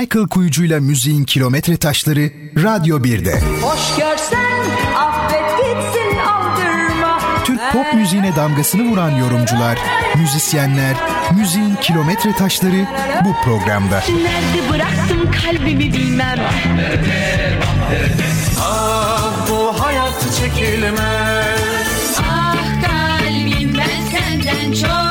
Michael 0.00 0.26
Kuyucu'yla 0.26 0.80
müziğin 0.80 1.24
kilometre 1.24 1.76
taşları 1.76 2.30
Radyo 2.56 2.98
1'de. 2.98 3.40
Hoş 3.62 3.96
görsen 3.98 4.60
affet 4.96 5.58
gitsin 5.58 6.18
aldırma. 6.18 7.20
Türk 7.44 7.60
pop 7.72 7.94
müziğine 7.94 8.36
damgasını 8.36 8.90
vuran 8.90 9.10
yorumcular, 9.10 9.78
müzisyenler, 10.16 10.96
müziğin 11.36 11.76
kilometre 11.76 12.32
taşları 12.32 12.86
bu 13.24 13.44
programda. 13.44 13.98
Nerede 13.98 14.72
bıraktım 14.72 15.30
kalbimi 15.42 15.92
bilmem. 15.92 16.38
Ah 18.60 19.48
bu 19.50 19.82
hayat 19.82 20.24
çekilmez 20.40 22.18
Ah 22.20 22.56
kalbim 22.82 23.78
ben 23.78 24.18
senden 24.18 24.72
çok 24.72 25.01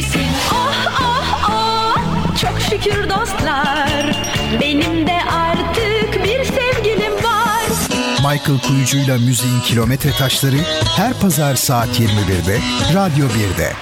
delisin 0.00 0.20
delisin 0.20 0.30
Ah 0.52 0.86
ah 1.00 1.50
ah 1.50 2.36
çok 2.40 2.60
şükür 2.60 3.10
dostlar. 3.10 4.26
Benim 4.60 5.06
de 5.06 5.18
artık 5.30 6.24
bir 6.24 6.44
sevgilim 6.44 7.12
var. 7.12 7.66
Michael 8.18 8.60
Kuyucu'yla 8.68 9.18
müziğin 9.18 9.60
kilometre 9.60 10.10
taşları 10.10 10.56
her 10.96 11.14
pazar 11.14 11.54
saat 11.54 12.00
21'de 12.00 12.58
Radyo 12.94 13.26
1'de. 13.26 13.72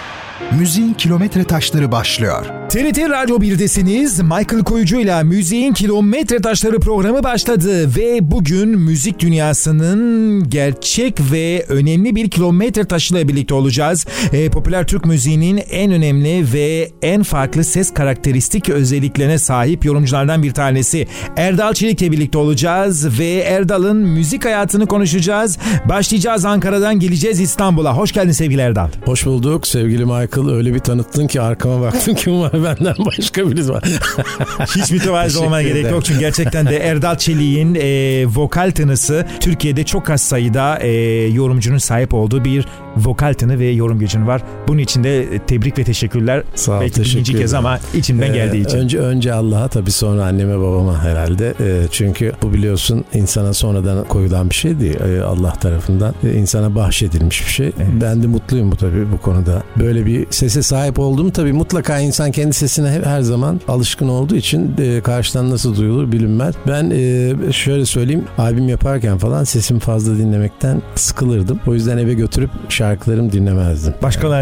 Müziğin 0.53 0.95
kilometre 0.95 1.45
taşları 1.45 1.93
başlıyor. 1.93 2.58
TRT 2.69 2.99
Radyo 2.99 3.37
1'desiniz. 3.37 4.23
Michael 4.23 4.65
Koyucu'yla 4.65 5.25
Müziğin 5.25 5.73
Kilometre 5.73 6.39
Taşları 6.39 6.81
programı 6.81 7.23
başladı 7.23 7.97
ve 7.97 8.31
bugün 8.31 8.69
müzik 8.69 9.19
dünyasının 9.19 10.51
gerçek 10.51 11.21
ve 11.33 11.65
önemli 11.69 12.17
bir 12.17 12.31
kilometre 12.31 12.85
taşıyla 12.85 13.29
birlikte 13.29 13.55
olacağız. 13.55 14.07
Ee, 14.33 14.51
popüler 14.51 14.87
Türk 14.87 15.05
müziğinin 15.05 15.57
en 15.71 15.93
önemli 15.93 16.53
ve 16.53 16.91
en 17.03 17.23
farklı 17.23 17.65
ses 17.65 17.95
karakteristik 17.95 18.69
özelliklerine 18.69 19.39
sahip 19.39 19.85
yorumculardan 19.85 20.43
bir 20.43 20.53
tanesi. 20.53 21.07
Erdal 21.37 21.75
Çelik'le 21.75 22.13
birlikte 22.13 22.39
olacağız 22.39 23.19
ve 23.19 23.35
Erdal'ın 23.35 23.97
müzik 23.97 24.45
hayatını 24.45 24.87
konuşacağız. 24.87 25.59
Başlayacağız 25.89 26.45
Ankara'dan 26.45 27.01
geleceğiz 27.01 27.41
İstanbul'a. 27.41 27.97
Hoş 27.97 28.13
geldin 28.13 28.33
sevgili 28.33 28.61
Erdal. 28.61 28.89
Hoş 29.05 29.27
bulduk 29.27 29.67
sevgili 29.67 30.05
Michael. 30.05 30.51
Öyle 30.51 30.75
bir 30.75 30.79
tanıttın 30.79 31.27
ki 31.27 31.41
arkama 31.41 31.83
baktım 31.83 32.15
kim 32.15 32.41
var 32.41 32.58
benden 32.65 32.95
başka 33.07 33.51
birisi 33.51 33.71
var. 33.73 33.85
Hiç 34.77 34.91
mütevazı 34.91 35.41
olmaya 35.43 35.63
gerek 35.63 35.77
ederim. 35.81 35.95
yok 35.95 36.05
çünkü 36.05 36.21
gerçekten 36.21 36.67
de 36.67 36.77
Erdal 36.89 37.17
Çelik'in 37.19 37.75
e, 37.75 38.25
vokal 38.27 38.71
tınısı 38.71 39.27
Türkiye'de 39.41 39.85
çok 39.85 40.11
az 40.11 40.21
sayıda 40.21 40.79
e, 40.79 40.91
yorumcunun 41.29 41.79
sahip 41.79 42.15
olduğu 42.15 42.45
bir 42.45 42.67
vokal 42.97 43.35
tını 43.35 43.59
ve 43.59 43.67
yorum 43.67 43.99
gücün 43.99 44.27
var. 44.27 44.43
Bunun 44.69 44.79
için 44.79 45.05
de 45.05 45.23
e, 45.23 45.39
tebrik 45.39 45.79
ve 45.79 45.85
teşekkürler. 45.85 46.43
Sağ 46.55 46.73
ol, 46.73 46.81
Belki 46.81 46.95
teşekkür 46.95 47.21
ikinci 47.21 47.39
kez 47.39 47.55
ama 47.55 47.79
içimden 47.95 48.31
Ee, 48.31 48.35
geldiği 48.35 48.65
için. 48.65 48.79
Önce 48.79 48.99
önce 48.99 49.33
Allah'a 49.33 49.69
tabii 49.69 49.91
sonra 49.91 50.25
anneme 50.25 50.59
babama 50.59 51.05
herhalde. 51.05 51.55
Ee, 51.61 51.83
çünkü 51.91 52.33
bu 52.43 52.53
biliyorsun 52.53 53.05
insana 53.15 53.55
sonradan 53.55 54.05
koyulan 54.05 54.51
bir 54.51 54.55
şey 54.55 54.81
değil. 54.81 54.97
Ee, 55.01 55.23
Allah 55.23 55.53
tarafından 55.53 56.15
e, 56.25 56.33
insana 56.33 56.75
bahşedilmiş 56.75 57.47
bir 57.47 57.51
şey. 57.53 57.73
Ben 58.01 58.23
de 58.23 58.27
mutluyum 58.27 58.73
bu 58.73 58.77
tabii 58.77 59.13
bu 59.13 59.19
konuda. 59.21 59.63
Böyle 59.77 60.07
bir 60.07 60.27
sese 60.31 60.63
sahip 60.63 60.99
oldum 60.99 61.31
tabii 61.31 61.53
mutlaka 61.53 61.99
insan 61.99 62.33
kendi 62.33 62.48
sesine 62.51 62.91
hep 62.91 63.07
her 63.07 63.21
zaman 63.21 63.61
alışkın 63.69 64.09
olduğu 64.09 64.37
için 64.37 64.75
e, 64.79 65.01
karşıdan 65.01 65.51
nasıl 65.51 65.77
duyulur 65.77 66.13
bilinmez. 66.13 66.55
Ben 66.69 66.91
e, 66.91 67.33
şöyle 67.53 67.87
söyleyeyim 67.87 68.25
albüm 68.39 68.69
yaparken 68.69 69.19
falan 69.19 69.45
sesimi 69.45 69.81
fazla 69.81 70.17
dinlemekten 70.19 70.83
sıkılırdım. 70.95 71.61
O 71.67 71.75
yüzden 71.75 71.99
eve 71.99 72.15
götürüp 72.15 72.51
şarkılarımı 72.69 73.33
dinlemezdim. 73.33 73.95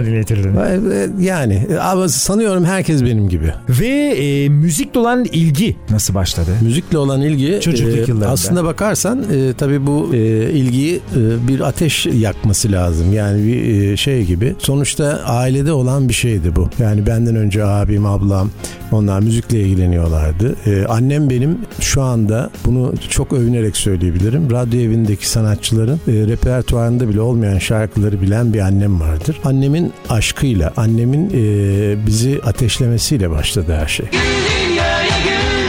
Dinletirdin. 0.06 0.56
E, 0.56 1.24
Yani 1.24 1.66
ama 1.82 2.08
sanıyorum 2.08 2.64
herkes 2.64 3.04
benim 3.04 3.28
gibi. 3.28 3.52
Ve 3.68 3.88
e, 3.88 4.48
müzikle 4.48 5.00
olan 5.00 5.24
ilgi 5.24 5.76
nasıl 5.90 6.14
başladı? 6.14 6.50
Müzikle 6.62 6.98
olan 6.98 7.22
ilgi 7.22 7.60
Çocukluk 7.60 7.96
e, 7.96 8.00
yıllarında. 8.00 8.28
aslında 8.28 8.64
bakarsan 8.64 9.22
e, 9.34 9.52
tabii 9.58 9.86
bu 9.86 10.10
e, 10.14 10.50
ilgiyi 10.50 10.94
e, 10.96 11.48
bir 11.48 11.60
ateş 11.60 12.06
yakması 12.06 12.72
lazım. 12.72 13.12
Yani 13.12 13.46
bir 13.46 13.82
e, 13.92 13.96
şey 13.96 14.24
gibi. 14.24 14.54
Sonuçta 14.58 15.04
ailede 15.26 15.72
olan 15.72 16.08
bir 16.08 16.14
şeydi 16.14 16.56
bu. 16.56 16.70
Yani 16.78 17.06
benden 17.06 17.36
önce 17.36 17.64
abim, 17.96 18.06
ablam 18.06 18.50
onlar 18.92 19.20
müzikle 19.20 19.60
ilgileniyorlardı. 19.60 20.56
E, 20.66 20.86
annem 20.86 21.30
benim 21.30 21.58
şu 21.80 22.02
anda 22.02 22.50
bunu 22.64 22.94
çok 23.10 23.32
övünerek 23.32 23.76
söyleyebilirim. 23.76 24.50
Radyo 24.50 24.80
evindeki 24.80 25.28
sanatçıların 25.28 26.00
e, 26.08 26.12
repertuarında 26.12 27.08
bile 27.08 27.20
olmayan 27.20 27.58
şarkıları 27.58 28.22
bilen 28.22 28.54
bir 28.54 28.60
annem 28.60 29.00
vardır. 29.00 29.40
Annemin 29.44 29.92
aşkıyla, 30.08 30.72
annemin 30.76 31.30
e, 31.34 32.06
bizi 32.06 32.40
ateşlemesiyle 32.44 33.30
başladı 33.30 33.76
her 33.80 33.86
şey. 33.88 34.06
Dünyaya 34.12 35.18
gül 35.24 35.66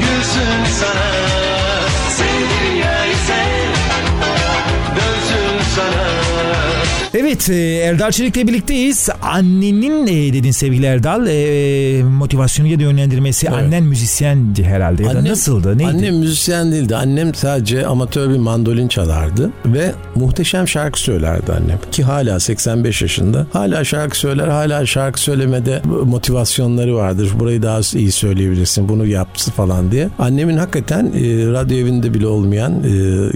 Gülsün 0.00 0.74
sana 0.80 1.14
Evet 7.34 7.50
e, 7.50 7.54
Erdal 7.76 8.10
Çelik'le 8.10 8.36
birlikteyiz. 8.46 9.08
Annenin 9.22 10.06
e, 10.06 10.32
dedin 10.32 10.50
sevgili 10.50 10.86
Erdal 10.86 11.26
e, 11.26 12.02
motivasyonu 12.02 12.68
ya 12.68 12.78
da 12.78 12.82
yönlendirmesi 12.82 13.46
Evet. 13.46 13.58
annen 13.58 13.82
müzisyendi 13.84 14.64
herhalde. 14.64 15.02
Ya 15.02 15.14
da 15.14 15.18
Annem- 15.18 15.32
nasıldı? 15.32 15.78
Neydi? 15.78 15.90
Annem 15.90 16.16
müzisyen 16.16 16.72
değildi. 16.72 16.96
Annem 16.96 17.34
sadece 17.34 17.86
amatör 17.86 18.30
bir 18.30 18.38
mandolin 18.38 18.88
çalardı 18.88 19.50
ve 19.66 19.92
muhteşem 20.14 20.68
şarkı 20.68 21.00
söylerdi 21.00 21.52
annem. 21.52 21.78
Ki 21.92 22.02
hala 22.02 22.40
85 22.40 23.02
yaşında. 23.02 23.46
Hala 23.52 23.84
şarkı 23.84 24.18
söyler. 24.18 24.48
Hala 24.48 24.86
şarkı 24.86 25.20
söylemede 25.20 25.82
motivasyonları 26.04 26.94
vardır. 26.94 27.30
Burayı 27.38 27.62
daha 27.62 27.80
iyi 27.94 28.12
söyleyebilirsin. 28.12 28.88
Bunu 28.88 29.06
yapsın 29.06 29.52
falan 29.52 29.90
diye. 29.92 30.08
Annemin 30.18 30.56
hakikaten 30.56 31.06
e, 31.06 31.52
radyo 31.52 31.78
evinde 31.78 32.14
bile 32.14 32.26
olmayan 32.26 32.72
e, 32.84 32.90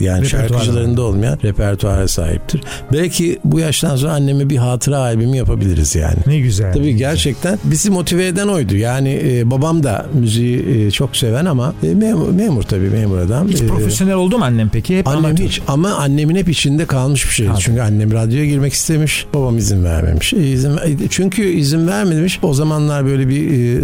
yani 0.04 0.26
şarkıcılarında 0.26 1.03
olmayan 1.03 1.38
repertuara 1.44 2.09
sahiptir. 2.09 2.60
Belki 2.92 3.38
bu 3.44 3.60
yaştan 3.88 3.97
sonra 4.06 4.12
anneme 4.12 4.50
bir 4.50 4.56
hatıra 4.56 4.99
albümü 4.99 5.37
yapabiliriz 5.37 5.94
yani. 5.94 6.16
Ne 6.26 6.38
güzel. 6.38 6.72
Tabii 6.72 6.97
gerçekten 6.97 7.59
bizi 7.65 7.91
motive 7.91 8.26
eden 8.26 8.49
oydu. 8.49 8.76
Yani 8.76 9.21
e, 9.25 9.50
babam 9.50 9.82
da 9.82 10.06
müziği 10.15 10.69
e, 10.69 10.91
çok 10.91 11.16
seven 11.16 11.44
ama 11.44 11.75
e, 11.82 11.94
memur, 11.94 12.28
memur 12.32 12.62
tabii 12.62 12.91
memur 12.91 13.19
adam. 13.19 13.48
Hiç 13.48 13.60
E, 13.62 13.66
profesyonel 13.66 14.15
oldu 14.15 14.38
mu 14.38 14.44
annem 14.44 14.69
peki? 14.72 14.98
Hep 14.98 15.09
Annem 15.09 15.25
amatör. 15.25 15.44
hiç 15.44 15.60
ama 15.69 15.91
annemin 15.94 16.37
hep 16.37 16.48
içinde 16.48 16.87
kalmış 16.87 17.28
bir 17.28 17.34
şey. 17.34 17.48
Çünkü 17.59 17.81
annem 17.81 18.12
radyoya 18.12 18.47
girmek 18.47 18.72
istemiş. 18.72 19.27
Babam 19.34 19.59
izin 19.59 19.84
vermemiş. 19.84 20.32
E, 20.34 20.37
izin, 20.47 20.71
e, 20.77 21.09
çünkü 21.10 21.43
izin 21.43 21.87
vermemiş. 21.88 22.38
O 22.43 22.54
zamanlar 22.54 23.06
böyle 23.06 23.28
bir 23.28 23.50
e, 23.50 23.81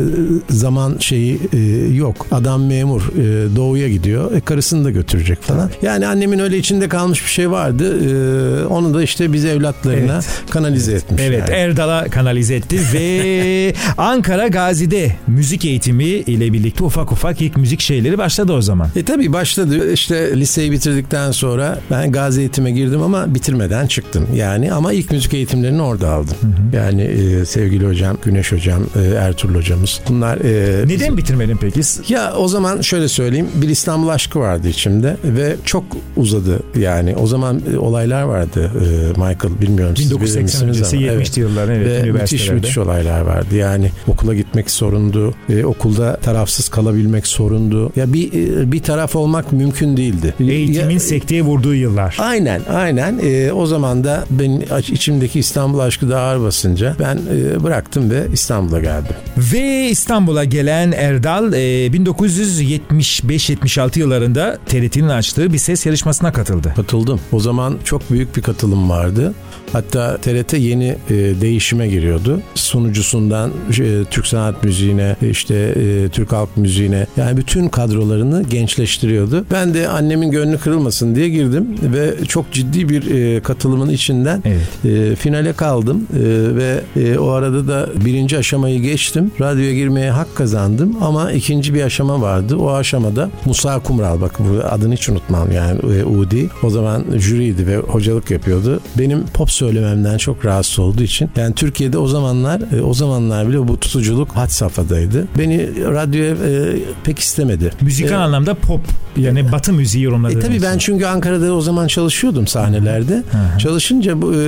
zaman 0.50 0.96
şeyi 1.00 1.40
e, 1.52 1.58
yok. 1.94 2.26
Adam 2.30 2.66
memur 2.66 3.02
e, 3.02 3.56
doğuya 3.56 3.88
gidiyor. 3.88 4.32
E, 4.32 4.40
karısını 4.40 4.84
da 4.84 4.90
götürecek 4.90 5.42
falan. 5.42 5.70
Yani 5.82 6.06
annemin 6.06 6.38
öyle 6.38 6.58
içinde 6.58 6.88
kalmış 6.88 7.24
bir 7.24 7.30
şey 7.30 7.50
vardı. 7.50 7.84
E, 8.04 8.66
onu 8.66 8.94
da 8.94 9.02
işte 9.02 9.32
biz 9.32 9.44
evlatlarına 9.90 10.14
Evet. 10.14 10.50
kanalize 10.50 10.92
etmiş. 10.92 11.22
Evet 11.26 11.48
yani. 11.48 11.58
Erdal'a 11.60 12.04
kanalize 12.08 12.54
etti 12.54 12.80
ve 12.92 13.74
Ankara 13.98 14.48
Gazi'de 14.48 15.12
müzik 15.26 15.64
eğitimi 15.64 16.04
ile 16.04 16.52
birlikte 16.52 16.84
ufak 16.84 17.12
ufak 17.12 17.42
ilk 17.42 17.56
müzik 17.56 17.80
şeyleri 17.80 18.18
başladı 18.18 18.52
o 18.52 18.62
zaman. 18.62 18.88
E 18.96 19.04
tabii 19.04 19.32
başladı. 19.32 19.92
İşte 19.92 20.36
liseyi 20.36 20.72
bitirdikten 20.72 21.30
sonra 21.30 21.78
ben 21.90 22.12
gazi 22.12 22.40
eğitime 22.40 22.70
girdim 22.70 23.02
ama 23.02 23.34
bitirmeden 23.34 23.86
çıktım. 23.86 24.26
Yani 24.34 24.72
ama 24.72 24.92
ilk 24.92 25.10
müzik 25.10 25.34
eğitimlerini 25.34 25.82
orada 25.82 26.10
aldım. 26.10 26.36
Yani 26.72 27.02
e, 27.02 27.44
sevgili 27.44 27.86
hocam, 27.86 28.16
Güneş 28.24 28.52
hocam, 28.52 28.82
e, 28.96 29.14
Ertuğrul 29.14 29.54
hocamız. 29.54 30.00
Bunlar 30.08 30.36
e, 30.36 30.88
Neden 30.88 31.16
bitirmedin 31.16 31.56
peki? 31.60 31.80
ya 32.08 32.32
o 32.36 32.48
zaman 32.48 32.80
şöyle 32.80 33.08
söyleyeyim. 33.08 33.48
Bir 33.54 33.68
İstanbul 33.68 34.08
aşkı 34.08 34.38
vardı 34.38 34.68
içimde 34.68 35.16
ve 35.24 35.56
çok 35.64 35.84
uzadı. 36.16 36.62
Yani 36.78 37.16
o 37.16 37.26
zaman 37.26 37.60
e, 37.74 37.78
olaylar 37.78 38.22
vardı 38.22 38.70
e, 38.80 39.08
Michael 39.08 39.60
bilmiyorum 39.60 39.73
bilir 39.78 40.10
1980 40.10 40.42
misiniz 40.42 40.76
öncesi 40.92 40.96
ama, 40.96 41.06
70'li 41.22 41.40
yılların 41.40 41.74
evet, 41.74 42.04
ve 42.04 42.12
müthiş 42.12 42.50
müthiş 42.50 42.78
olaylar 42.78 43.20
vardı. 43.20 43.56
Yani 43.56 43.90
okula 44.08 44.34
gitmek 44.34 44.70
sorundu. 44.70 45.34
E, 45.48 45.64
okulda 45.64 46.16
tarafsız 46.16 46.68
kalabilmek 46.68 47.26
sorundu. 47.26 47.92
Ya 47.96 48.12
bir 48.12 48.32
e, 48.32 48.72
bir 48.72 48.82
taraf 48.82 49.16
olmak 49.16 49.52
mümkün 49.52 49.96
değildi. 49.96 50.34
Eğitimin 50.40 50.94
Ya- 50.94 51.00
sekteye 51.00 51.42
vurduğu 51.42 51.74
yıllar. 51.74 52.16
Aynen 52.20 52.60
aynen 52.74 53.18
E, 53.22 53.52
o 53.52 53.66
zaman 53.66 54.04
da 54.04 54.24
benim 54.30 54.62
içimdeki 54.92 55.38
İstanbul 55.38 55.78
aşkı 55.78 56.08
da 56.10 56.20
ağır 56.20 56.40
basınca 56.40 56.96
ben 57.00 57.18
e, 57.36 57.64
bıraktım 57.64 58.10
ve 58.10 58.24
İstanbul'a 58.32 58.80
geldim. 58.80 59.14
Ve 59.36 59.88
İstanbul'a 59.90 60.44
gelen 60.44 60.92
Erdal 60.92 61.52
e, 61.52 61.56
1975-76 61.86 63.98
yıllarında 63.98 64.58
TRT'nin 64.66 65.08
açtığı 65.08 65.52
bir 65.52 65.58
ses 65.58 65.86
yarışmasına 65.86 66.32
katıldı. 66.32 66.72
Katıldım. 66.76 67.20
O 67.32 67.40
zaman 67.40 67.76
çok 67.84 68.10
büyük 68.10 68.36
bir 68.36 68.42
katılım 68.42 68.90
vardı. 68.90 69.34
Hatta 69.74 70.16
TRT 70.16 70.52
yeni 70.52 70.84
e, 71.10 71.14
değişime 71.40 71.88
giriyordu. 71.88 72.40
Sunucusundan 72.54 73.50
e, 73.80 74.04
Türk 74.10 74.26
sanat 74.26 74.64
müziğine, 74.64 75.16
işte 75.30 75.54
e, 75.54 76.08
Türk 76.08 76.32
halk 76.32 76.56
müziğine 76.56 77.06
yani 77.16 77.36
bütün 77.36 77.68
kadrolarını 77.68 78.42
gençleştiriyordu. 78.42 79.44
Ben 79.52 79.74
de 79.74 79.88
annemin 79.88 80.30
gönlü 80.30 80.58
kırılmasın 80.58 81.14
diye 81.14 81.28
girdim 81.28 81.66
ve 81.82 82.14
çok 82.28 82.52
ciddi 82.52 82.88
bir 82.88 83.10
e, 83.14 83.40
katılımın 83.40 83.90
içinden 83.90 84.42
Evet. 84.44 84.84
e, 85.12 85.16
finale 85.16 85.52
kaldım 85.52 86.06
E, 86.14 86.20
ve 86.56 86.80
e, 86.96 87.18
o 87.18 87.28
arada 87.28 87.68
da 87.68 87.88
birinci 88.04 88.38
aşamayı 88.38 88.80
geçtim. 88.80 89.32
Radyoya 89.40 89.74
girmeye 89.74 90.10
hak 90.10 90.36
kazandım 90.36 90.96
ama 91.00 91.32
ikinci 91.32 91.74
bir 91.74 91.82
aşama 91.82 92.20
vardı. 92.20 92.56
O 92.56 92.72
aşamada 92.72 93.30
Musa 93.44 93.78
Kumral 93.78 94.20
bak 94.20 94.38
bu 94.38 94.64
adını 94.70 94.94
hiç 94.94 95.08
unutmam 95.08 95.52
yani 95.52 95.80
e, 95.96 96.04
Udi. 96.04 96.48
O 96.62 96.70
zaman 96.70 97.04
jüriydi 97.16 97.66
ve 97.66 97.76
hocalık 97.76 98.30
yapıyordu. 98.30 98.80
Benim 98.98 99.26
pop 99.26 99.50
söylememden 99.68 100.18
çok 100.18 100.44
rahatsız 100.44 100.78
olduğu 100.78 101.02
için 101.02 101.30
yani 101.36 101.54
Türkiye'de 101.54 101.98
o 101.98 102.06
zamanlar 102.08 102.60
e, 102.78 102.82
o 102.82 102.94
zamanlar 102.94 103.48
bile 103.48 103.68
bu 103.68 103.80
tutuculuk 103.80 104.30
had 104.30 104.48
safhadaydı. 104.48 105.26
Beni 105.38 105.68
radyoya 105.84 106.30
e, 106.30 106.78
pek 107.04 107.18
istemedi. 107.18 107.70
Müzikal 107.80 108.12
E, 108.12 108.16
anlamda 108.16 108.54
pop 108.54 108.80
yani 109.16 109.52
batı 109.52 109.72
müziği 109.72 110.04
yorumladı. 110.04 110.38
e 110.38 110.40
tabii 110.40 110.62
ben 110.62 110.78
çünkü 110.78 111.04
Ankara'da 111.06 111.52
o 111.54 111.60
zaman 111.60 111.86
çalışıyordum 111.86 112.46
sahnelerde. 112.46 113.22
Çalışınca 113.58 114.22
bu, 114.22 114.34
e, 114.34 114.38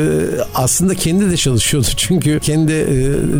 aslında 0.54 0.94
kendi 0.94 1.30
de 1.30 1.36
çalışıyordu 1.36 1.86
çünkü 1.96 2.40
kendi 2.42 2.72
e, 2.72 2.96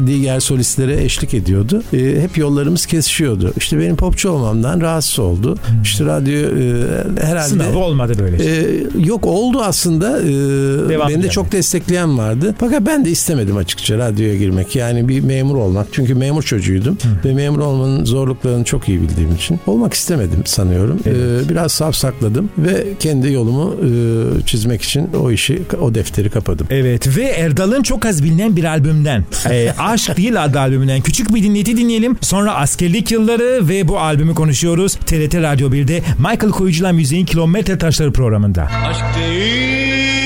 diğer 0.06 0.40
solistlere 0.40 1.04
eşlik 1.04 1.34
ediyordu. 1.34 1.82
E, 1.92 2.20
hep 2.22 2.38
yollarımız 2.38 2.86
kesişiyordu. 2.86 3.52
İşte 3.56 3.78
benim 3.78 3.96
popçu 3.96 4.30
olmamdan 4.30 4.80
rahatsız 4.80 5.18
oldu. 5.18 5.56
İşte 5.82 6.04
radyo 6.04 6.34
e, 6.34 7.24
herhalde 7.26 7.48
Sınavı 7.48 7.78
olmadı 7.78 8.12
böyle. 8.18 8.38
şey. 8.38 8.58
ee, 8.58 8.86
yok 9.04 9.26
oldu 9.26 9.60
aslında. 9.62 10.22
Ee, 10.22 10.24
Devam 10.26 10.88
beni 10.88 11.08
de 11.08 11.12
edemedi. 11.12 11.30
çok 11.30 11.52
destekleyen 11.66 12.18
vardı. 12.18 12.54
Fakat 12.58 12.86
ben 12.86 13.04
de 13.04 13.10
istemedim 13.10 13.56
açıkça 13.56 13.98
radyoya 13.98 14.36
girmek. 14.36 14.76
Yani 14.76 15.08
bir 15.08 15.20
memur 15.20 15.56
olmak. 15.56 15.86
Çünkü 15.92 16.14
memur 16.14 16.42
çocuğuydum. 16.42 16.98
Ve 17.24 17.34
memur 17.34 17.58
olmanın 17.58 18.04
zorluklarını 18.04 18.64
çok 18.64 18.88
iyi 18.88 19.02
bildiğim 19.02 19.34
için. 19.34 19.60
Olmak 19.66 19.94
istemedim 19.94 20.42
sanıyorum. 20.44 21.00
Ee, 21.06 21.48
biraz 21.48 21.72
savsakladım 21.72 22.48
ve 22.58 22.84
kendi 23.00 23.32
yolumu 23.32 23.74
e, 23.74 24.46
çizmek 24.46 24.82
için 24.82 25.10
o 25.22 25.30
işi, 25.30 25.62
o 25.80 25.94
defteri 25.94 26.30
kapadım. 26.30 26.66
Evet 26.70 27.16
ve 27.16 27.24
Erdal'ın 27.24 27.82
çok 27.82 28.06
az 28.06 28.24
bilinen 28.24 28.56
bir 28.56 28.64
albümden 28.64 29.24
e, 29.50 29.72
Aşk 29.78 30.16
Değil 30.16 30.44
adlı 30.44 30.60
albümünden 30.60 31.00
küçük 31.00 31.34
bir 31.34 31.42
dinleti 31.42 31.76
dinleyelim. 31.76 32.16
Sonra 32.20 32.54
askerlik 32.54 33.10
yılları 33.10 33.68
ve 33.68 33.88
bu 33.88 33.98
albümü 33.98 34.34
konuşuyoruz. 34.34 34.94
TRT 34.94 35.34
Radyo 35.34 35.70
1'de 35.70 36.02
Michael 36.18 36.52
Koyucu'la 36.52 36.92
Müziğin 36.92 37.26
Kilometre 37.26 37.78
Taşları 37.78 38.12
programında. 38.12 38.68
Aşk 38.88 39.04
değil 39.18 40.25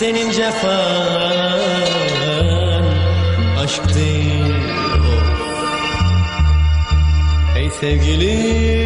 Senin 0.00 0.30
cefan 0.30 1.60
Aşk 3.58 3.94
değil 3.94 4.54
Ey 7.56 7.70
sevgilim 7.70 8.79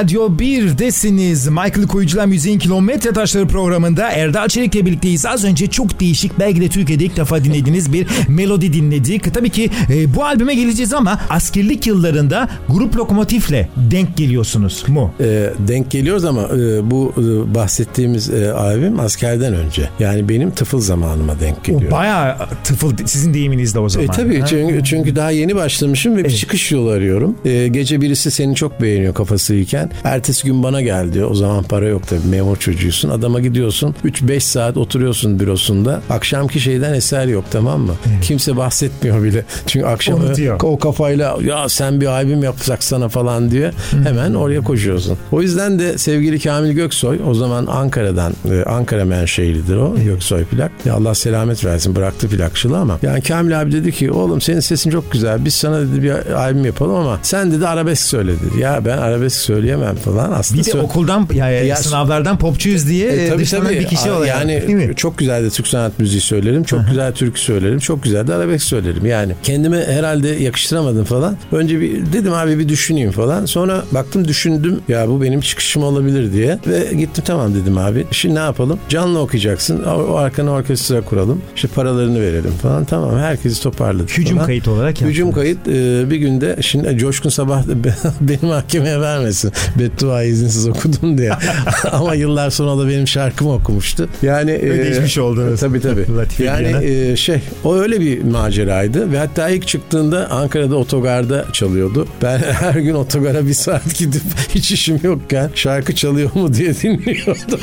Radyo 0.00 0.28
1'desiniz. 0.38 1.50
Michael 1.50 1.86
Koyucu'la 1.88 2.26
Müziğin 2.26 2.58
Kilometre 2.58 3.12
Taşları 3.12 3.46
programında 3.48 4.10
Erdal 4.10 4.48
Çelik'le 4.48 4.74
birlikteyiz. 4.86 5.26
Az 5.26 5.44
önce 5.44 5.66
çok 5.66 6.00
değişik 6.00 6.38
belki 6.38 6.60
de 6.60 6.68
Türkiye'de 6.68 7.04
ilk 7.04 7.16
defa 7.16 7.44
dinlediğiniz 7.44 7.92
bir 7.92 8.06
melodi 8.28 8.72
dinledik. 8.72 9.34
Tabii 9.34 9.50
ki 9.50 9.70
e, 9.92 10.14
bu 10.14 10.24
albüme 10.24 10.54
geleceğiz 10.54 10.92
ama 10.92 11.20
askerlik 11.30 11.86
yıllarında 11.86 12.48
grup 12.68 12.96
lokomotifle 12.96 13.68
denk 13.76 14.16
geliyorsunuz 14.16 14.84
mu? 14.88 15.12
Ee, 15.20 15.50
denk 15.68 15.90
geliyoruz 15.90 16.24
ama 16.24 16.42
e, 16.42 16.90
bu 16.90 17.12
e, 17.18 17.54
bahsettiğimiz 17.54 18.30
e, 18.30 18.52
albüm 18.52 19.00
askerden 19.00 19.54
önce. 19.54 19.88
Yani 19.98 20.28
benim 20.28 20.50
tıfıl 20.50 20.80
zamanıma 20.80 21.40
denk 21.40 21.56
O 21.58 21.62
geliyor. 21.62 21.90
bayağı 21.90 22.36
tıfıl 22.64 22.92
sizin 23.06 23.34
deyiminizde 23.34 23.78
o 23.78 23.88
zaman. 23.88 24.08
E 24.08 24.10
tabii 24.10 24.40
Ha? 24.40 24.46
çünkü, 24.46 24.84
çünkü 24.84 25.16
daha 25.16 25.30
yeni 25.30 25.56
başlamışım 25.56 26.16
ve 26.16 26.24
bir 26.24 26.30
çıkış 26.30 26.72
yolu 26.72 26.90
arıyorum. 26.90 27.36
E, 27.44 27.68
gece 27.68 28.00
birisi 28.00 28.30
seni 28.30 28.54
çok 28.54 28.82
beğeniyor 28.82 29.14
kafasıyken. 29.14 29.89
Ertesi 30.04 30.46
gün 30.46 30.62
bana 30.62 30.80
gel 30.80 31.12
diyor. 31.12 31.30
O 31.30 31.34
zaman 31.34 31.62
para 31.62 31.88
yok 31.88 32.08
tabii 32.08 32.26
memur 32.30 32.56
çocuğusun. 32.56 33.10
Adama 33.10 33.40
gidiyorsun 33.40 33.94
3-5 34.04 34.40
saat 34.40 34.76
oturuyorsun 34.76 35.40
bürosunda. 35.40 36.00
Akşamki 36.10 36.60
şeyden 36.60 36.94
eser 36.94 37.26
yok 37.26 37.44
tamam 37.50 37.80
mı? 37.80 37.92
Kimse 38.22 38.56
bahsetmiyor 38.56 39.22
bile. 39.22 39.44
Çünkü 39.66 39.86
akşam 39.86 40.20
o 40.62 40.78
kafayla 40.78 41.36
ya 41.44 41.68
sen 41.68 42.00
bir 42.00 42.06
albüm 42.06 42.42
yapacak 42.42 42.84
sana 42.84 43.08
falan 43.08 43.50
diye 43.50 43.70
hemen 44.04 44.34
oraya 44.34 44.60
koşuyorsun. 44.60 45.18
O 45.32 45.42
yüzden 45.42 45.78
de 45.78 45.98
sevgili 45.98 46.40
Kamil 46.40 46.72
Göksoy 46.72 47.20
o 47.28 47.34
zaman 47.34 47.66
Ankara'dan 47.66 48.32
e, 48.50 48.64
Ankara 48.64 49.04
menşeilidir 49.04 49.76
o 49.76 49.94
Göksoy 50.04 50.44
plak. 50.44 50.72
Ya 50.84 50.94
Allah 50.94 51.14
selamet 51.14 51.64
versin 51.64 51.96
bıraktı 51.96 52.28
plakçılığı 52.28 52.78
ama 52.78 52.98
yani 53.02 53.22
Kamil 53.22 53.60
abi 53.60 53.72
dedi 53.72 53.92
ki 53.92 54.10
oğlum 54.10 54.40
senin 54.40 54.60
sesin 54.60 54.90
çok 54.90 55.12
güzel 55.12 55.44
biz 55.44 55.54
sana 55.54 55.80
dedi 55.80 56.02
bir 56.02 56.32
albüm 56.32 56.64
yapalım 56.64 56.94
ama 56.94 57.18
sen 57.22 57.52
dedi 57.52 57.66
arabesk 57.66 58.02
söyle 58.02 58.32
dedi. 58.32 58.60
Ya 58.60 58.84
ben 58.84 58.98
arabesk 58.98 59.36
söyleyemem 59.36 59.79
falan. 59.96 60.32
Aslında 60.32 60.62
Bir 60.62 60.72
de 60.72 60.80
okuldan 60.80 61.28
yani 61.34 61.66
Ya- 61.66 61.76
sınavlardan 61.76 62.38
popçuyuz 62.38 62.88
diye 62.88 63.08
e, 63.12 63.28
tabii 63.28 63.44
tabii. 63.44 63.68
bir 63.68 63.84
kişi 63.86 64.10
olarak. 64.10 64.28
Yani 64.28 64.62
değil 64.62 64.88
mi? 64.88 64.96
çok 64.96 65.18
güzel 65.18 65.44
de 65.44 65.50
Türk 65.50 65.66
sanat 65.66 65.98
müziği 65.98 66.20
söylerim. 66.20 66.64
Çok 66.64 66.80
güzel 66.88 67.12
türkü 67.12 67.40
söylerim. 67.40 67.78
Çok 67.78 68.02
güzel 68.02 68.26
de 68.26 68.34
arabesk 68.34 68.64
söylerim. 68.64 69.06
Yani 69.06 69.32
kendime 69.42 69.84
herhalde 69.86 70.28
yakıştıramadım 70.28 71.04
falan. 71.04 71.36
Önce 71.52 71.80
bir 71.80 72.12
dedim 72.12 72.32
abi 72.32 72.58
bir 72.58 72.68
düşüneyim 72.68 73.10
falan. 73.10 73.46
Sonra 73.46 73.82
baktım 73.92 74.28
düşündüm. 74.28 74.80
Ya 74.88 75.08
bu 75.08 75.22
benim 75.22 75.40
çıkışım 75.40 75.82
olabilir 75.82 76.32
diye. 76.32 76.58
Ve 76.66 76.94
gittim 76.94 77.24
tamam 77.26 77.54
dedim 77.54 77.78
abi. 77.78 78.06
Şimdi 78.10 78.34
ne 78.34 78.38
yapalım? 78.38 78.78
Canlı 78.88 79.18
okuyacaksın. 79.18 79.82
O, 79.84 79.90
o 79.90 80.14
arkana 80.16 80.50
orkestra 80.50 81.00
kuralım. 81.00 81.42
İşte 81.56 81.68
paralarını 81.68 82.20
verelim 82.20 82.52
falan. 82.62 82.84
Tamam 82.84 83.18
herkesi 83.18 83.62
toparladık. 83.62 84.18
Hücum 84.18 84.36
falan. 84.36 84.46
kayıt 84.46 84.68
olarak 84.68 85.00
Hücum 85.00 85.26
yaptınız. 85.26 85.34
kayıt 85.34 85.58
e, 85.68 86.10
bir 86.10 86.16
günde 86.16 86.56
şimdi 86.60 86.98
Coşkun 86.98 87.30
Sabah 87.30 87.62
beni 88.20 88.38
mahkemeye 88.50 89.00
vermesin. 89.00 89.52
Beddua 89.78 90.22
izinsiz 90.22 90.68
okudum 90.68 91.18
diye. 91.18 91.30
Ama 91.92 92.14
yıllar 92.14 92.50
sonra 92.50 92.82
da 92.84 92.88
benim 92.88 93.08
şarkımı 93.08 93.52
okumuştu. 93.52 94.08
Yani 94.22 94.50
e, 94.50 94.70
Ödeşmiş 94.70 95.18
oldunuz. 95.18 95.60
Tabii 95.60 95.80
tabii. 95.80 96.06
Yani 96.44 96.84
e, 96.84 97.16
şey 97.16 97.40
o 97.64 97.76
öyle 97.76 98.00
bir 98.00 98.22
maceraydı 98.22 99.12
ve 99.12 99.18
hatta 99.18 99.48
ilk 99.48 99.66
çıktığında 99.68 100.30
Ankara'da 100.30 100.76
otogarda 100.76 101.44
çalıyordu. 101.52 102.06
Ben 102.22 102.38
her 102.60 102.74
gün 102.74 102.94
otogara 102.94 103.46
bir 103.46 103.54
saat 103.54 103.98
gidip 103.98 104.22
hiç 104.54 104.70
işim 104.72 105.00
yokken 105.02 105.50
şarkı 105.54 105.94
çalıyor 105.94 106.30
mu 106.34 106.54
diye 106.54 106.74
dinliyordum. 106.74 107.60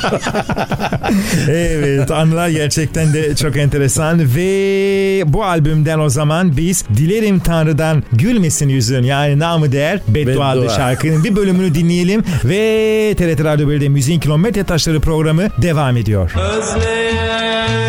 Evet 1.48 2.10
anılar 2.10 2.48
gerçekten 2.48 3.12
de 3.14 3.34
çok 3.36 3.56
enteresan 3.56 4.20
ve 4.36 5.22
bu 5.26 5.44
albümden 5.44 5.98
o 5.98 6.08
zaman 6.08 6.56
biz 6.56 6.84
Dilerim 6.96 7.40
Tanrı'dan 7.40 8.02
gülmesin 8.12 8.68
yüzün 8.68 9.02
yani 9.02 9.38
namı 9.38 9.72
değer 9.72 10.00
Beddua 10.08 10.46
adlı 10.48 10.62
Beddua. 10.62 10.76
şarkının 10.76 11.24
bir 11.24 11.36
bölümünü 11.36 11.74
dinleyelim 11.74 11.97
ve 12.44 13.14
TRT 13.18 13.44
Radyo 13.44 13.70
1'de 13.70 13.88
Müziğin 13.88 14.20
Kilometre 14.20 14.64
Taşları 14.64 15.00
programı 15.00 15.48
devam 15.62 15.96
ediyor. 15.96 16.32
Özleyen 16.36 17.87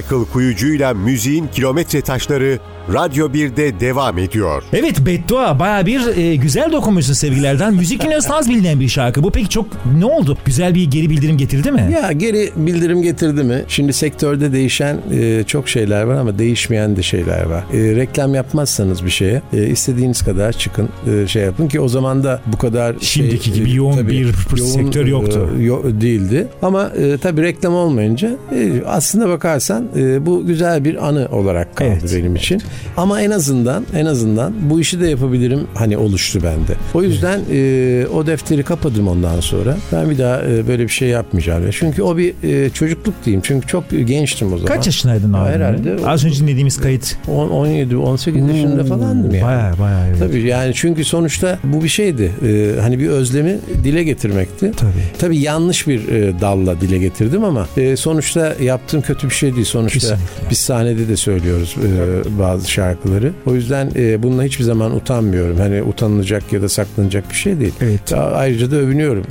Michael 0.00 0.24
Kuyucu'yla 0.32 0.94
müziğin 0.94 1.48
kilometre 1.48 2.00
taşları 2.00 2.58
Radyo 2.92 3.28
1'de 3.28 3.80
devam 3.80 4.18
ediyor. 4.18 4.62
Evet 4.72 5.06
Beddua 5.06 5.58
baya 5.58 5.86
bir 5.86 6.16
e, 6.16 6.36
güzel 6.36 6.72
dokunmuşsun 6.72 7.12
sevgilerden. 7.12 7.74
Müzik 7.74 8.02
dünyasında 8.04 8.36
az 8.36 8.50
bilinen 8.50 8.80
bir 8.80 8.88
şarkı. 8.88 9.22
Bu 9.22 9.30
peki 9.30 9.48
çok 9.48 9.66
ne 9.98 10.04
oldu? 10.04 10.38
Güzel 10.44 10.74
bir 10.74 10.90
geri 10.90 11.10
bildirim 11.10 11.36
getirdi 11.38 11.70
mi? 11.72 11.88
Ya 12.02 12.12
geri 12.12 12.50
bildirim 12.56 13.02
getirdi 13.02 13.42
mi? 13.42 13.64
Şimdi 13.68 13.92
sektörde 13.92 14.52
değişen 14.52 14.96
e, 15.12 15.44
çok 15.46 15.68
şeyler 15.68 16.02
var 16.02 16.14
ama 16.14 16.38
değişmeyen 16.38 16.96
de 16.96 17.02
şeyler 17.02 17.42
var. 17.42 17.64
E, 17.74 17.96
reklam 17.96 18.34
yapmazsanız 18.34 19.04
bir 19.04 19.10
şeye 19.10 19.42
e, 19.52 19.66
istediğiniz 19.66 20.22
kadar 20.22 20.52
çıkın 20.52 20.88
e, 21.12 21.26
şey 21.26 21.42
yapın 21.42 21.68
ki 21.68 21.80
o 21.80 21.88
zaman 21.88 22.24
da 22.24 22.40
bu 22.46 22.58
kadar 22.58 22.96
Şimdiki 23.00 23.44
şey, 23.44 23.54
gibi 23.54 23.70
e, 23.70 23.74
yoğun 23.74 23.96
tabii, 23.96 24.12
bir 24.56 24.56
sektör 24.62 25.06
yoktu. 25.06 25.50
e, 25.58 25.62
yo- 25.62 25.82
değildi. 26.00 26.46
Ama 26.62 26.88
e, 26.98 27.18
tabii 27.18 27.42
reklam 27.42 27.74
olmayınca 27.74 28.36
e, 28.54 28.72
aslında 28.86 29.28
bakarsan 29.28 29.88
e, 29.96 30.26
bu 30.26 30.46
güzel 30.46 30.84
bir 30.84 31.08
anı 31.08 31.28
olarak 31.32 31.76
kaldı 31.76 31.90
Evet. 32.00 32.14
benim 32.16 32.36
için. 32.36 32.62
Ama 32.96 33.22
en 33.22 33.30
azından 33.30 33.84
en 33.96 34.06
azından 34.06 34.52
bu 34.70 34.80
işi 34.80 35.00
de 35.00 35.06
yapabilirim 35.06 35.66
hani 35.74 35.98
oluştu 35.98 36.40
bende. 36.42 36.72
O 36.94 37.02
yüzden 37.02 37.40
e, 37.52 38.06
o 38.14 38.26
defteri 38.26 38.62
kapadım 38.62 39.08
ondan 39.08 39.40
sonra. 39.40 39.76
Ben 39.92 40.10
bir 40.10 40.18
daha 40.18 40.42
e, 40.42 40.68
böyle 40.68 40.82
bir 40.82 40.88
şey 40.88 41.08
yapmayacağım. 41.08 41.70
Çünkü 41.70 42.02
o 42.02 42.16
bir 42.16 42.34
e, 42.42 42.70
çocukluk 42.70 43.14
diyeyim. 43.24 43.42
Çünkü 43.44 43.66
çok 43.66 43.84
gençtim 43.90 44.52
o 44.52 44.58
zaman. 44.58 44.74
Kaç 44.74 44.86
yaşındaydın 44.86 45.32
abi? 45.32 45.50
Herhalde. 45.50 45.96
Az 46.06 46.24
önce 46.24 46.40
dinlediğimiz 46.40 46.80
kayıt. 46.80 47.16
10, 47.28 47.48
17 47.48 47.96
18 47.96 48.48
yaşında 48.48 48.84
falandım 48.84 49.34
yani. 49.34 49.44
Baya 49.44 49.74
baya 49.80 50.06
evet. 50.08 50.18
Tabii 50.18 50.42
yani 50.42 50.72
çünkü 50.74 51.04
sonuçta 51.04 51.58
bu 51.64 51.84
bir 51.84 51.88
şeydi. 51.88 52.32
Ee, 52.46 52.80
hani 52.80 52.98
bir 52.98 53.08
özlemi 53.08 53.58
dile 53.84 54.04
getirmekti. 54.04 54.72
Tabii. 54.76 54.92
Tabii 55.18 55.38
yanlış 55.38 55.88
bir 55.88 56.08
e, 56.08 56.40
dalla 56.40 56.80
dile 56.80 56.98
getirdim 56.98 57.44
ama 57.44 57.66
e, 57.76 57.96
sonuçta 57.96 58.54
yaptığım 58.62 59.00
kötü 59.00 59.28
bir 59.28 59.34
şey 59.34 59.54
değil. 59.54 59.66
Sonuçta 59.66 59.98
Kesinlikle. 59.98 60.50
biz 60.50 60.58
sahnede 60.58 61.08
de 61.08 61.16
söylüyoruz 61.16 61.76
e, 61.78 62.38
bazı 62.38 62.59
şarkıları. 62.68 63.32
O 63.46 63.54
yüzden 63.54 63.90
e, 63.96 64.22
bununla 64.22 64.42
hiçbir 64.44 64.64
zaman 64.64 64.96
utanmıyorum. 64.96 65.56
Hani 65.58 65.82
utanılacak 65.82 66.52
ya 66.52 66.62
da 66.62 66.68
saklanacak 66.68 67.30
bir 67.30 67.34
şey 67.36 67.60
değil. 67.60 67.72
Evet. 67.80 68.12
Ayrıca 68.34 68.70
da 68.70 68.76
övünüyorum. 68.76 69.24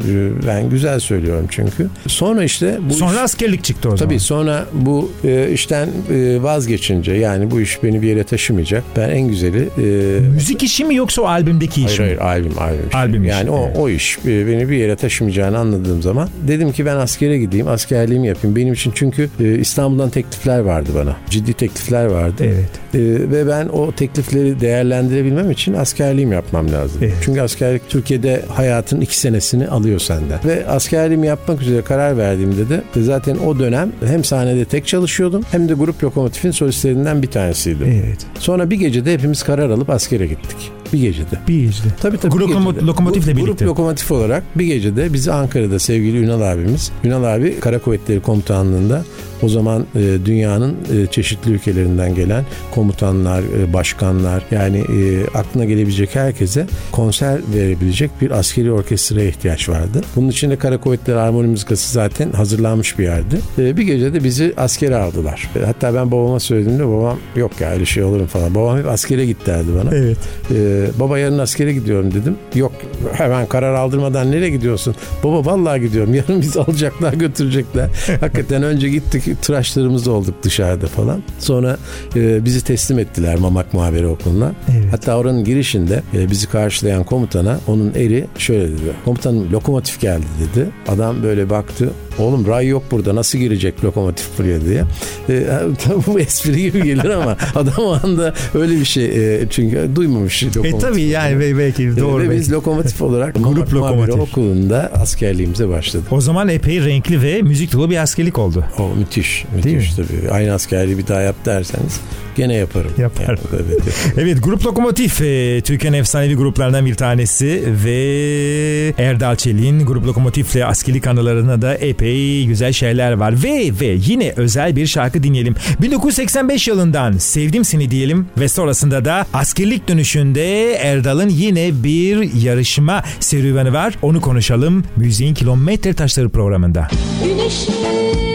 Ben 0.47 0.69
güzel 0.69 0.99
söylüyorum 0.99 1.45
çünkü. 1.49 1.87
Sonra 2.07 2.43
işte 2.43 2.77
bu 2.89 2.93
Sonra 2.93 3.11
iş- 3.13 3.17
askerlik 3.19 3.63
çıktı 3.63 3.89
o 3.89 3.97
zaman. 3.97 4.09
Tabii 4.09 4.19
sonra 4.19 4.65
bu 4.73 5.11
e, 5.23 5.49
işten 5.53 5.89
e, 6.13 6.43
vazgeçince 6.43 7.11
yani 7.13 7.51
bu 7.51 7.61
iş 7.61 7.83
beni 7.83 8.01
bir 8.01 8.07
yere 8.07 8.23
taşımayacak. 8.23 8.83
Ben 8.97 9.09
en 9.09 9.27
güzeli 9.27 9.69
e, 9.77 10.19
Müzik 10.19 10.63
işi 10.63 10.85
mi 10.85 10.95
yoksa 10.95 11.21
o 11.21 11.25
albümdeki 11.25 11.85
iş 11.85 11.99
Hayır 11.99 12.11
mi? 12.17 12.21
hayır 12.21 12.45
albüm 12.45 12.59
albüm. 12.59 12.87
işi. 12.87 12.97
Albüm 12.97 13.23
işi, 13.23 13.31
Yani 13.31 13.49
o, 13.49 13.65
evet. 13.67 13.77
o 13.79 13.89
iş 13.89 14.17
e, 14.25 14.47
beni 14.47 14.69
bir 14.69 14.75
yere 14.77 14.95
taşımayacağını 14.95 15.57
anladığım 15.57 16.01
zaman 16.01 16.29
dedim 16.47 16.71
ki 16.71 16.85
ben 16.85 16.95
askere 16.95 17.37
gideyim 17.37 17.67
askerliğimi 17.67 18.27
yapayım. 18.27 18.55
Benim 18.55 18.73
için 18.73 18.91
çünkü 18.95 19.29
e, 19.39 19.57
İstanbul'dan 19.59 20.09
teklifler 20.09 20.59
vardı 20.59 20.89
bana. 20.95 21.15
Ciddi 21.29 21.53
teklifler 21.53 22.05
vardı. 22.05 22.43
Evet. 22.43 22.69
E, 22.95 23.18
ve 23.19 23.47
ben 23.47 23.67
o 23.67 23.91
teklifleri 23.91 24.59
değerlendirebilmem 24.59 25.51
için 25.51 25.73
askerliğimi 25.73 26.35
yapmam 26.35 26.71
lazım. 26.71 27.01
Evet. 27.03 27.13
Çünkü 27.21 27.41
askerlik 27.41 27.89
Türkiye'de 27.89 28.41
hayatın 28.47 29.01
iki 29.01 29.17
senesini 29.19 29.67
alıyor 29.67 29.99
senden. 29.99 30.39
Ve 30.45 30.67
askerliğimi 30.67 31.27
yapmak 31.27 31.61
üzere 31.61 31.81
karar 31.81 32.17
verdiğimde 32.17 32.69
de 32.69 32.81
e, 32.95 33.01
zaten 33.01 33.37
o 33.37 33.59
dönem 33.59 33.91
hem 34.05 34.23
sahnede 34.23 34.65
tek 34.65 34.87
çalışıyordum 34.87 35.43
hem 35.51 35.69
de 35.69 35.73
grup 35.73 36.03
lokomotifin 36.03 36.51
solistlerinden 36.51 37.21
bir 37.21 37.27
tanesiydim. 37.27 37.87
Evet. 37.87 38.25
Sonra 38.39 38.69
bir 38.69 38.75
gecede 38.75 39.13
hepimiz 39.13 39.43
karar 39.43 39.69
alıp 39.69 39.89
askere 39.89 40.27
gittik. 40.27 40.71
Bir 40.93 40.99
gecede. 40.99 41.39
Bir 41.47 41.61
gecede. 41.61 41.87
Tabii 42.01 42.17
tabii. 42.17 42.31
Grup 42.31 42.47
gecede. 42.47 42.85
lokomotifle 42.85 43.31
Grup- 43.31 43.37
birlikte. 43.37 43.65
Grup 43.65 43.71
lokomotif 43.77 44.11
olarak 44.11 44.43
bir 44.55 44.65
gecede 44.65 45.13
bizi 45.13 45.31
Ankara'da 45.31 45.79
sevgili 45.79 46.17
Ünal 46.17 46.41
abimiz. 46.41 46.91
Ünal 47.03 47.23
abi 47.35 47.59
Kara 47.59 47.79
Kuvvetleri 47.79 48.19
Komutanlığı'nda 48.19 49.03
o 49.41 49.49
zaman 49.49 49.85
e, 49.95 50.17
dünyanın 50.25 50.75
e, 50.93 51.05
çeşitli 51.11 51.51
ülkelerinden 51.51 52.15
gelen 52.15 52.45
komutanlar, 52.71 53.43
e, 53.59 53.73
başkanlar 53.73 54.43
yani 54.51 54.77
e, 54.77 55.27
aklına 55.37 55.65
gelebilecek 55.65 56.15
herkese 56.15 56.67
konser 56.91 57.39
verebilecek 57.55 58.11
bir 58.21 58.31
askeri 58.31 58.71
orkestraya 58.71 59.27
ihtiyaç 59.29 59.69
vardı. 59.69 60.01
Bunun 60.15 60.29
için 60.29 60.49
de 60.49 60.55
Kara 60.55 60.77
Kuvvetleri 60.77 61.17
Armoni 61.17 61.47
Müzikası 61.47 61.93
zaten 61.93 62.31
hazırlanmış 62.31 62.99
bir 62.99 63.03
yerdi. 63.03 63.39
E, 63.59 63.77
bir 63.77 63.83
gecede 63.83 64.23
bizi 64.23 64.53
askere 64.57 64.95
aldılar. 64.95 65.49
E, 65.55 65.65
hatta 65.65 65.93
ben 65.93 66.11
babama 66.11 66.39
söylediğimde 66.39 66.87
babam 66.87 67.17
yok 67.35 67.51
ya 67.61 67.71
öyle 67.71 67.85
şey 67.85 68.03
olur 68.03 68.19
mu 68.19 68.27
falan. 68.27 68.55
Babam 68.55 68.77
hep 68.77 68.87
askere 68.87 69.25
git 69.25 69.45
derdi 69.45 69.67
bana. 69.83 69.95
Evet. 69.95 70.17
Ee, 70.55 70.78
baba 70.99 71.19
yarın 71.19 71.39
askere 71.39 71.73
gidiyorum 71.73 72.13
dedim. 72.13 72.35
Yok 72.55 72.71
hemen 73.13 73.45
karar 73.45 73.73
aldırmadan 73.73 74.31
nereye 74.31 74.49
gidiyorsun? 74.49 74.95
Baba 75.23 75.45
vallahi 75.45 75.81
gidiyorum. 75.81 76.13
Yarın 76.19 76.41
bizi 76.41 76.59
alacaklar 76.59 77.13
götürecekler. 77.13 77.89
Hakikaten 78.19 78.63
önce 78.63 78.89
gittik 78.89 79.41
tıraşlarımız 79.41 80.07
olduk 80.07 80.35
dışarıda 80.43 80.87
falan. 80.87 81.23
Sonra 81.39 81.77
e, 82.15 82.45
bizi 82.45 82.63
teslim 82.63 82.99
ettiler 82.99 83.35
Mamak 83.35 83.73
Muhabiri 83.73 84.07
Okulu'na. 84.07 84.51
Evet. 84.71 84.85
Hatta 84.91 85.17
oranın 85.17 85.43
girişinde 85.43 86.03
e, 86.13 86.31
bizi 86.31 86.47
karşılayan 86.47 87.03
komutana 87.03 87.59
onun 87.67 87.93
eri 87.95 88.25
şöyle 88.37 88.67
dedi. 88.67 88.91
Komutanım 89.05 89.51
lokomotif 89.51 90.01
geldi 90.01 90.25
dedi. 90.39 90.69
Adam 90.87 91.23
böyle 91.23 91.49
baktı. 91.49 91.89
Oğlum 92.19 92.47
ray 92.47 92.67
yok 92.67 92.83
burada 92.91 93.15
nasıl 93.15 93.39
girecek 93.39 93.83
lokomotif 93.83 94.27
buraya 94.39 94.61
diye. 94.61 94.83
E, 95.29 95.43
tabii 95.83 96.03
bu 96.07 96.19
espri 96.19 96.61
gibi 96.61 96.83
gelir 96.83 97.09
ama 97.09 97.37
adam 97.55 97.73
o 97.85 97.97
anda 98.03 98.33
öyle 98.53 98.73
bir 98.79 98.85
şey 98.85 99.05
e, 99.35 99.49
çünkü 99.49 99.89
duymamış 99.95 100.43
E 100.43 100.47
lokomotif. 100.47 100.81
tabii 100.81 101.01
yani 101.01 101.39
ve- 101.39 101.57
belki 101.57 101.97
doğru. 101.97 102.23
Ve 102.23 102.29
belki. 102.29 102.39
biz 102.41 102.51
lokomotif 102.53 103.01
olarak 103.01 103.35
Grup 103.35 103.73
lokomotif. 103.73 104.19
Okulu'nda 104.19 104.91
askerliğimize 104.93 105.69
başladık. 105.69 106.07
O 106.11 106.21
zaman 106.21 106.49
epey 106.49 106.85
renkli 106.85 107.21
ve 107.21 107.41
müzik 107.41 107.73
dolu 107.73 107.89
bir 107.89 107.97
askerlik 107.97 108.37
oldu. 108.39 108.65
O 108.79 108.95
müthiş, 108.99 109.45
müthiş 109.55 109.93
tabii. 109.93 110.31
Aynı 110.31 110.53
askerliği 110.53 110.97
bir 110.97 111.07
daha 111.07 111.21
yap 111.21 111.35
derseniz 111.45 111.99
gene 112.39 112.53
yaparım. 112.53 112.91
Yapar. 112.97 113.25
Yani, 113.27 113.39
evet, 113.53 113.65
evet. 113.83 114.13
Evet 114.17 114.43
Grup 114.43 114.65
Lokomotif 114.65 115.21
e, 115.21 115.61
Türkiye'nin 115.61 115.97
efsanevi 115.97 116.35
gruplarından 116.35 116.85
bir 116.85 116.95
tanesi 116.95 117.63
ve 117.85 118.93
Erdal 118.97 119.35
Çelik'in 119.35 119.85
Grup 119.85 120.07
Lokomotif'le 120.07 120.55
askerlik 120.65 121.07
anılarına 121.07 121.61
da 121.61 121.75
epey 121.75 122.45
güzel 122.45 122.73
şeyler 122.73 123.11
var. 123.11 123.43
Ve 123.43 123.71
ve 123.81 123.97
yine 124.05 124.33
özel 124.35 124.75
bir 124.75 124.87
şarkı 124.87 125.23
dinleyelim. 125.23 125.55
1985 125.81 126.67
yılından 126.67 127.17
Sevdim 127.17 127.65
Seni 127.65 127.91
diyelim 127.91 128.27
ve 128.37 128.47
sonrasında 128.47 129.05
da 129.05 129.25
askerlik 129.33 129.87
dönüşünde 129.87 130.73
Erdal'ın 130.73 131.29
yine 131.29 131.83
bir 131.83 132.33
yarışma 132.33 133.03
serüveni 133.19 133.73
var. 133.73 133.93
Onu 134.01 134.21
konuşalım 134.21 134.83
Müziğin 134.95 135.33
Kilometre 135.33 135.93
Taşları 135.93 136.29
programında. 136.29 136.87
Güneşim 137.23 138.28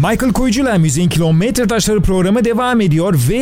Michael 0.00 0.32
Koyucu'la 0.32 0.78
Müziğin 0.78 1.08
Kilometre 1.08 1.66
Taşları 1.66 2.00
programı 2.00 2.44
devam 2.44 2.80
ediyor 2.80 3.14
ve 3.30 3.36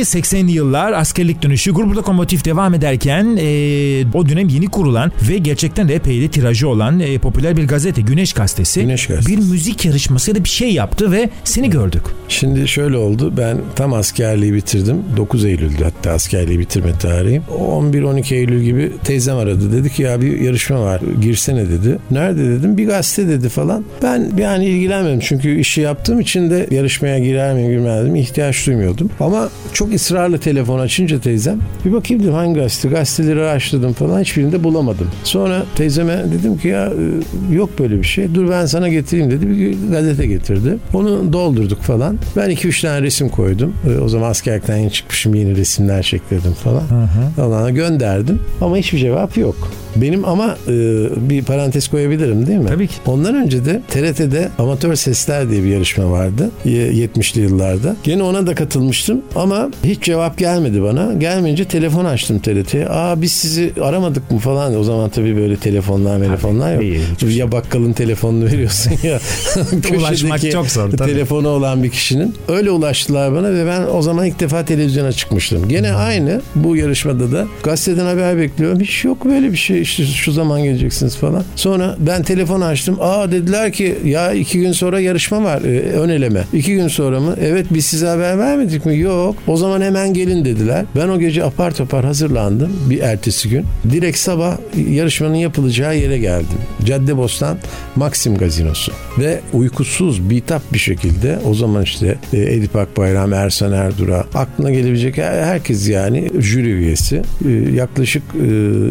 80'li 0.00 0.52
yıllar 0.52 0.92
askerlik 0.92 1.42
dönüşü 1.42 1.72
Grup 1.72 1.96
Lokomotif 1.96 2.44
devam 2.44 2.74
ederken 2.74 3.36
e, 3.40 4.04
o 4.14 4.28
dönem 4.28 4.48
yeni 4.48 4.66
kurulan 4.66 5.12
ve 5.28 5.38
gerçekten 5.38 5.88
de 5.88 5.94
epey 5.94 6.20
de 6.20 6.28
tirajı 6.28 6.68
olan 6.68 7.00
e, 7.00 7.18
popüler 7.18 7.56
bir 7.56 7.68
gazete 7.68 8.02
Güneş 8.02 8.32
Gazetesi 8.32 8.80
Güneş 8.80 9.06
Gazetesi. 9.06 9.32
bir 9.32 9.50
müzik 9.50 9.84
yarışması 9.84 10.30
ya 10.30 10.36
da 10.36 10.44
bir 10.44 10.48
şey 10.48 10.72
yaptı 10.72 11.12
ve 11.12 11.30
seni 11.44 11.70
gördük. 11.70 12.02
Şimdi 12.28 12.68
şöyle 12.68 12.96
oldu. 12.96 13.32
Ben 13.36 13.58
tam 13.76 13.92
askerliği 13.92 14.54
bitirdim. 14.54 14.96
9 15.16 15.44
Eylül'dü 15.44 15.84
hatta 15.84 16.10
askerliği 16.10 16.58
bitirme 16.58 16.92
tarihim. 16.98 17.42
11-12 17.58 18.34
Eylül 18.34 18.62
gibi 18.62 18.92
teyzem 19.04 19.36
aradı. 19.36 19.72
Dedi 19.72 19.92
ki 19.92 20.02
ya 20.02 20.20
bir 20.20 20.40
yarışma 20.40 20.80
var. 20.80 21.00
Girsene 21.20 21.70
dedi. 21.70 21.98
Nerede 22.10 22.44
dedim. 22.44 22.76
Bir 22.78 22.86
gazete 22.86 23.28
dedi 23.28 23.48
falan. 23.48 23.84
Ben 24.02 24.30
yani 24.38 24.66
ilgilenmedim. 24.66 25.20
Çünkü 25.20 25.60
işi 25.60 25.80
yaptığım 26.00 26.20
için 26.20 26.50
de 26.50 26.66
yarışmaya 26.70 27.18
girer 27.18 27.54
miyim 27.54 27.70
girmez 27.70 28.02
miyim 28.02 28.16
ihtiyaç 28.16 28.66
duymuyordum. 28.66 29.10
Ama 29.20 29.48
çok 29.72 29.94
ısrarla 29.94 30.38
telefon 30.40 30.78
açınca 30.78 31.20
teyzem 31.20 31.58
bir 31.84 31.92
bakayım 31.92 32.22
dedim 32.22 32.34
hangi 32.34 32.54
gazete. 32.60 32.88
Gazeteleri 32.88 33.40
araştırdım 33.40 33.92
falan. 33.92 34.20
Hiçbirinde 34.20 34.64
bulamadım. 34.64 35.06
Sonra 35.24 35.62
teyzeme 35.76 36.24
dedim 36.38 36.58
ki 36.58 36.68
ya 36.68 36.86
e, 37.50 37.54
yok 37.54 37.70
böyle 37.78 37.98
bir 37.98 38.04
şey. 38.04 38.34
Dur 38.34 38.50
ben 38.50 38.66
sana 38.66 38.88
getireyim 38.88 39.30
dedi. 39.30 39.48
Bir 39.50 39.76
gazete 39.90 40.26
getirdi. 40.26 40.76
Onu 40.94 41.32
doldurduk 41.32 41.80
falan. 41.82 42.18
Ben 42.36 42.50
2-3 42.50 42.82
tane 42.82 43.02
resim 43.02 43.28
koydum. 43.28 43.74
E, 43.88 43.98
O 43.98 44.08
zaman 44.08 44.30
askerlikten 44.30 44.76
yeni 44.76 44.92
çıkmışım. 44.92 45.34
Yeni 45.34 45.56
resimler 45.56 46.02
çektirdim 46.02 46.52
falan. 46.52 46.82
Ondan 47.38 47.58
sonra 47.58 47.70
gönderdim. 47.70 48.40
Ama 48.60 48.76
hiçbir 48.76 48.98
cevap 48.98 49.36
yok. 49.36 49.56
Benim 50.00 50.24
ama 50.24 50.56
e, 50.68 50.72
bir 51.30 51.42
parantez 51.44 51.88
koyabilirim 51.88 52.46
değil 52.46 52.58
mi? 52.58 52.66
Tabii 52.68 52.86
ki. 52.88 52.94
Ondan 53.06 53.34
önce 53.34 53.64
de 53.64 53.80
TRT'de 53.88 54.48
Amatör 54.58 54.94
Sesler 54.94 55.50
diye 55.50 55.62
bir 55.64 55.68
yarışma 55.68 56.10
vardı. 56.10 56.50
ye- 56.64 56.92
70'li 56.92 57.40
yıllarda. 57.40 57.96
Gene 58.04 58.22
ona 58.22 58.46
da 58.46 58.54
katılmıştım 58.54 59.20
ama 59.36 59.70
hiç 59.84 60.02
cevap 60.02 60.38
gelmedi 60.38 60.82
bana. 60.82 61.12
Gelmeyince 61.12 61.64
telefon 61.64 62.04
açtım 62.04 62.38
TRT'ye. 62.38 62.88
Aa 62.88 63.22
biz 63.22 63.32
sizi 63.32 63.72
aramadık 63.82 64.30
mı 64.30 64.38
falan. 64.38 64.76
O 64.76 64.84
zaman 64.84 65.10
tabii 65.10 65.36
böyle 65.36 65.56
telefonlar 65.56 66.18
telefonlar 66.20 66.74
yok. 66.74 66.82
hiçbir 67.14 67.28
şey 67.28 67.36
ya 67.36 67.52
bakkalın 67.52 67.92
telefonunu 67.92 68.44
veriyorsun 68.46 68.92
ya. 69.02 69.20
Ulaşmak 69.98 70.50
çok 70.50 70.66
zor, 70.66 70.90
tabii. 70.90 71.12
Telefonu 71.12 71.48
olan 71.48 71.82
bir 71.82 71.90
kişinin. 71.90 72.34
Öyle 72.48 72.70
ulaştılar 72.70 73.34
bana 73.34 73.52
ve 73.54 73.66
ben 73.66 73.82
o 73.94 74.02
zaman 74.02 74.26
ilk 74.26 74.40
defa 74.40 74.64
televizyona 74.64 75.12
çıkmıştım. 75.12 75.68
Gene 75.68 75.92
aynı 75.92 76.40
bu 76.54 76.76
yarışmada 76.76 77.32
da 77.32 77.46
gazeteden 77.62 78.06
haber 78.06 78.38
bekliyorum. 78.38 78.80
Hiç 78.80 79.04
yok 79.04 79.24
böyle 79.24 79.52
bir 79.52 79.56
şey 79.56 79.84
işte 79.90 80.04
şu 80.04 80.32
zaman 80.32 80.62
geleceksiniz 80.64 81.16
falan. 81.16 81.44
Sonra 81.56 81.96
ben 81.98 82.22
telefon 82.22 82.60
açtım. 82.60 82.96
Aa 83.00 83.32
dediler 83.32 83.72
ki 83.72 83.98
ya 84.04 84.32
iki 84.32 84.58
gün 84.60 84.72
sonra 84.72 85.00
yarışma 85.00 85.44
var 85.44 85.62
e, 85.62 85.80
ön 85.80 86.08
eleme. 86.08 86.44
İki 86.52 86.74
gün 86.74 86.88
sonra 86.88 87.20
mı? 87.20 87.36
Evet 87.40 87.66
biz 87.70 87.84
size 87.86 88.06
haber 88.06 88.38
vermedik 88.38 88.86
mi? 88.86 88.98
Yok. 88.98 89.36
O 89.46 89.56
zaman 89.56 89.80
hemen 89.80 90.14
gelin 90.14 90.44
dediler. 90.44 90.84
Ben 90.96 91.08
o 91.08 91.18
gece 91.18 91.44
apar 91.44 91.74
topar 91.74 92.04
hazırlandım 92.04 92.72
bir 92.90 93.00
ertesi 93.00 93.48
gün. 93.48 93.64
Direkt 93.90 94.18
sabah 94.18 94.56
yarışmanın 94.90 95.34
yapılacağı 95.34 95.96
yere 95.98 96.18
geldim. 96.18 96.58
Caddebostan 96.84 97.58
Maxim 97.96 98.36
Gazinosu. 98.36 98.92
Ve 99.18 99.40
uykusuz, 99.52 100.30
bitap 100.30 100.62
bir 100.72 100.78
şekilde 100.78 101.38
o 101.50 101.54
zaman 101.54 101.82
işte 101.82 102.14
e, 102.32 102.38
Edip 102.38 102.76
Akbayram, 102.76 103.32
Ersan 103.32 103.72
Erdura 103.72 104.24
aklına 104.34 104.70
gelebilecek 104.70 105.18
her- 105.18 105.42
herkes 105.44 105.88
yani 105.88 106.30
jüri 106.38 106.70
üyesi. 106.72 107.22
E, 107.48 107.50
yaklaşık 107.74 108.22
e, 108.34 108.46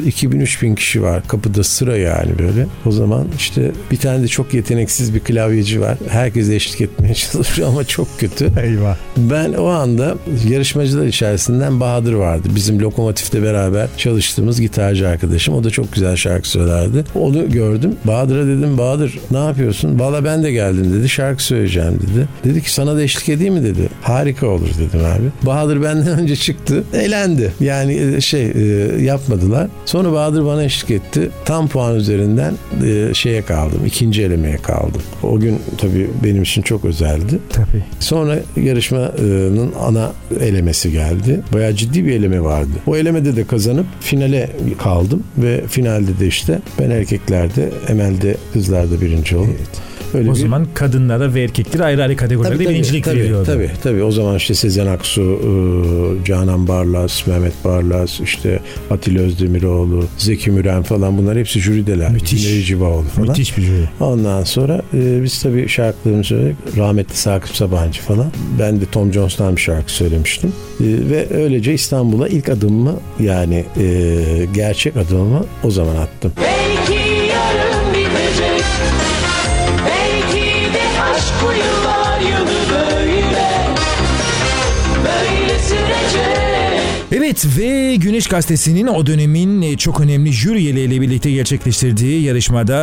2000-3000 0.09 0.75
kişi 0.75 0.88
var. 0.97 1.27
Kapıda 1.27 1.63
sıra 1.63 1.97
yani 1.97 2.39
böyle. 2.39 2.67
O 2.85 2.91
zaman 2.91 3.27
işte 3.37 3.71
bir 3.91 3.97
tane 3.97 4.23
de 4.23 4.27
çok 4.27 4.53
yeteneksiz 4.53 5.13
bir 5.15 5.19
klavyeci 5.19 5.81
var. 5.81 5.97
Herkes 6.09 6.49
eşlik 6.49 6.81
etmeye 6.81 7.13
çalışıyor 7.31 7.67
ama 7.67 7.83
çok 7.83 8.19
kötü. 8.19 8.51
Eyvah. 8.61 8.97
Ben 9.17 9.53
o 9.53 9.65
anda 9.65 10.15
yarışmacılar 10.49 11.05
içerisinden 11.05 11.79
Bahadır 11.79 12.13
vardı. 12.13 12.47
Bizim 12.55 12.79
lokomotifte 12.79 13.43
beraber 13.43 13.87
çalıştığımız 13.97 14.61
gitarcı 14.61 15.07
arkadaşım. 15.07 15.55
O 15.55 15.63
da 15.63 15.69
çok 15.69 15.93
güzel 15.93 16.15
şarkı 16.15 16.49
söylerdi. 16.49 17.03
Onu 17.15 17.51
gördüm. 17.51 17.95
Bahadır'a 18.05 18.47
dedim 18.47 18.77
Bahadır 18.77 19.19
ne 19.31 19.37
yapıyorsun? 19.37 19.99
Valla 19.99 20.25
ben 20.25 20.43
de 20.43 20.51
geldim 20.51 20.93
dedi. 20.93 21.09
Şarkı 21.09 21.43
söyleyeceğim 21.43 21.99
dedi. 22.01 22.27
Dedi 22.43 22.61
ki 22.63 22.73
sana 22.73 22.95
da 22.95 23.01
eşlik 23.01 23.29
edeyim 23.29 23.53
mi 23.53 23.63
dedi. 23.63 23.89
Harika 24.01 24.47
olur 24.47 24.69
dedim 24.79 24.99
abi. 24.99 25.47
Bahadır 25.47 25.83
benden 25.83 26.07
önce 26.19 26.35
çıktı. 26.35 26.83
Eğlendi. 26.93 27.53
Yani 27.59 27.93
e, 27.93 28.21
şey 28.21 28.45
e, 28.45 28.61
yapmadılar. 29.01 29.67
Sonra 29.85 30.11
Bahadır 30.11 30.45
bana 30.45 30.63
eşlik 30.69 30.91
etti. 30.91 31.29
Tam 31.45 31.67
puan 31.67 31.95
üzerinden 31.95 32.53
e, 32.85 33.13
şeye 33.13 33.41
kaldım. 33.41 33.85
ikinci 33.85 34.23
elemeye 34.23 34.57
kaldım. 34.57 35.01
O 35.23 35.39
gün 35.39 35.59
tabii 35.77 36.09
benim 36.23 36.43
için 36.43 36.61
çok 36.61 36.85
özeldi. 36.85 37.39
Tabii. 37.49 37.83
Sonra 37.99 38.39
yarışmanın 38.55 39.71
ana 39.79 40.11
elemesi 40.39 40.91
geldi. 40.91 41.41
Bayağı 41.53 41.73
ciddi 41.73 42.05
bir 42.05 42.11
eleme 42.11 42.41
vardı. 42.41 42.69
O 42.87 42.95
elemede 42.95 43.35
de 43.35 43.47
kazanıp 43.47 43.85
finale 43.99 44.49
kaldım 44.83 45.23
ve 45.37 45.67
finalde 45.67 46.19
de 46.19 46.27
işte 46.27 46.59
ben 46.79 46.89
erkeklerde, 46.89 47.69
Emel'de 47.87 48.37
kızlarda 48.53 49.01
birinci 49.01 49.37
oldum. 49.37 49.57
Öyle 50.13 50.29
O 50.29 50.33
bir- 50.33 50.39
zaman 50.39 50.67
kadınlara 50.73 51.33
ve 51.33 51.43
erkeklere 51.43 51.83
ayrı 51.83 52.01
ayrı 52.03 52.15
kategorilerde 52.15 52.59
birincilik 52.59 53.03
tabii, 53.05 53.19
veriyordu. 53.19 53.43
Tabii 53.45 53.71
tabii. 53.83 54.03
O 54.03 54.11
zaman 54.11 54.35
işte 54.35 54.53
Sezen 54.55 54.87
Aksu, 54.87 55.21
e, 55.21 56.25
Canan 56.25 56.67
Barlas, 56.67 57.27
Mehmet 57.27 57.65
Barlas, 57.65 58.19
işte 58.19 58.59
Atilla 58.91 59.21
Özdemiroğlu, 59.21 60.05
Zeki 60.17 60.51
Müren 60.51 60.83
falan 60.83 61.17
bunlar 61.17 61.37
hepsi 61.37 61.59
jürideler. 61.59 62.11
Müthiş. 62.11 62.47
Güney 62.47 62.63
Civaoğlu 62.63 63.03
falan. 63.07 63.27
Müthiş 63.27 63.57
bir 63.57 63.61
jüri. 63.61 63.89
Ondan 63.99 64.43
sonra 64.43 64.81
e, 64.93 65.23
biz 65.23 65.41
tabii 65.41 65.67
şarkılarımızı 65.67 66.27
söyledik. 66.27 66.55
Rahmetli 66.77 67.17
Sakıp 67.17 67.55
Sabancı 67.55 68.01
falan. 68.01 68.31
Ben 68.59 68.81
de 68.81 68.85
Tom 68.85 69.13
Jones'tan 69.13 69.55
bir 69.55 69.61
şarkı 69.61 69.91
söylemiştim. 69.91 70.53
E, 70.79 70.83
ve 71.09 71.27
öylece 71.33 71.73
İstanbul'a 71.73 72.27
ilk 72.27 72.49
adımımı 72.49 72.95
yani 73.19 73.65
e, 73.79 73.85
gerçek 74.55 74.97
adımımı 74.97 75.45
o 75.63 75.71
zaman 75.71 75.95
attım. 75.95 76.31
Belki 76.37 76.88
Evet 87.29 87.45
ve 87.57 87.95
Güneş 87.95 88.27
Gazetesi'nin 88.27 88.87
o 88.87 89.05
dönemin 89.05 89.61
e, 89.61 89.77
çok 89.77 90.01
önemli 90.01 90.33
jüri 90.33 90.57
üyeleriyle 90.57 91.01
birlikte 91.01 91.31
gerçekleştirdiği 91.31 92.23
yarışmada 92.23 92.75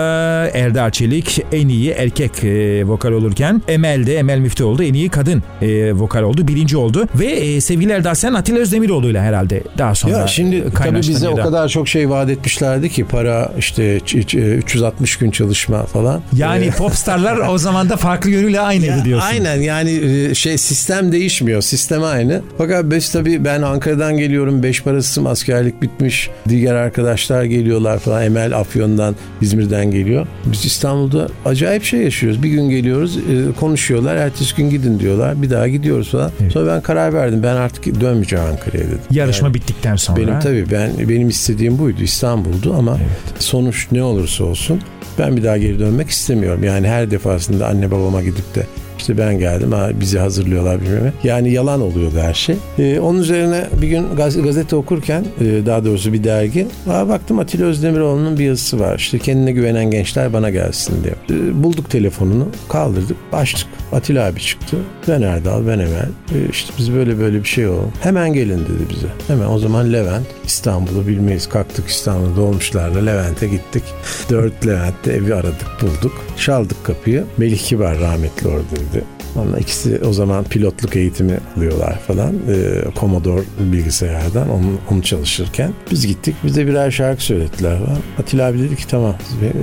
Erdal 0.55 0.91
Çelik 0.91 1.43
en 1.53 1.69
iyi 1.69 1.91
erkek 1.91 2.45
e, 2.45 2.85
vokal 2.85 3.13
olurken 3.13 3.63
Emel 3.69 4.07
de 4.07 4.17
Emel 4.17 4.39
Müftüoğlu 4.39 4.79
da 4.79 4.85
en 4.85 4.95
iyi 4.95 5.09
kadın 5.09 5.43
e, 5.63 5.93
vokal 5.93 6.23
oldu. 6.23 6.49
Birinci 6.49 6.77
oldu. 6.77 7.09
Ve 7.15 7.27
e, 7.27 7.61
sevgili 7.61 7.93
Erdal 7.93 8.15
sen 8.15 8.35
Atilla 8.35 8.59
Özdemiroğlu'yla 8.59 9.23
herhalde 9.23 9.63
daha 9.79 9.95
sonra 9.95 10.19
Ya 10.19 10.27
şimdi 10.27 10.65
tabii 10.85 10.99
bize 10.99 11.29
o 11.29 11.37
da- 11.37 11.43
kadar 11.43 11.69
çok 11.69 11.89
şey 11.89 12.11
vaat 12.11 12.31
etmişlerdi 12.31 12.89
ki 12.89 13.05
para 13.05 13.53
işte 13.59 13.99
ç- 13.99 14.25
ç- 14.25 14.55
360 14.57 15.17
gün 15.17 15.31
çalışma 15.31 15.87
falan. 15.87 16.23
Yani 16.33 16.65
Ee, 16.65 16.71
popstarlar 16.79 17.37
o 17.49 17.59
zaman 17.59 17.89
da 17.91 17.97
farklı 17.97 18.31
yönüyle 18.31 18.61
aynıydı 18.61 19.05
diyorsun. 19.05 19.29
Aynen 19.29 19.61
yani 19.61 19.91
e, 19.91 20.35
şey 20.35 20.59
sistem 20.59 21.13
değişmiyor. 21.13 21.63
Sistem 21.63 22.03
aynı. 22.05 22.43
Fakat 22.59 22.85
biz 22.85 23.13
tabii 23.13 23.45
ben 23.45 23.63
Ankara'dan 23.63 24.17
geliyorum. 24.17 24.36
Beş 24.37 24.83
parasızım 24.83 25.27
askerlik 25.27 25.83
bitmiş. 25.83 26.31
Diğer 26.49 26.75
arkadaşlar 26.75 27.45
geliyorlar 27.45 27.99
falan. 27.99 28.23
Emel 28.23 28.57
Afyon'dan 28.59 29.17
İzmir'den 29.41 29.91
geliyor. 29.91 30.27
Biz 30.53 30.65
İstanbul'da 30.65 31.29
acayip 31.45 31.85
şey 31.85 32.01
yaşıyoruz. 32.01 32.43
Bir 32.43 32.49
gün 32.49 32.71
geliyoruz 32.71 33.17
e, 33.17 33.21
konuşuyorlar. 33.61 34.17
Ertesi 34.17 34.57
gün 34.57 34.71
gidin 34.71 34.99
diyorlar. 35.01 35.43
Bir 35.43 35.51
daha 35.51 35.69
gidiyoruz 35.69 36.11
falan. 36.11 36.31
Sonra 36.53 36.75
ben 36.75 36.81
karar 36.81 37.15
verdim. 37.15 37.41
Ben 37.43 37.57
artık 37.57 38.01
dönmeyeceğim 38.01 38.45
Ankara'ya 38.45 38.85
dedim. 38.87 38.99
Yarışma 39.11 39.47
Yani- 39.49 39.55
bittikten 39.55 39.97
sonra. 39.97 40.17
benim 40.17 40.41
tabii 40.41 40.65
ben 40.73 40.91
benim 41.09 41.29
istediğim 41.29 41.79
buydu 41.79 42.03
İstanbul'du 42.03 42.75
ama 42.79 42.99
sonuç 43.39 43.87
ne 43.93 44.03
olursa 44.03 44.45
olsun 44.45 44.81
ben 45.19 45.37
bir 45.37 45.45
daha 45.45 45.57
geri 45.59 45.79
dönmek 45.79 46.09
istemiyorum. 46.11 46.65
Yani 46.65 46.89
her 46.89 47.11
defasında 47.11 47.67
anne 47.67 47.91
babama 47.91 48.23
gidip 48.23 48.55
de 48.55 48.67
işte 49.07 49.19
ben 49.19 49.39
geldim 49.39 49.73
ha 49.73 49.91
bizi 50.01 50.19
hazırlıyorlar 50.19 50.81
bilmem. 50.81 51.13
Yani 51.25 51.53
yalan 51.53 51.81
oluyordu 51.81 52.17
her 52.21 52.35
şey. 52.35 52.57
Ee, 52.79 53.01
onun 53.01 53.19
üzerine 53.19 53.65
bir 53.83 53.89
gün 53.89 54.07
gaz- 54.17 54.43
gazete 54.43 54.77
okurken 54.77 55.25
e, 55.41 55.67
daha 55.67 55.85
doğrusu 55.85 56.13
bir 56.13 56.25
dergi 56.25 56.67
aa, 56.91 57.09
baktım 57.09 57.39
Atilla 57.39 57.67
Özdemiroğlu'nun 57.67 58.39
bir 58.39 58.45
yazısı 58.45 58.81
var. 58.81 58.97
İşte 58.99 59.19
kendine 59.19 59.53
güvenen 59.53 59.91
gençler 59.91 60.33
bana 60.33 60.51
gelsin 60.51 60.95
diye. 61.05 61.15
Ee, 61.41 61.63
bulduk 61.65 61.91
telefonunu 61.91 62.49
kaldırdık 62.69 63.17
açtık. 63.33 63.67
Atilla 63.93 64.27
abi 64.27 64.41
çıktı. 64.41 64.77
Ben 65.09 65.23
Erdal 65.23 65.67
ben 65.67 65.79
Emel. 65.79 66.09
Ee, 66.35 66.51
işte 66.51 66.73
biz 66.79 66.93
böyle 66.95 67.19
böyle 67.19 67.39
bir 67.43 67.49
şey 67.49 67.69
oldu. 67.69 67.89
Hemen 68.01 68.33
gelin 68.33 68.59
dedi 68.59 68.91
bize. 68.95 69.07
Hemen 69.29 69.47
o 69.49 69.59
zaman 69.59 69.93
Levent 69.93 70.27
İstanbul'u 70.45 71.07
bilmeyiz. 71.07 71.49
Kalktık 71.49 71.89
İstanbul'da 71.89 72.41
olmuşlarla 72.41 72.99
Levent'e 73.05 73.49
gittik. 73.49 73.83
Dört 74.31 74.67
Levent'te 74.67 75.13
evi 75.13 75.35
aradık 75.35 75.67
bulduk. 75.83 76.13
Çaldık 76.39 76.85
kapıyı. 76.85 77.25
Melih 77.37 77.59
Kibar 77.59 78.01
rahmetli 78.01 78.49
oradaydı. 78.49 78.96
Onunla 79.37 79.59
ikisi 79.59 80.01
o 80.09 80.13
zaman 80.13 80.45
pilotluk 80.45 80.97
eğitimi 80.97 81.39
alıyorlar 81.57 81.99
falan. 81.99 82.35
Ee, 82.35 82.85
Commodore 83.01 83.43
bilgisayardan 83.59 84.51
onu, 84.51 84.67
onu 84.91 85.03
çalışırken. 85.03 85.73
Biz 85.91 86.07
gittik. 86.07 86.37
Bize 86.45 86.67
birer 86.67 86.91
şarkı 86.91 87.23
söylediler 87.23 87.79
falan. 87.79 87.99
Atilla 88.19 88.47
abi 88.47 88.59
dedi 88.59 88.77
ki 88.77 88.87
tamam 88.89 89.15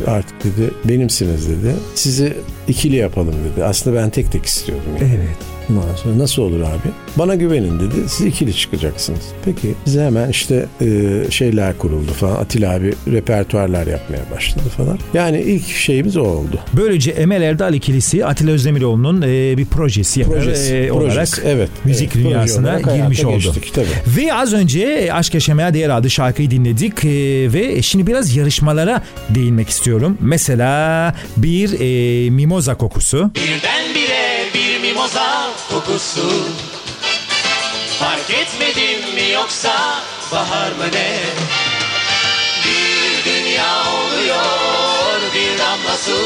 artık 0.07 0.43
dedi 0.43 0.71
benimsiniz 0.85 1.49
dedi. 1.49 1.75
Sizi 1.95 2.33
ikili 2.67 2.95
yapalım 2.95 3.35
dedi. 3.51 3.63
Aslında 3.65 3.97
ben 3.97 4.09
tek 4.09 4.31
tek 4.31 4.45
istiyordum. 4.45 4.91
Yani. 5.01 5.11
Evet. 5.15 5.52
Ondan 5.69 5.95
sonra 5.95 6.17
nasıl 6.17 6.41
olur 6.41 6.59
abi? 6.59 6.89
Bana 7.17 7.35
güvenin 7.35 7.79
dedi. 7.79 7.95
Siz 8.07 8.25
ikili 8.27 8.53
çıkacaksınız. 8.53 9.21
Peki 9.45 9.73
bize 9.85 10.03
hemen 10.03 10.29
işte 10.29 10.65
e, 10.81 10.87
şeyler 11.29 11.77
kuruldu 11.77 12.11
falan. 12.11 12.35
Atilla 12.35 12.73
abi 12.75 12.93
repertuarlar 13.11 13.87
yapmaya 13.87 14.23
başladı 14.35 14.69
falan. 14.77 14.99
Yani 15.13 15.41
ilk 15.41 15.67
şeyimiz 15.67 16.17
o 16.17 16.21
oldu. 16.21 16.59
Böylece 16.73 17.11
Emel 17.11 17.41
Erdal 17.41 17.73
ikilisi 17.73 18.25
Atilla 18.25 18.51
Özdemiroğlu'nun 18.51 19.21
e, 19.21 19.57
bir 19.57 19.65
projesi, 19.65 20.23
Projesi, 20.23 20.75
e, 20.75 20.87
projesi, 20.87 20.91
olarak 20.91 21.41
evet, 21.45 21.69
müzik 21.85 22.15
evet, 22.15 22.25
dünyasına 22.25 22.79
girmiş 22.79 23.25
oldu. 23.25 23.35
geçtik, 23.35 23.73
tabii. 23.73 23.87
Ve 24.17 24.33
az 24.33 24.53
önce 24.53 25.09
Aşk 25.13 25.33
Yaşamaya 25.33 25.73
Değer 25.73 25.89
adlı 25.89 26.09
şarkıyı 26.09 26.51
dinledik 26.51 27.05
e, 27.05 27.09
ve 27.53 27.81
şimdi 27.81 28.07
biraz 28.07 28.35
yarışmalara 28.35 29.03
değinmek 29.29 29.69
istiyorum. 29.69 30.17
Mesela 30.21 31.15
bir 31.37 31.79
e, 31.79 32.29
mimoza 32.29 32.75
kokusu. 32.75 33.31
Birdenbire 33.35 33.72
bir 33.72 33.72
mimoza 34.93 35.49
kokusu. 35.69 36.29
Fark 37.99 38.29
etmedim 38.29 39.13
mi 39.15 39.31
yoksa 39.31 40.03
bahar 40.31 40.71
mı 40.71 40.91
ne? 40.93 41.19
Bir 42.65 43.25
dünya 43.25 43.83
oluyor 43.97 45.19
bir 45.33 45.57
damla 45.57 45.97
su. 46.05 46.17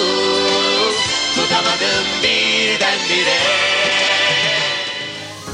Tutamadım 1.35 2.05
birdenbire 2.23 3.56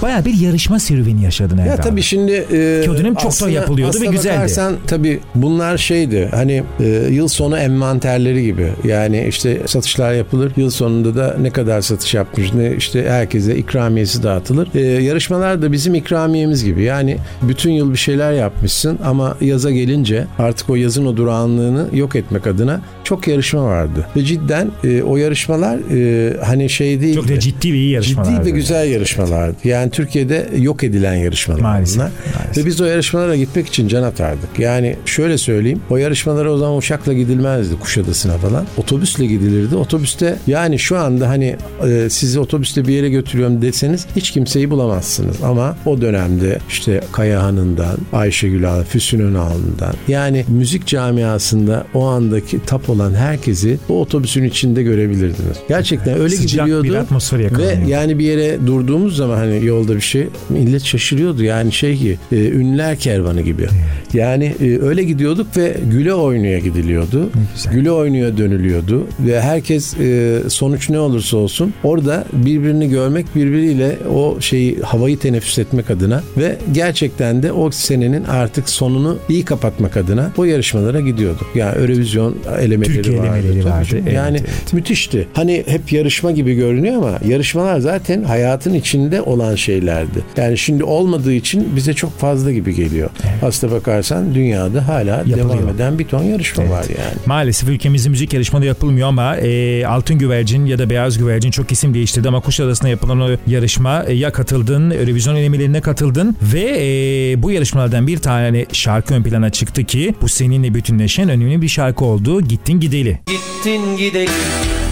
Baya 0.01 0.25
bir 0.25 0.33
yarışma 0.33 0.79
serüveni 0.79 1.23
yaşadın 1.23 1.57
Erdal. 1.57 1.69
Ya 1.71 1.75
tabii 1.77 2.01
şimdi 2.01 2.31
e, 2.31 2.81
Ki 2.83 2.91
o 2.91 2.97
dönem 2.97 3.13
çok 3.15 3.23
da 3.23 3.27
aslında- 3.27 3.51
yapılıyordu 3.51 3.97
ve 4.01 4.05
güzeldi. 4.05 4.35
bakarsan 4.35 4.75
tabii 4.87 5.19
bunlar 5.35 5.77
şeydi 5.77 6.27
hani 6.31 6.63
e, 6.79 6.85
yıl 7.11 7.27
sonu 7.27 7.57
envanterleri 7.57 8.43
gibi. 8.43 8.67
Yani 8.83 9.25
işte 9.29 9.61
satışlar 9.65 10.13
yapılır. 10.13 10.51
Yıl 10.57 10.69
sonunda 10.69 11.15
da 11.15 11.35
ne 11.41 11.49
kadar 11.49 11.81
satış 11.81 12.13
yapmış 12.13 12.53
ne 12.53 12.75
işte 12.75 13.05
herkese 13.09 13.55
ikramiyesi 13.55 14.23
dağıtılır. 14.23 14.67
E, 14.75 14.79
yarışmalar 14.81 15.61
da 15.61 15.71
bizim 15.71 15.95
ikramiyemiz 15.95 16.63
gibi. 16.65 16.83
Yani 16.83 17.17
bütün 17.41 17.71
yıl 17.71 17.91
bir 17.91 17.97
şeyler 17.97 18.31
yapmışsın 18.33 18.99
ama 19.05 19.37
yaza 19.41 19.71
gelince 19.71 20.25
artık 20.39 20.69
o 20.69 20.75
yazın 20.75 21.05
o 21.05 21.17
durağanlığını 21.17 21.87
yok 21.93 22.15
etmek 22.15 22.47
adına 22.47 22.81
çok 23.03 23.27
yarışma 23.27 23.63
vardı. 23.65 24.07
Ve 24.15 24.23
cidden 24.23 24.71
e, 24.83 25.01
o 25.03 25.17
yarışmalar 25.17 25.77
e, 25.95 26.37
hani 26.45 26.69
şey 26.69 27.01
değil. 27.01 27.15
Çok 27.15 27.27
da 27.27 27.39
ciddi 27.39 27.73
ve 27.73 27.77
iyi 27.77 27.89
yarışmalar. 27.91 28.31
Ciddi 28.31 28.45
ve 28.45 28.49
güzel 28.49 28.87
yarışmalardı. 28.91 29.57
Yani 29.63 29.82
Türkiye'de 29.89 30.49
yok 30.57 30.83
edilen 30.83 31.13
yarışmalar 31.15 31.61
Maalesef, 31.61 31.95
bunlar. 31.97 32.11
maalesef. 32.39 32.63
Ve 32.63 32.67
biz 32.67 32.81
o 32.81 32.85
yarışmalara 32.85 33.35
gitmek 33.35 33.67
için 33.67 33.87
can 33.87 34.03
atardık. 34.03 34.59
Yani 34.59 34.95
şöyle 35.05 35.37
söyleyeyim. 35.37 35.81
O 35.89 35.97
yarışmalara 35.97 36.51
o 36.51 36.57
zaman 36.57 36.77
uçakla 36.77 37.13
gidilmezdi 37.13 37.79
Kuşadası'na 37.79 38.37
falan. 38.37 38.65
Otobüsle 38.77 39.25
gidilirdi. 39.25 39.75
Otobüste 39.75 40.35
yani 40.47 40.79
şu 40.79 40.97
anda 40.97 41.29
hani 41.29 41.55
e, 41.87 42.07
sizi 42.09 42.39
otobüste 42.39 42.87
bir 42.87 42.93
yere 42.93 43.09
götürüyorum 43.09 43.61
deseniz 43.61 44.05
hiç 44.15 44.31
kimseyi 44.31 44.69
bulamazsınız. 44.69 45.43
Ama 45.43 45.77
o 45.85 46.01
dönemde 46.01 46.59
işte 46.69 47.01
Kayahan'ından, 47.11 47.97
Ayşegül 48.13 48.73
Ağa, 48.73 48.83
Füsun 48.83 49.19
Önal'ından 49.19 49.93
yani 50.07 50.45
müzik 50.47 50.87
camiasında 50.87 51.85
o 51.93 52.05
andaki 52.05 52.59
tap 52.65 52.89
olan 52.89 53.13
herkesi 53.13 53.77
o 53.89 54.01
otobüsün 54.01 54.43
içinde 54.43 54.83
görebilirdiniz. 54.83 55.57
Gerçekten 55.69 56.19
öyle 56.19 56.35
Sıcak 56.35 56.49
gidiliyordu. 56.65 56.83
bir 56.83 56.93
atmosfer 56.95 57.39
Ve 57.39 57.43
yakalanıyordu. 57.43 57.89
yani 57.89 58.19
bir 58.19 58.23
yere 58.25 58.67
durduğumuz 58.67 59.15
zaman 59.15 59.37
hani 59.37 59.65
yolda 59.73 59.95
bir 59.95 60.01
şey 60.01 60.27
millet 60.49 60.83
şaşırıyordu. 60.83 61.43
Yani 61.43 61.71
şey 61.71 61.97
ki 61.97 62.17
e, 62.31 62.35
ünlüler 62.35 62.97
kervanı 62.97 63.41
gibi. 63.41 63.67
Yani 64.13 64.55
e, 64.61 64.79
öyle 64.79 65.03
gidiyorduk 65.03 65.57
ve 65.57 65.77
güle 65.91 66.13
oynaya 66.13 66.59
gidiliyordu. 66.59 67.29
Güle 67.71 67.91
oynaya 67.91 68.37
dönülüyordu 68.37 69.07
ve 69.19 69.41
herkes 69.41 69.99
e, 69.99 70.39
sonuç 70.47 70.89
ne 70.89 70.99
olursa 70.99 71.37
olsun 71.37 71.73
orada 71.83 72.25
birbirini 72.33 72.89
görmek 72.89 73.35
birbiriyle 73.35 73.97
o 74.13 74.41
şeyi 74.41 74.79
havayı 74.79 75.19
teneffüs 75.19 75.59
etmek 75.59 75.91
adına 75.91 76.23
ve 76.37 76.57
gerçekten 76.71 77.43
de 77.43 77.51
o 77.51 77.71
senenin 77.71 78.23
artık 78.23 78.69
sonunu 78.69 79.17
iyi 79.29 79.45
kapatmak 79.45 79.97
adına 79.97 80.31
o 80.37 80.43
yarışmalara 80.43 80.99
gidiyorduk. 80.99 81.47
Yani 81.55 81.75
Eurovision 81.77 82.35
elemeleri 82.59 82.95
Türkiye 82.95 83.19
vardı. 83.19 83.37
elemeleri 83.37 83.65
vardı. 83.65 83.87
Evet, 84.03 84.13
yani 84.13 84.37
evet. 84.37 84.73
müthişti. 84.73 85.27
Hani 85.33 85.63
hep 85.67 85.91
yarışma 85.93 86.31
gibi 86.31 86.55
görünüyor 86.55 86.95
ama 86.95 87.19
yarışmalar 87.27 87.79
zaten 87.79 88.23
hayatın 88.23 88.73
içinde 88.73 89.21
olan 89.21 89.55
şeylerdi. 89.63 90.23
Yani 90.37 90.57
şimdi 90.57 90.83
olmadığı 90.83 91.33
için 91.33 91.75
bize 91.75 91.93
çok 91.93 92.19
fazla 92.19 92.51
gibi 92.51 92.75
geliyor. 92.75 93.09
Aslına 93.41 93.71
bakarsan 93.71 94.35
dünyada 94.35 94.87
hala 94.87 95.25
devam 95.25 95.69
eden 95.69 95.99
bir 95.99 96.05
ton 96.05 96.23
yarışma 96.23 96.69
var 96.69 96.83
yani. 96.83 97.15
Maalesef 97.25 97.69
ülkemizde 97.69 98.09
müzik 98.09 98.33
yarışmaları 98.33 98.67
yapılmıyor 98.67 99.07
ama 99.07 99.37
e, 99.37 99.85
Altın 99.85 100.17
Güvercin 100.17 100.65
ya 100.65 100.79
da 100.79 100.89
Beyaz 100.89 101.17
Güvercin 101.17 101.51
çok 101.51 101.71
isim 101.71 101.93
değiştirdi 101.93 102.27
ama 102.27 102.39
Kuşadası'nda 102.39 102.89
yapılan 102.89 103.21
o 103.21 103.29
yarışma 103.47 104.03
e, 104.07 104.13
ya 104.13 104.31
katıldın, 104.31 104.91
Eurovision 104.91 105.35
elemelerine 105.35 105.81
katıldın 105.81 106.35
ve 106.53 106.75
e, 106.79 107.43
bu 107.43 107.51
yarışmalardan 107.51 108.07
bir 108.07 108.17
tane 108.17 108.65
şarkı 108.71 109.13
ön 109.13 109.23
plana 109.23 109.49
çıktı 109.49 109.83
ki 109.83 110.15
bu 110.21 110.29
seninle 110.29 110.73
bütünleşen 110.73 111.29
önemli 111.29 111.61
bir 111.61 111.67
şarkı 111.67 112.05
oldu. 112.05 112.41
Gittin 112.41 112.79
Gideli. 112.79 113.19
Gittin 113.27 113.97
gidelim 113.97 114.29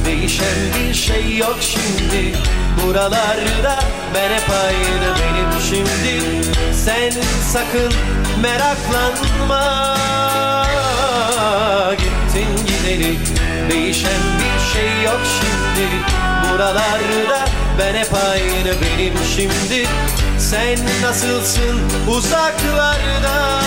Değişen 0.05 0.45
bir 0.89 0.93
şey 0.93 1.37
yok 1.37 1.57
şimdi 1.61 2.37
Buralarda 2.85 3.79
ben 4.15 4.29
hep 4.29 4.49
aynı 4.65 5.15
benim 5.15 5.61
şimdi. 5.69 6.45
Sen 6.73 7.11
sakın 7.51 7.93
meraklanma. 8.41 9.91
Gittin 11.97 12.65
gidelim 12.67 13.19
Değişen 13.69 14.21
bir 14.39 14.73
şey 14.73 15.03
yok 15.03 15.19
şimdi. 15.39 15.87
Buralarda 16.53 17.45
ben 17.79 17.93
hep 17.93 18.13
aynı 18.13 18.75
benim 18.81 19.13
şimdi. 19.35 19.87
Sen 20.39 20.77
nasılsın 21.03 21.79
uzaklarda? 22.09 23.61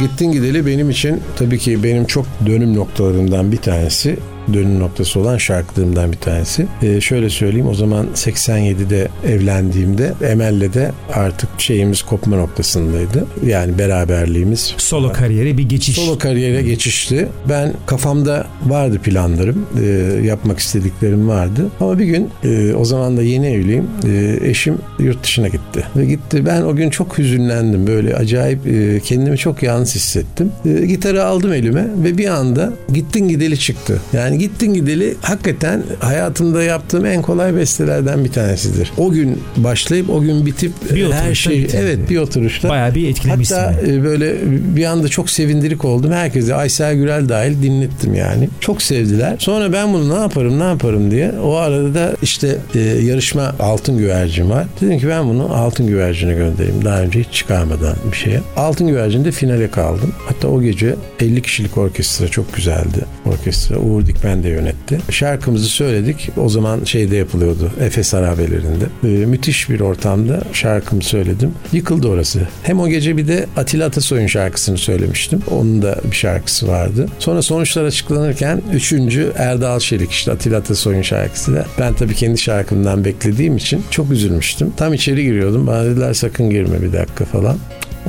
Gittin 0.00 0.32
gideli 0.32 0.66
benim 0.66 0.90
için 0.90 1.22
tabii 1.38 1.58
ki 1.58 1.82
benim 1.84 2.06
çok 2.06 2.26
dönüm 2.46 2.76
noktalarımdan 2.76 3.52
bir 3.52 3.56
tanesi 3.56 4.18
dönüm 4.54 4.80
noktası 4.80 5.20
olan 5.20 5.36
şarkılarımdan 5.38 6.12
bir 6.12 6.16
tanesi. 6.16 6.66
Ee, 6.82 7.00
şöyle 7.00 7.30
söyleyeyim 7.30 7.68
o 7.68 7.74
zaman 7.74 8.06
87'de 8.14 9.08
evlendiğimde 9.28 10.14
Emel'le 10.30 10.72
de 10.74 10.92
artık 11.14 11.48
şeyimiz 11.58 12.02
kopma 12.02 12.36
noktasındaydı. 12.36 13.26
Yani 13.46 13.78
beraberliğimiz 13.78 14.74
Solo 14.78 15.12
kariyere 15.12 15.58
bir 15.58 15.68
geçiş. 15.68 15.96
Solo 15.96 16.18
kariyere 16.18 16.62
geçişti. 16.62 17.28
Ben 17.48 17.72
kafamda 17.86 18.46
vardı 18.66 18.98
planlarım. 18.98 19.66
e, 19.82 19.86
yapmak 20.26 20.58
istediklerim 20.58 21.28
vardı. 21.28 21.66
Ama 21.80 21.98
bir 21.98 22.04
gün 22.04 22.30
e, 22.44 22.74
o 22.74 22.84
zaman 22.84 23.16
da 23.16 23.22
yeni 23.22 23.46
evliyim. 23.46 23.88
e, 24.06 24.38
eşim 24.50 24.78
yurt 24.98 25.22
dışına 25.24 25.48
gitti. 25.48 25.84
Ve 25.96 26.04
gitti. 26.04 26.46
Ben 26.46 26.62
o 26.62 26.76
gün 26.76 26.90
çok 26.90 27.18
hüzünlendim. 27.18 27.86
Böyle 27.86 28.16
acayip 28.16 28.66
e, 28.66 29.00
kendimi 29.04 29.38
çok 29.38 29.62
yalnız 29.62 29.94
hissettim. 29.94 30.52
E, 30.66 30.86
gitarı 30.86 31.24
aldım 31.24 31.52
elime 31.52 31.86
ve 32.04 32.18
bir 32.18 32.28
anda 32.28 32.72
gittin 32.94 33.28
gideli 33.28 33.58
çıktı. 33.58 34.00
Yani 34.12 34.37
gittin 34.38 34.74
gideli 34.74 35.14
hakikaten 35.22 35.82
hayatımda 36.00 36.62
yaptığım 36.62 37.06
en 37.06 37.22
kolay 37.22 37.56
bestelerden 37.56 38.24
bir 38.24 38.32
tanesidir. 38.32 38.92
O 38.98 39.10
gün 39.10 39.42
başlayıp 39.56 40.10
o 40.10 40.20
gün 40.20 40.46
bitip 40.46 40.72
Bir 40.94 41.10
her 41.12 41.34
şey 41.34 41.58
bitirdi. 41.62 41.76
evet 41.82 42.10
bir 42.10 42.16
oturuşta 42.18 42.68
Bayağı 42.68 42.94
bir 42.94 43.08
etkilemiş 43.08 43.50
Hatta 43.50 43.74
seni. 43.84 43.96
e, 43.96 44.04
böyle 44.04 44.34
bir 44.76 44.84
anda 44.84 45.08
çok 45.08 45.30
sevindirik 45.30 45.84
oldum. 45.84 46.12
Herkese 46.12 46.54
Aysel 46.54 46.94
Gürel 46.94 47.28
dahil 47.28 47.62
dinlettim 47.62 48.14
yani. 48.14 48.48
Çok 48.60 48.82
sevdiler. 48.82 49.36
Sonra 49.38 49.72
ben 49.72 49.92
bunu 49.92 50.14
ne 50.16 50.20
yaparım 50.20 50.60
ne 50.60 50.64
yaparım 50.64 51.10
diye 51.10 51.32
o 51.42 51.54
arada 51.54 51.94
da 51.94 52.12
işte 52.22 52.56
e, 52.74 52.78
yarışma 52.80 53.54
altın 53.60 53.98
güvercin 53.98 54.50
var. 54.50 54.66
Dedim 54.80 54.98
ki 54.98 55.08
ben 55.08 55.28
bunu 55.28 55.54
altın 55.56 55.86
güvercine 55.86 56.34
göndereyim. 56.34 56.84
Daha 56.84 57.00
önce 57.02 57.20
hiç 57.20 57.32
çıkarmadan 57.32 57.94
bir 58.12 58.16
şeye. 58.16 58.40
Altın 58.56 58.86
güvercinde 58.88 59.30
finale 59.32 59.70
kaldım. 59.70 60.12
Hatta 60.26 60.48
o 60.48 60.62
gece 60.62 60.94
50 61.20 61.42
kişilik 61.42 61.78
orkestra 61.78 62.28
çok 62.28 62.54
güzeldi. 62.56 63.04
Orkestra 63.26 63.78
Uğur 63.78 64.06
Dikmen 64.06 64.27
de 64.42 64.48
yönetti. 64.48 64.98
Şarkımızı 65.10 65.68
söyledik. 65.68 66.30
O 66.36 66.48
zaman 66.48 66.84
şeyde 66.84 67.16
yapılıyordu. 67.16 67.72
Efes 67.80 68.12
Harabelerinde. 68.12 68.84
E, 69.04 69.08
müthiş 69.26 69.70
bir 69.70 69.80
ortamda 69.80 70.40
şarkımı 70.52 71.02
söyledim. 71.02 71.52
Yıkıldı 71.72 72.08
orası. 72.08 72.40
Hem 72.62 72.80
o 72.80 72.88
gece 72.88 73.16
bir 73.16 73.28
de 73.28 73.46
Atilla 73.56 73.86
Atasoy'un 73.86 74.26
şarkısını 74.26 74.78
söylemiştim. 74.78 75.42
Onun 75.50 75.82
da 75.82 76.00
bir 76.10 76.16
şarkısı 76.16 76.68
vardı. 76.68 77.06
Sonra 77.18 77.42
sonuçlar 77.42 77.84
açıklanırken 77.84 78.62
üçüncü 78.72 79.32
Erdal 79.36 79.80
Şerik 79.80 80.10
işte 80.10 80.32
Atilla 80.32 80.58
Atasoy'un 80.58 81.02
şarkısı 81.02 81.54
da. 81.54 81.66
Ben 81.78 81.94
tabii 81.94 82.14
kendi 82.14 82.38
şarkımdan 82.38 83.04
beklediğim 83.04 83.56
için 83.56 83.82
çok 83.90 84.10
üzülmüştüm. 84.10 84.72
Tam 84.76 84.94
içeri 84.94 85.24
giriyordum. 85.24 85.66
Bana 85.66 85.84
dediler 85.84 86.14
sakın 86.14 86.50
girme 86.50 86.82
bir 86.82 86.92
dakika 86.92 87.24
falan. 87.24 87.56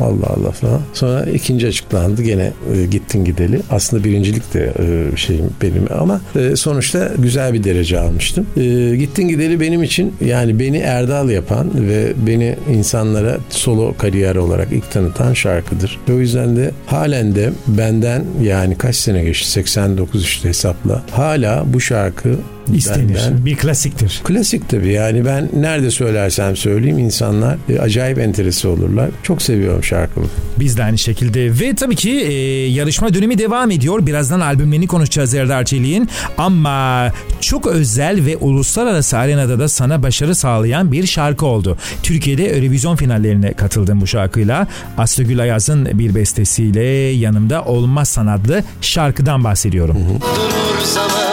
Allah 0.01 0.27
Allah 0.27 0.51
falan. 0.51 0.81
Sonra 0.93 1.25
ikinci 1.25 1.67
açıklandı. 1.67 2.23
Gene 2.23 2.51
e, 2.75 2.85
gittin 2.85 3.25
gideli. 3.25 3.61
Aslında 3.71 4.03
birincilik 4.03 4.53
de 4.53 4.73
e, 4.79 5.17
şeyim 5.17 5.49
benim 5.61 5.85
ama 5.99 6.21
e, 6.35 6.55
sonuçta 6.55 7.11
güzel 7.17 7.53
bir 7.53 7.63
derece 7.63 7.99
almıştım. 7.99 8.47
E, 8.57 8.95
gittin 8.95 9.27
gideli 9.27 9.59
benim 9.59 9.83
için 9.83 10.13
yani 10.25 10.59
beni 10.59 10.77
Erdal 10.77 11.29
yapan 11.29 11.69
ve 11.75 12.13
beni 12.27 12.55
insanlara 12.73 13.37
solo 13.49 13.93
kariyer 13.97 14.35
olarak 14.35 14.67
ilk 14.71 14.91
tanıtan 14.91 15.33
şarkıdır. 15.33 15.99
O 16.13 16.13
yüzden 16.13 16.55
de 16.55 16.71
halen 16.85 17.35
de 17.35 17.49
benden 17.67 18.23
yani 18.43 18.77
kaç 18.77 18.95
sene 18.95 19.23
geçti 19.23 19.51
89 19.51 20.23
işte 20.23 20.49
hesapla. 20.49 21.03
Hala 21.11 21.63
bu 21.73 21.81
şarkı 21.81 22.35
İstenir. 22.73 23.15
benden 23.15 23.45
Bir 23.45 23.55
klasiktir. 23.55 24.21
Klasik 24.23 24.69
tabii 24.69 24.91
yani 24.91 25.25
ben 25.25 25.49
nerede 25.53 25.91
söylersem 25.91 26.55
söyleyeyim 26.55 26.97
insanlar 26.97 27.57
e, 27.69 27.79
acayip 27.79 28.19
enteresi 28.19 28.67
olurlar. 28.67 29.09
Çok 29.23 29.41
seviyorum 29.41 29.83
şarkımı. 29.83 30.25
Biz 30.59 30.77
de 30.77 30.83
aynı 30.83 30.97
şekilde 30.97 31.59
ve 31.59 31.75
tabii 31.75 31.95
ki 31.95 32.11
e, 32.11 32.33
yarışma 32.67 33.13
dönemi 33.13 33.37
devam 33.37 33.71
ediyor. 33.71 34.05
Birazdan 34.05 34.39
albümlerini 34.39 34.87
konuşacağız 34.87 35.33
Erdal 35.33 35.65
Çelik'in 35.65 36.09
ama 36.37 37.11
çok 37.41 37.67
özel 37.67 38.25
ve 38.25 38.37
uluslararası 38.37 39.17
arenada 39.17 39.59
da 39.59 39.69
sana 39.69 40.03
başarı 40.03 40.35
sağlayan 40.35 40.91
bir 40.91 41.05
şarkı 41.05 41.45
oldu. 41.45 41.77
Türkiye'de 42.03 42.57
Eurovision 42.57 42.95
finallerine 42.95 43.53
katıldın 43.53 44.01
bu 44.01 44.07
şarkıyla. 44.07 44.67
Aslı 44.97 45.23
Gül 45.23 45.41
Ayaz'ın 45.41 45.99
bir 45.99 46.15
bestesiyle 46.15 46.83
Yanımda 47.09 47.63
Olmazsan 47.63 48.27
adlı 48.27 48.63
şarkıdan 48.81 49.43
bahsediyorum. 49.43 49.97
Durur 50.21 50.85
zaman 50.93 51.28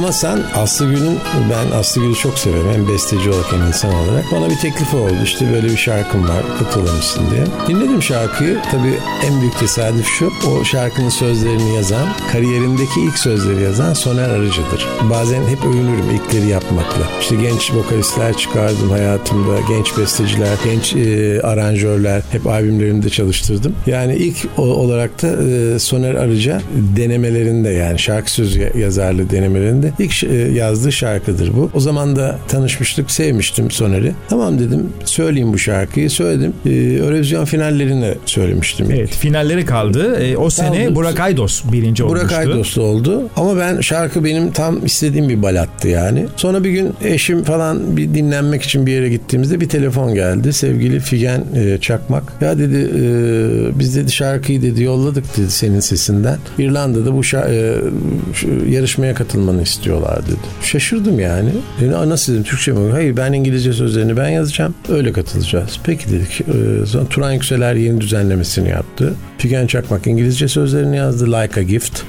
olmasan 0.00 0.42
Aslı 0.54 0.86
Gül'ün 0.90 1.18
ben 1.50 1.78
Aslı 1.78 2.00
Gül'ü 2.00 2.14
çok 2.14 2.38
severim 2.38 2.66
hem 2.72 2.88
besteci 2.88 3.30
olarak 3.30 3.52
hem 3.52 3.66
insan 3.66 3.94
olarak. 3.94 4.24
Bana 4.32 4.50
bir 4.50 4.56
teklifi 4.56 4.96
oldu 4.96 5.14
işte 5.24 5.52
böyle 5.52 5.66
bir 5.68 5.76
şarkım 5.76 6.22
var 6.28 6.42
katılır 6.58 6.92
mısın 6.92 7.22
diye. 7.30 7.44
Dinledim 7.68 8.02
şarkıyı 8.02 8.58
tabii 8.70 8.94
en 9.26 9.40
büyük 9.40 9.58
tesadüf 9.58 10.06
şu 10.06 10.32
o 10.50 10.64
şarkının 10.64 11.08
sözlerini 11.08 11.74
yazan 11.74 12.08
kariyerindeki 12.32 13.00
ilk 13.06 13.18
sözleri 13.18 13.62
yazan 13.62 13.92
Soner 13.94 14.28
Arıcı'dır. 14.28 14.86
Bazen 15.10 15.42
hep 15.48 15.64
övünürüm 15.64 16.10
ilkleri 16.14 16.46
yapmakla. 16.48 17.02
İşte 17.20 17.36
genç 17.36 17.72
vokalistler 17.74 18.36
çıkardım 18.36 18.90
hayatımda 18.90 19.58
genç 19.68 19.98
besteciler 19.98 20.48
genç 20.64 20.94
e, 20.96 21.40
aranjörler 21.42 22.22
hep 22.32 22.46
albümlerimde 22.46 23.10
çalıştırdım. 23.10 23.74
Yani 23.86 24.16
ilk 24.16 24.36
o- 24.58 24.62
olarak 24.62 25.22
da 25.22 25.28
e, 25.28 25.78
Soner 25.78 26.14
Arıca 26.14 26.60
denemelerinde 26.96 27.68
yani 27.70 27.98
şarkı 27.98 28.30
sözü 28.30 28.72
yazarlığı 28.78 29.30
denemelerinde 29.30 29.85
ilk 29.98 30.12
ş- 30.12 30.26
e, 30.28 30.34
yazdığı 30.34 30.92
şarkıdır 30.92 31.52
bu. 31.56 31.70
O 31.74 31.80
zaman 31.80 32.16
da 32.16 32.38
tanışmıştık, 32.48 33.10
sevmiştim 33.10 33.70
Soner'i. 33.70 34.12
Tamam 34.28 34.58
dedim, 34.58 34.88
söyleyeyim 35.04 35.52
bu 35.52 35.58
şarkıyı. 35.58 36.10
Söyledim. 36.10 36.52
E, 36.66 36.70
Eurovision 36.72 37.44
finallerine 37.44 38.14
söylemiştim. 38.26 38.86
Evet 38.90 39.10
finalleri 39.10 39.64
kaldı. 39.64 40.16
E, 40.20 40.36
o 40.36 40.50
sene 40.50 40.84
Kaldı. 40.84 40.94
Burak 40.94 41.20
Aydos 41.20 41.62
birinci 41.72 42.04
olmuştu. 42.04 42.26
Burak 42.28 42.38
Aydos'ta 42.38 42.82
oldu. 42.82 43.28
Ama 43.36 43.56
ben 43.58 43.80
şarkı 43.80 44.24
benim 44.24 44.50
tam 44.52 44.86
istediğim 44.86 45.28
bir 45.28 45.42
balattı 45.42 45.88
yani. 45.88 46.26
Sonra 46.36 46.64
bir 46.64 46.70
gün 46.70 46.92
eşim 47.04 47.42
falan 47.44 47.96
bir 47.96 48.14
dinlenmek 48.14 48.62
için 48.62 48.86
bir 48.86 48.92
yere 48.92 49.08
gittiğimizde 49.08 49.60
bir 49.60 49.68
telefon 49.68 50.14
geldi. 50.14 50.52
Sevgili 50.52 51.00
Figen 51.00 51.44
e, 51.56 51.78
Çakmak. 51.80 52.32
Ya 52.40 52.58
dedi 52.58 52.76
e, 52.76 53.78
biz 53.78 53.96
dedi 53.96 54.12
şarkıyı 54.12 54.62
dedi 54.62 54.82
yolladık 54.82 55.36
dedi 55.36 55.50
senin 55.50 55.80
sesinden. 55.80 56.38
İrlanda'da 56.58 57.12
bu 57.14 57.20
şa- 57.20 57.50
e, 57.50 58.70
yarışmaya 58.70 59.14
katılmanı 59.14 59.62
istiyorlar 59.76 60.26
dedi. 60.26 60.36
Şaşırdım 60.62 61.20
yani. 61.20 61.50
Dedi, 61.80 61.96
"Aa, 61.96 62.08
nasıl 62.08 62.32
dedim 62.32 62.44
Türkçe 62.44 62.72
mi? 62.72 62.90
Hayır 62.92 63.16
ben 63.16 63.32
İngilizce 63.32 63.72
sözlerini 63.72 64.16
ben 64.16 64.28
yazacağım. 64.28 64.74
Öyle 64.88 65.12
katılacağız. 65.12 65.80
Peki 65.84 66.04
dedik. 66.10 66.40
E, 66.40 66.86
sonra 66.86 67.04
Turan 67.10 67.32
Yükseler 67.32 67.74
yeni 67.74 68.00
düzenlemesini 68.00 68.68
yaptı. 68.68 69.14
Figen 69.38 69.66
Çakmak 69.66 70.06
İngilizce 70.06 70.48
sözlerini 70.48 70.96
yazdı. 70.96 71.26
Like 71.26 71.60
a 71.60 71.62
Gift. 71.62 72.00
Ee, 72.00 72.02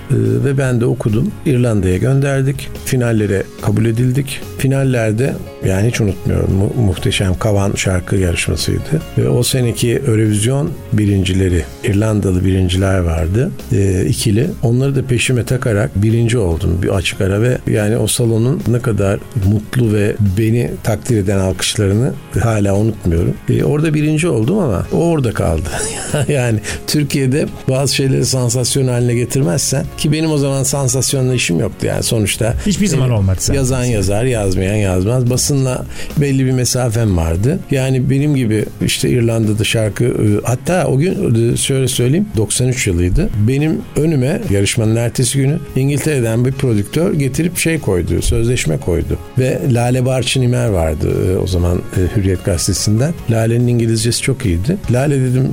ve 0.46 0.58
ben 0.58 0.82
de 0.82 0.86
okudum. 0.86 1.32
İrlanda'ya 1.46 1.98
gönderdik. 1.98 2.70
Finallere 2.86 3.44
kabul 3.62 3.86
edildik. 3.86 4.42
Finallerde 4.58 5.34
yani 5.66 5.88
hiç 5.88 6.02
unutmuyorum 6.02 6.54
mu- 6.54 6.74
muhteşem 6.86 7.38
Kavan 7.40 7.74
şarkı 7.76 8.16
yarışmasıydı. 8.16 9.02
Ve 9.18 9.30
o 9.30 9.44
seneki 9.44 10.02
Eurovision 10.08 10.72
birincileri 10.94 11.64
İrlandalı 11.84 12.46
birinciler 12.46 13.00
vardı. 13.00 13.52
Ee, 13.74 14.06
ikili. 14.06 14.48
Onları 14.64 14.96
da 14.96 15.06
peşime 15.06 15.44
takarak 15.46 15.92
birinci 15.96 16.38
oldum 16.38 16.80
bir 16.84 16.90
açık 16.90 17.22
ara 17.22 17.42
ve 17.42 17.57
yani 17.72 17.98
o 17.98 18.08
salonun 18.08 18.62
ne 18.68 18.80
kadar 18.80 19.20
mutlu 19.46 19.94
ve 19.94 20.16
beni 20.38 20.72
takdir 20.84 21.18
eden 21.18 21.40
alkışlarını 21.40 22.14
hala 22.40 22.76
unutmuyorum. 22.76 23.34
Ee, 23.50 23.64
orada 23.64 23.94
birinci 23.94 24.28
oldum 24.28 24.60
ama 24.60 24.86
o 24.94 24.98
orada 24.98 25.34
kaldı. 25.34 25.70
yani 26.28 26.60
Türkiye'de 26.88 27.46
bazı 27.70 27.96
şeyleri 27.96 28.26
sansasyon 28.26 28.88
haline 28.88 29.16
getirmezsen 29.16 29.86
ki 29.98 30.12
benim 30.12 30.32
o 30.32 30.38
zaman 30.38 30.64
sansasyonla 30.64 31.34
işim 31.34 31.60
yoktu 31.60 31.86
yani 31.86 32.04
sonuçta. 32.04 32.54
Hiçbir 32.66 32.88
zaman 32.88 33.10
e, 33.10 33.14
olmadı 33.14 33.38
sen. 33.40 33.54
Yazan 33.54 33.84
yazar, 33.84 34.24
yazmayan 34.24 34.76
yazmaz. 34.76 35.30
Basınla 35.30 35.86
belli 36.18 36.46
bir 36.46 36.52
mesafem 36.52 37.18
vardı. 37.18 37.60
Yani 37.72 38.10
benim 38.10 38.36
gibi 38.36 38.66
işte 38.86 39.10
İrlanda'da 39.10 39.64
şarkı 39.64 40.06
e, 40.06 40.26
hatta 40.44 40.88
o 40.88 40.98
gün 40.98 41.54
e, 41.54 41.58
şöyle 41.58 41.88
söyleyeyim 41.88 42.28
93 42.38 42.88
yılıydı. 42.88 43.30
Benim 43.48 43.82
önüme 43.96 44.42
yarışmanın 44.50 44.96
ertesi 44.96 45.38
günü 45.38 45.60
İngiltere'den 45.76 46.46
bir 46.46 46.52
prodüktör 46.52 47.14
getirip 47.14 47.47
şey 47.56 47.80
koydu, 47.80 48.22
sözleşme 48.22 48.78
koydu. 48.78 49.18
Ve 49.38 49.60
Lale 49.72 50.06
Barçın 50.06 50.42
İmer 50.42 50.68
vardı 50.68 51.08
e, 51.32 51.38
o 51.38 51.48
zaman 51.48 51.78
e, 51.78 52.18
Hürriyet 52.18 52.46
Gazetesi'nden. 52.46 53.14
Lale'nin 53.30 53.68
İngilizcesi 53.68 54.22
çok 54.22 54.46
iyiydi. 54.46 54.78
Lale 54.92 55.22
dedim 55.22 55.52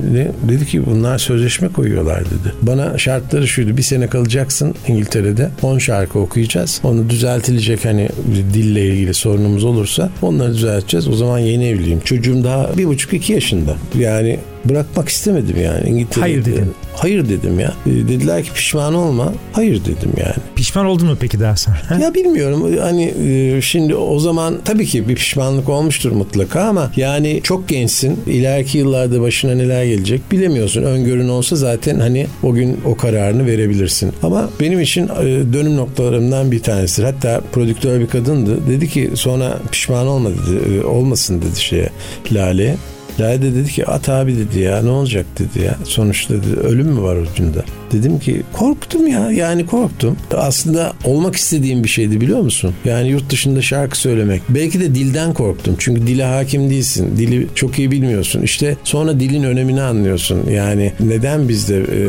dedi 0.49 0.65
ki 0.65 0.85
bunlar 0.85 1.17
sözleşme 1.17 1.67
koyuyorlar 1.67 2.25
dedi. 2.25 2.53
Bana 2.61 2.97
şartları 2.97 3.47
şuydu 3.47 3.77
bir 3.77 3.81
sene 3.81 4.07
kalacaksın 4.07 4.75
İngiltere'de 4.87 5.49
10 5.61 5.77
şarkı 5.77 6.19
okuyacağız. 6.19 6.81
Onu 6.83 7.09
düzeltilecek 7.09 7.85
hani 7.85 8.09
dille 8.53 8.87
ilgili 8.87 9.13
sorunumuz 9.13 9.63
olursa 9.63 10.09
onları 10.21 10.53
düzelteceğiz. 10.53 11.07
O 11.07 11.13
zaman 11.13 11.39
yeni 11.39 11.67
evliyim. 11.67 11.99
Çocuğum 11.99 12.43
daha 12.43 12.77
bir 12.77 12.85
buçuk 12.85 13.13
iki 13.13 13.33
yaşında. 13.33 13.75
Yani 13.99 14.39
bırakmak 14.69 15.09
istemedim 15.09 15.55
yani 15.63 15.89
İngiltere'de. 15.89 16.21
Hayır 16.21 16.45
dedin. 16.45 16.73
Hayır 16.95 17.29
dedim 17.29 17.59
ya. 17.59 17.73
E, 17.85 17.89
Dediler 17.89 18.43
ki 18.43 18.53
pişman 18.53 18.93
olma. 18.93 19.33
Hayır 19.53 19.81
dedim 19.81 20.11
yani. 20.17 20.33
Pişman 20.55 20.85
oldun 20.85 21.07
mu 21.07 21.17
peki 21.19 21.39
daha 21.39 21.55
sonra? 21.55 21.75
Ya 22.01 22.13
bilmiyorum 22.13 22.77
hani 22.81 23.13
e, 23.27 23.61
şimdi 23.61 23.95
o 23.95 24.19
zaman 24.19 24.57
tabii 24.65 24.85
ki 24.85 25.07
bir 25.09 25.15
pişmanlık 25.15 25.69
olmuştur 25.69 26.11
mutlaka 26.11 26.61
ama 26.61 26.91
yani 26.95 27.39
çok 27.43 27.67
gençsin. 27.69 28.19
İleriki 28.27 28.77
yıllarda 28.77 29.21
başına 29.21 29.55
neler 29.55 29.83
gelecek 29.85 30.31
bilemiyorsun. 30.31 30.83
Öngörün 30.83 31.29
olsa 31.29 31.55
zaten 31.55 31.99
hani 31.99 32.27
o 32.43 32.53
gün 32.53 32.77
o 32.85 32.95
kararını 32.97 33.45
verebilirsin. 33.45 34.13
Ama 34.23 34.49
benim 34.59 34.79
için 34.79 35.03
e, 35.07 35.53
dönüm 35.53 35.75
noktalarımdan 35.77 36.51
bir 36.51 36.59
tanesidir. 36.63 37.03
Hatta 37.07 37.41
prodüktör 37.53 37.99
bir 37.99 38.07
kadındı. 38.07 38.67
Dedi 38.69 38.89
ki 38.89 39.11
sonra 39.15 39.57
pişman 39.71 40.07
olma 40.07 40.29
dedi. 40.29 40.75
e, 40.79 40.83
Olmasın 40.83 41.41
dedi 41.41 41.61
şeye 41.61 41.89
Lale. 42.31 42.75
Lale 43.19 43.41
de 43.41 43.55
dedi 43.55 43.71
ki 43.71 43.85
at 43.85 44.09
abi 44.09 44.37
dedi 44.37 44.59
ya 44.59 44.81
ne 44.81 44.89
olacak 44.89 45.25
dedi 45.39 45.65
ya. 45.65 45.75
Sonuçta 45.83 46.33
dedi 46.33 46.59
ölüm 46.59 46.87
mü 46.87 47.01
var 47.01 47.15
ucunda. 47.15 47.63
Dedim 47.91 48.19
ki 48.19 48.41
korktum 48.53 49.07
ya 49.07 49.31
yani 49.31 49.65
korktum. 49.65 50.17
Aslında 50.33 50.93
olmak 51.03 51.35
istediğim 51.35 51.83
bir 51.83 51.89
şeydi 51.89 52.21
biliyor 52.21 52.39
musun? 52.39 52.73
Yani 52.85 53.09
yurt 53.09 53.29
dışında 53.29 53.61
şarkı 53.61 53.97
söylemek. 53.97 54.41
Belki 54.49 54.79
de 54.79 54.95
dilden 54.95 55.33
korktum. 55.33 55.75
Çünkü 55.79 56.07
dile 56.07 56.23
hakim 56.23 56.69
değilsin. 56.69 57.17
Dili 57.17 57.47
çok 57.55 57.79
iyi 57.79 57.91
bilmiyorsun. 57.91 58.41
İşte 58.41 58.77
sonra 58.83 59.19
dilin 59.19 59.43
önemini 59.43 59.81
anlıyorsun. 59.81 60.49
Yani 60.49 60.93
neden 60.99 61.49
bizde 61.49 61.77
e, 61.77 61.99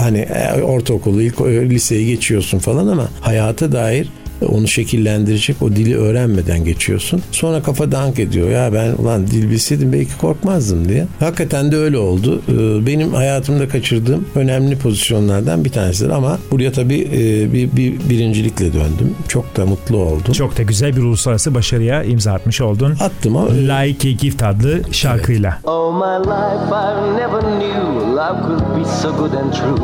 hani 0.00 0.18
e, 0.18 0.62
ortaokulu, 0.62 1.22
ilk 1.22 1.40
e, 1.40 1.70
liseyi 1.70 2.06
geçiyorsun 2.06 2.58
falan 2.58 2.86
ama 2.86 3.08
hayata 3.20 3.72
dair 3.72 4.08
onu 4.48 4.68
şekillendirecek 4.68 5.62
o 5.62 5.70
dili 5.70 5.96
öğrenmeden 5.96 6.64
geçiyorsun. 6.64 7.22
Sonra 7.32 7.62
kafa 7.62 7.92
dank 7.92 8.18
ediyor. 8.18 8.48
Ya 8.50 8.72
ben 8.72 8.92
ulan 8.92 9.26
dil 9.26 9.50
bilseydim 9.50 9.92
belki 9.92 10.18
korkmazdım 10.18 10.88
diye. 10.88 11.06
Hakikaten 11.20 11.72
de 11.72 11.76
öyle 11.76 11.98
oldu. 11.98 12.42
Ee, 12.48 12.86
Benim 12.86 13.14
hayatımda 13.14 13.68
kaçırdığım 13.68 14.24
önemli 14.34 14.78
pozisyonlardan 14.78 15.64
bir 15.64 15.70
tanesidir 15.72 16.10
ama 16.10 16.38
buraya 16.50 16.72
tabii 16.72 17.00
e, 17.12 17.52
bir, 17.52 17.76
bir 17.76 17.94
birincilikle 18.10 18.72
döndüm. 18.72 19.14
Çok 19.28 19.56
da 19.56 19.66
mutlu 19.66 19.96
oldum. 19.96 20.32
Çok 20.32 20.58
da 20.58 20.62
güzel 20.62 20.96
bir 20.96 21.02
uluslararası 21.02 21.54
başarıya 21.54 22.02
imza 22.02 22.32
atmış 22.32 22.60
oldun. 22.60 22.94
Attım 23.00 23.36
ama 23.36 23.50
Like 23.50 24.08
a 24.08 24.12
Gift 24.12 24.42
adlı 24.42 24.80
şarkıyla. 24.92 25.58
All 25.64 25.92
my 25.92 26.18
life 26.28 26.74
I 26.74 27.16
never 27.16 27.40
knew 27.40 28.06
love 28.16 28.42
could 28.46 28.78
be 28.80 28.84
so 29.02 29.16
good 29.16 29.32
and 29.32 29.52
true. 29.52 29.76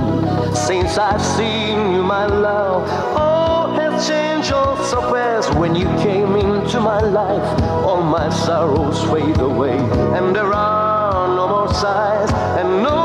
Since 0.54 1.00
I've 1.00 1.22
seen 1.36 1.78
you, 1.94 2.02
my 2.02 2.26
love, 2.42 2.82
all 3.16 3.74
has 3.76 4.08
changed 4.08 4.31
so 4.44 5.00
fast. 5.12 5.55
When 5.55 5.74
you 5.74 5.87
came 6.02 6.35
into 6.37 6.81
my 6.81 7.00
life, 7.00 7.62
all 7.85 8.02
my 8.02 8.28
sorrows 8.28 9.02
fade 9.05 9.38
away, 9.38 9.78
and 10.16 10.35
there 10.35 10.52
are 10.52 11.28
no 11.28 11.48
more 11.48 11.72
sighs 11.72 12.31
and 12.59 12.83
no 12.83 13.01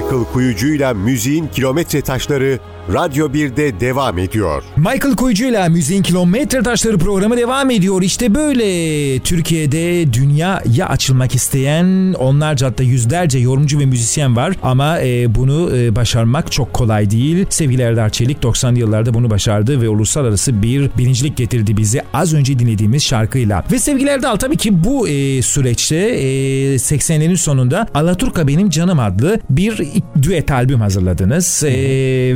Michael 0.00 0.24
Kuyucu'yla 0.32 0.94
müziğin 0.94 1.46
kilometre 1.46 2.00
taşları 2.02 2.58
Radyo 2.92 3.28
1'de 3.28 3.80
devam 3.80 4.18
ediyor. 4.18 4.62
Michael 4.76 5.16
Koyucu 5.16 5.44
ile 5.44 5.68
Müziğin 5.68 6.02
Kilometre 6.02 6.62
Taşları 6.62 6.98
programı 6.98 7.36
devam 7.36 7.70
ediyor. 7.70 8.02
İşte 8.02 8.34
böyle 8.34 9.18
Türkiye'de 9.18 10.12
dünyaya 10.12 10.88
açılmak 10.88 11.34
isteyen 11.34 12.14
onlarca 12.18 12.66
hatta 12.66 12.82
yüzlerce 12.82 13.38
yorumcu 13.38 13.78
ve 13.78 13.86
müzisyen 13.86 14.36
var. 14.36 14.56
Ama 14.62 15.00
e, 15.00 15.34
bunu 15.34 15.76
e, 15.76 15.96
başarmak 15.96 16.52
çok 16.52 16.72
kolay 16.72 17.10
değil. 17.10 17.46
Sevgili 17.50 17.82
Erdar 17.82 18.10
Çelik 18.10 18.42
90'lı 18.42 18.78
yıllarda 18.78 19.14
bunu 19.14 19.30
başardı 19.30 19.82
ve 19.82 19.88
uluslararası 19.88 20.62
bir 20.62 20.90
birincilik 20.98 21.36
getirdi 21.36 21.76
bize 21.76 22.02
az 22.12 22.34
önce 22.34 22.58
dinlediğimiz 22.58 23.02
şarkıyla. 23.02 23.64
Ve 23.72 23.78
sevgili 23.78 24.10
Erdal 24.10 24.36
tabii 24.36 24.56
ki 24.56 24.84
bu 24.84 25.08
e, 25.08 25.42
süreçte 25.42 25.96
e, 25.96 26.74
80'lerin 26.74 27.36
sonunda 27.36 27.86
Alaturka 27.94 28.48
Benim 28.48 28.70
Canım 28.70 28.98
adlı 28.98 29.40
bir 29.50 29.82
düet 30.22 30.50
albüm 30.50 30.80
hazırladınız. 30.80 31.62
E, 31.64 31.72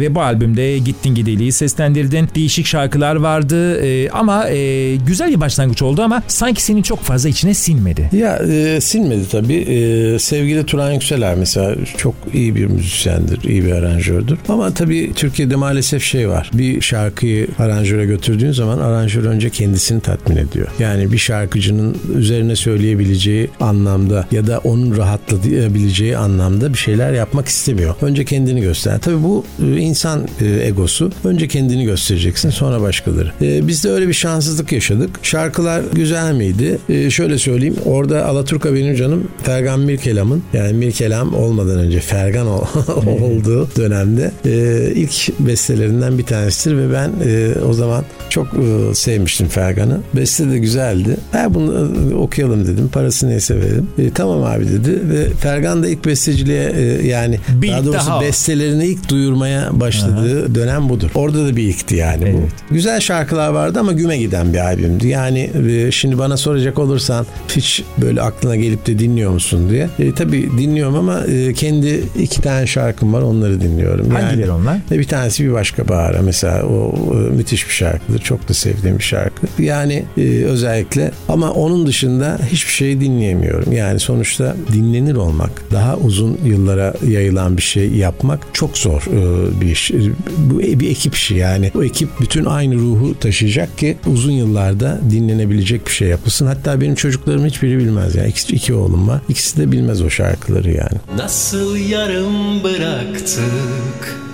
ve 0.01 0.15
bu 0.15 0.23
albümde 0.45 0.79
Gittin 0.79 1.15
Gideli'yi 1.15 1.53
seslendirdin. 1.53 2.29
Değişik 2.35 2.67
şarkılar 2.67 3.17
vardı 3.17 3.81
e, 3.81 4.11
ama 4.11 4.49
e, 4.49 4.97
güzel 4.97 5.31
bir 5.31 5.41
başlangıç 5.41 5.83
oldu 5.83 6.03
ama 6.03 6.23
sanki 6.29 6.63
senin 6.63 6.83
çok 6.83 7.01
fazla 7.01 7.29
içine 7.29 7.55
sinmedi. 7.55 8.11
Ya 8.13 8.37
e, 8.37 8.81
sinmedi 8.81 9.29
tabii. 9.31 9.55
E, 9.55 10.19
sevgili 10.19 10.67
Turan 10.67 10.93
Yükseler 10.93 11.35
mesela 11.35 11.77
çok 11.97 12.15
iyi 12.33 12.55
bir 12.55 12.67
müzisyendir, 12.67 13.43
iyi 13.49 13.65
bir 13.65 13.73
aranjördür. 13.73 14.39
Ama 14.49 14.75
tabii 14.75 15.13
Türkiye'de 15.15 15.57
maalesef 15.57 16.03
şey 16.03 16.29
var. 16.29 16.51
Bir 16.55 16.81
şarkıyı 16.81 17.49
aranjöre 17.59 18.07
götürdüğün 18.07 18.53
zaman 18.53 18.79
aranjör 18.79 19.25
önce 19.25 19.51
kendisini 19.51 20.01
tatmin 20.01 20.37
ediyor. 20.37 20.69
Yani 20.79 21.13
bir 21.13 21.19
şarkıcının 21.19 21.97
üzerine 22.17 22.57
söyleyebileceği 22.57 23.51
anlamda 23.61 24.27
ya 24.33 24.47
da 24.47 24.59
onun 24.59 24.97
rahatlayabileceği 24.97 26.17
anlamda 26.17 26.73
bir 26.73 26.79
şeyler 26.79 27.13
yapmak 27.13 27.49
istemiyor. 27.49 27.95
Önce 28.03 28.25
kendini 28.25 28.61
göster. 28.61 28.99
Tabii 29.01 29.23
bu 29.23 29.45
e, 29.63 29.77
insan 29.77 30.29
e, 30.41 30.67
egosu. 30.67 31.11
Önce 31.25 31.49
kendini 31.49 31.85
göstereceksin 31.85 32.51
sonra 32.51 32.81
başkaları. 32.81 33.33
E, 33.43 33.69
biz 33.69 33.85
de 33.85 33.91
öyle 33.91 34.09
bir 34.09 34.13
şanssızlık 34.13 34.73
yaşadık. 34.73 35.11
Şarkılar 35.23 35.83
güzel 35.93 36.33
miydi? 36.35 36.79
E, 36.89 37.11
şöyle 37.11 37.39
söyleyeyim. 37.39 37.77
Orada 37.85 38.27
Alaturka 38.27 38.75
benim 38.75 38.97
canım 38.97 39.29
Fergan 39.43 39.81
Mirkelam'ın 39.81 40.43
yani 40.53 40.73
Mirkelam 40.73 41.35
olmadan 41.35 41.79
önce 41.79 42.01
Fergan 42.01 42.47
ol, 42.47 42.65
olduğu 43.07 43.69
dönemde 43.77 44.33
e, 44.45 44.93
ilk 44.95 45.39
bestelerinden 45.39 46.19
bir 46.19 46.25
tanesidir 46.25 46.77
ve 46.77 46.93
ben 46.93 47.11
e, 47.27 47.55
o 47.69 47.73
zaman 47.73 48.05
çok 48.31 48.47
e, 48.47 48.95
sevmiştim 48.95 49.49
Fergan'ı. 49.49 50.01
Beste 50.15 50.51
de 50.51 50.59
güzeldi. 50.59 51.17
Ben 51.35 51.55
bunu 51.55 51.93
e, 52.11 52.15
okuyalım 52.15 52.67
dedim. 52.67 52.89
Parası 52.89 53.29
neyse 53.29 53.57
verelim. 53.57 53.89
E, 53.99 54.11
tamam 54.11 54.43
abi 54.43 54.69
dedi 54.69 55.01
ve 55.11 55.31
Fergan 55.31 55.83
da 55.83 55.89
ilk 55.89 56.05
besteciliğe 56.05 56.73
e, 56.77 57.07
yani 57.07 57.39
Bir 57.49 57.71
daha 57.71 57.85
doğrusu 57.85 58.07
daha 58.07 58.21
bestelerini 58.21 58.87
ilk 58.87 59.09
duyurmaya 59.09 59.81
başladığı 60.17 60.55
dönem 60.55 60.89
budur. 60.89 61.11
Orada 61.15 61.47
da 61.47 61.57
bir 61.57 61.63
ilkti 61.63 61.97
yani 61.97 62.25
Evet. 62.25 62.35
bu. 62.71 62.75
Güzel 62.75 63.01
şarkılar 63.01 63.49
vardı 63.49 63.79
ama 63.81 63.93
güme 63.93 64.19
giden 64.19 64.53
bir 64.53 64.59
albümdü. 64.59 65.07
Yani 65.07 65.51
e, 65.71 65.91
şimdi 65.91 66.19
bana 66.19 66.37
soracak 66.37 66.79
olursan 66.79 67.27
hiç 67.57 67.83
böyle 68.03 68.23
aklına 68.23 68.57
gelip 68.57 68.87
de 68.87 68.99
dinliyor 68.99 69.31
musun 69.31 69.71
diye. 69.71 69.89
E, 69.99 70.15
tabii 70.15 70.51
dinliyorum 70.59 70.95
ama 70.95 71.21
e, 71.25 71.53
kendi 71.53 72.03
iki 72.19 72.43
tane 72.43 72.67
şarkım 72.67 73.13
var 73.13 73.23
onları 73.23 73.61
dinliyorum. 73.61 74.07
Yani, 74.13 74.23
Hangileri 74.25 74.51
onlar? 74.51 74.77
e, 74.93 74.99
Bir 74.99 75.05
tanesi 75.05 75.45
bir 75.45 75.53
başka 75.53 75.89
bahara 75.89 76.23
mesela 76.23 76.63
o 76.67 76.95
müthiş 77.37 77.69
bir 77.69 77.73
şarkıdır. 77.73 78.19
Çok 78.19 78.49
da 78.49 78.55
sevdiğim 78.55 78.99
bir 78.99 79.05
şarkı. 79.05 79.47
Yani 79.63 80.05
e, 80.19 80.21
özellikle 80.45 81.11
ama 81.29 81.51
onun 81.51 81.87
dışında 81.87 82.39
hiçbir 82.53 82.73
şey 82.73 83.01
dinleyemiyorum. 83.01 83.73
Yani 83.73 84.01
sonuçta 84.01 84.57
dinlenir 84.73 85.15
olmak, 85.15 85.51
daha 85.73 85.97
uzun 85.97 86.39
yıllara 86.45 86.95
yayılan 87.09 87.57
bir 87.57 87.63
şey 87.63 87.89
yapmak 87.91 88.41
çok 88.53 88.79
zor 88.79 89.03
e, 89.13 89.61
bir 89.61 89.67
iş. 89.67 89.91
E, 90.11 90.15
Bu 90.51 90.59
bir 90.59 90.91
ekip 90.91 91.15
işi 91.15 91.35
yani. 91.35 91.71
O 91.75 91.83
ekip 91.83 92.09
bütün 92.21 92.45
aynı 92.45 92.75
ruhu 92.75 93.19
taşıyacak 93.19 93.79
ki 93.79 93.97
uzun 94.07 94.33
yıllarda 94.33 95.01
dinlenebilecek 95.11 95.87
bir 95.87 95.93
şey 95.93 96.09
yapılsın. 96.09 96.47
Hatta 96.47 96.81
benim 96.81 96.95
çocuklarım 96.95 97.47
hiçbiri 97.47 97.79
bilmez 97.79 98.15
yani. 98.15 98.29
İki, 98.29 98.55
iki 98.55 98.75
oğlum 98.75 99.09
var. 99.09 99.21
İkisi 99.29 99.57
de 99.57 99.73
bilmez 99.73 100.03
o 100.03 100.11
şarkıları 100.11 100.71
yani. 100.71 100.99
Nasıl 101.17 101.77
yarım 101.77 102.65
bıraktık 102.65 104.25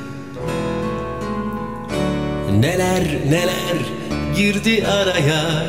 Neler 2.61 3.03
neler 3.31 3.79
girdi 4.37 4.87
araya 4.87 5.65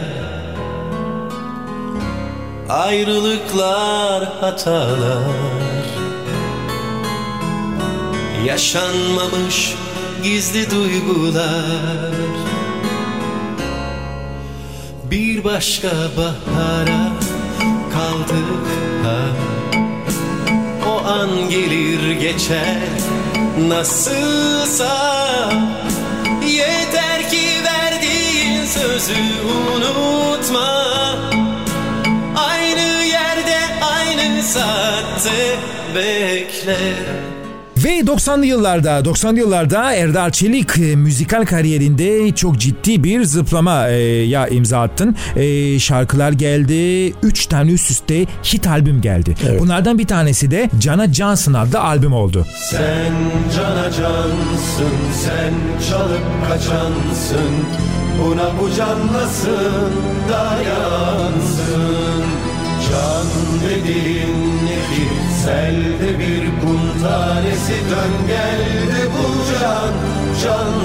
Ayrılıklar 2.69 4.25
hatalar 4.39 5.21
Yaşanmamış 8.45 9.73
gizli 10.23 10.71
duygular. 10.71 12.11
Bir 15.03 15.43
başka 15.43 15.87
bahara 16.17 17.11
kaldık 17.93 18.67
ha. 19.03 19.19
O 20.89 21.07
an 21.07 21.49
gelir 21.49 22.11
geçer 22.11 22.77
nasılsa. 23.67 24.93
Yeter 26.47 27.29
ki 27.29 27.47
verdiğin 27.65 28.65
sözü 28.65 29.21
unutma. 29.75 30.85
Aynı 32.35 33.05
yerde 33.05 33.57
aynı 33.81 34.43
saatte 34.43 35.55
bekle 35.95 36.95
Ve 37.83 37.99
90'lı 37.99 38.45
yıllarda 38.45 38.99
90'lı 38.99 39.39
yıllarda 39.39 39.93
Erdal 39.93 40.31
Çelik 40.31 40.77
e, 40.77 40.95
müzikal 40.95 41.45
kariyerinde 41.45 42.35
çok 42.35 42.57
ciddi 42.57 43.03
bir 43.03 43.23
zıplama 43.23 43.87
e, 43.89 43.93
ya 44.25 44.47
imza 44.47 44.81
attın. 44.81 45.15
E, 45.35 45.79
şarkılar 45.79 46.31
geldi. 46.31 47.13
3 47.23 47.45
tane 47.45 47.71
üst 47.71 47.91
üste 47.91 48.25
hit 48.43 48.67
albüm 48.67 49.01
geldi. 49.01 49.35
Evet. 49.49 49.61
Bunlardan 49.61 49.99
bir 49.99 50.07
tanesi 50.07 50.51
de 50.51 50.69
Cana 50.79 51.13
Johnson 51.13 51.53
adlı 51.53 51.79
albüm 51.79 52.13
oldu. 52.13 52.45
Sen 52.69 53.13
cana 53.55 53.83
cansın, 53.83 54.95
sen 55.23 55.53
çalıp 55.89 56.23
kaçansın 56.49 57.51
Buna 58.19 58.51
bu 58.61 58.75
can 58.77 59.13
nasıl 59.13 59.91
dayansın 60.29 61.60
tanesi 67.01 67.73
Dön 67.89 68.13
gel 68.27 68.61
de 68.91 69.03
bu 69.11 69.25
can. 69.59 69.93
Canlansın 70.43 70.80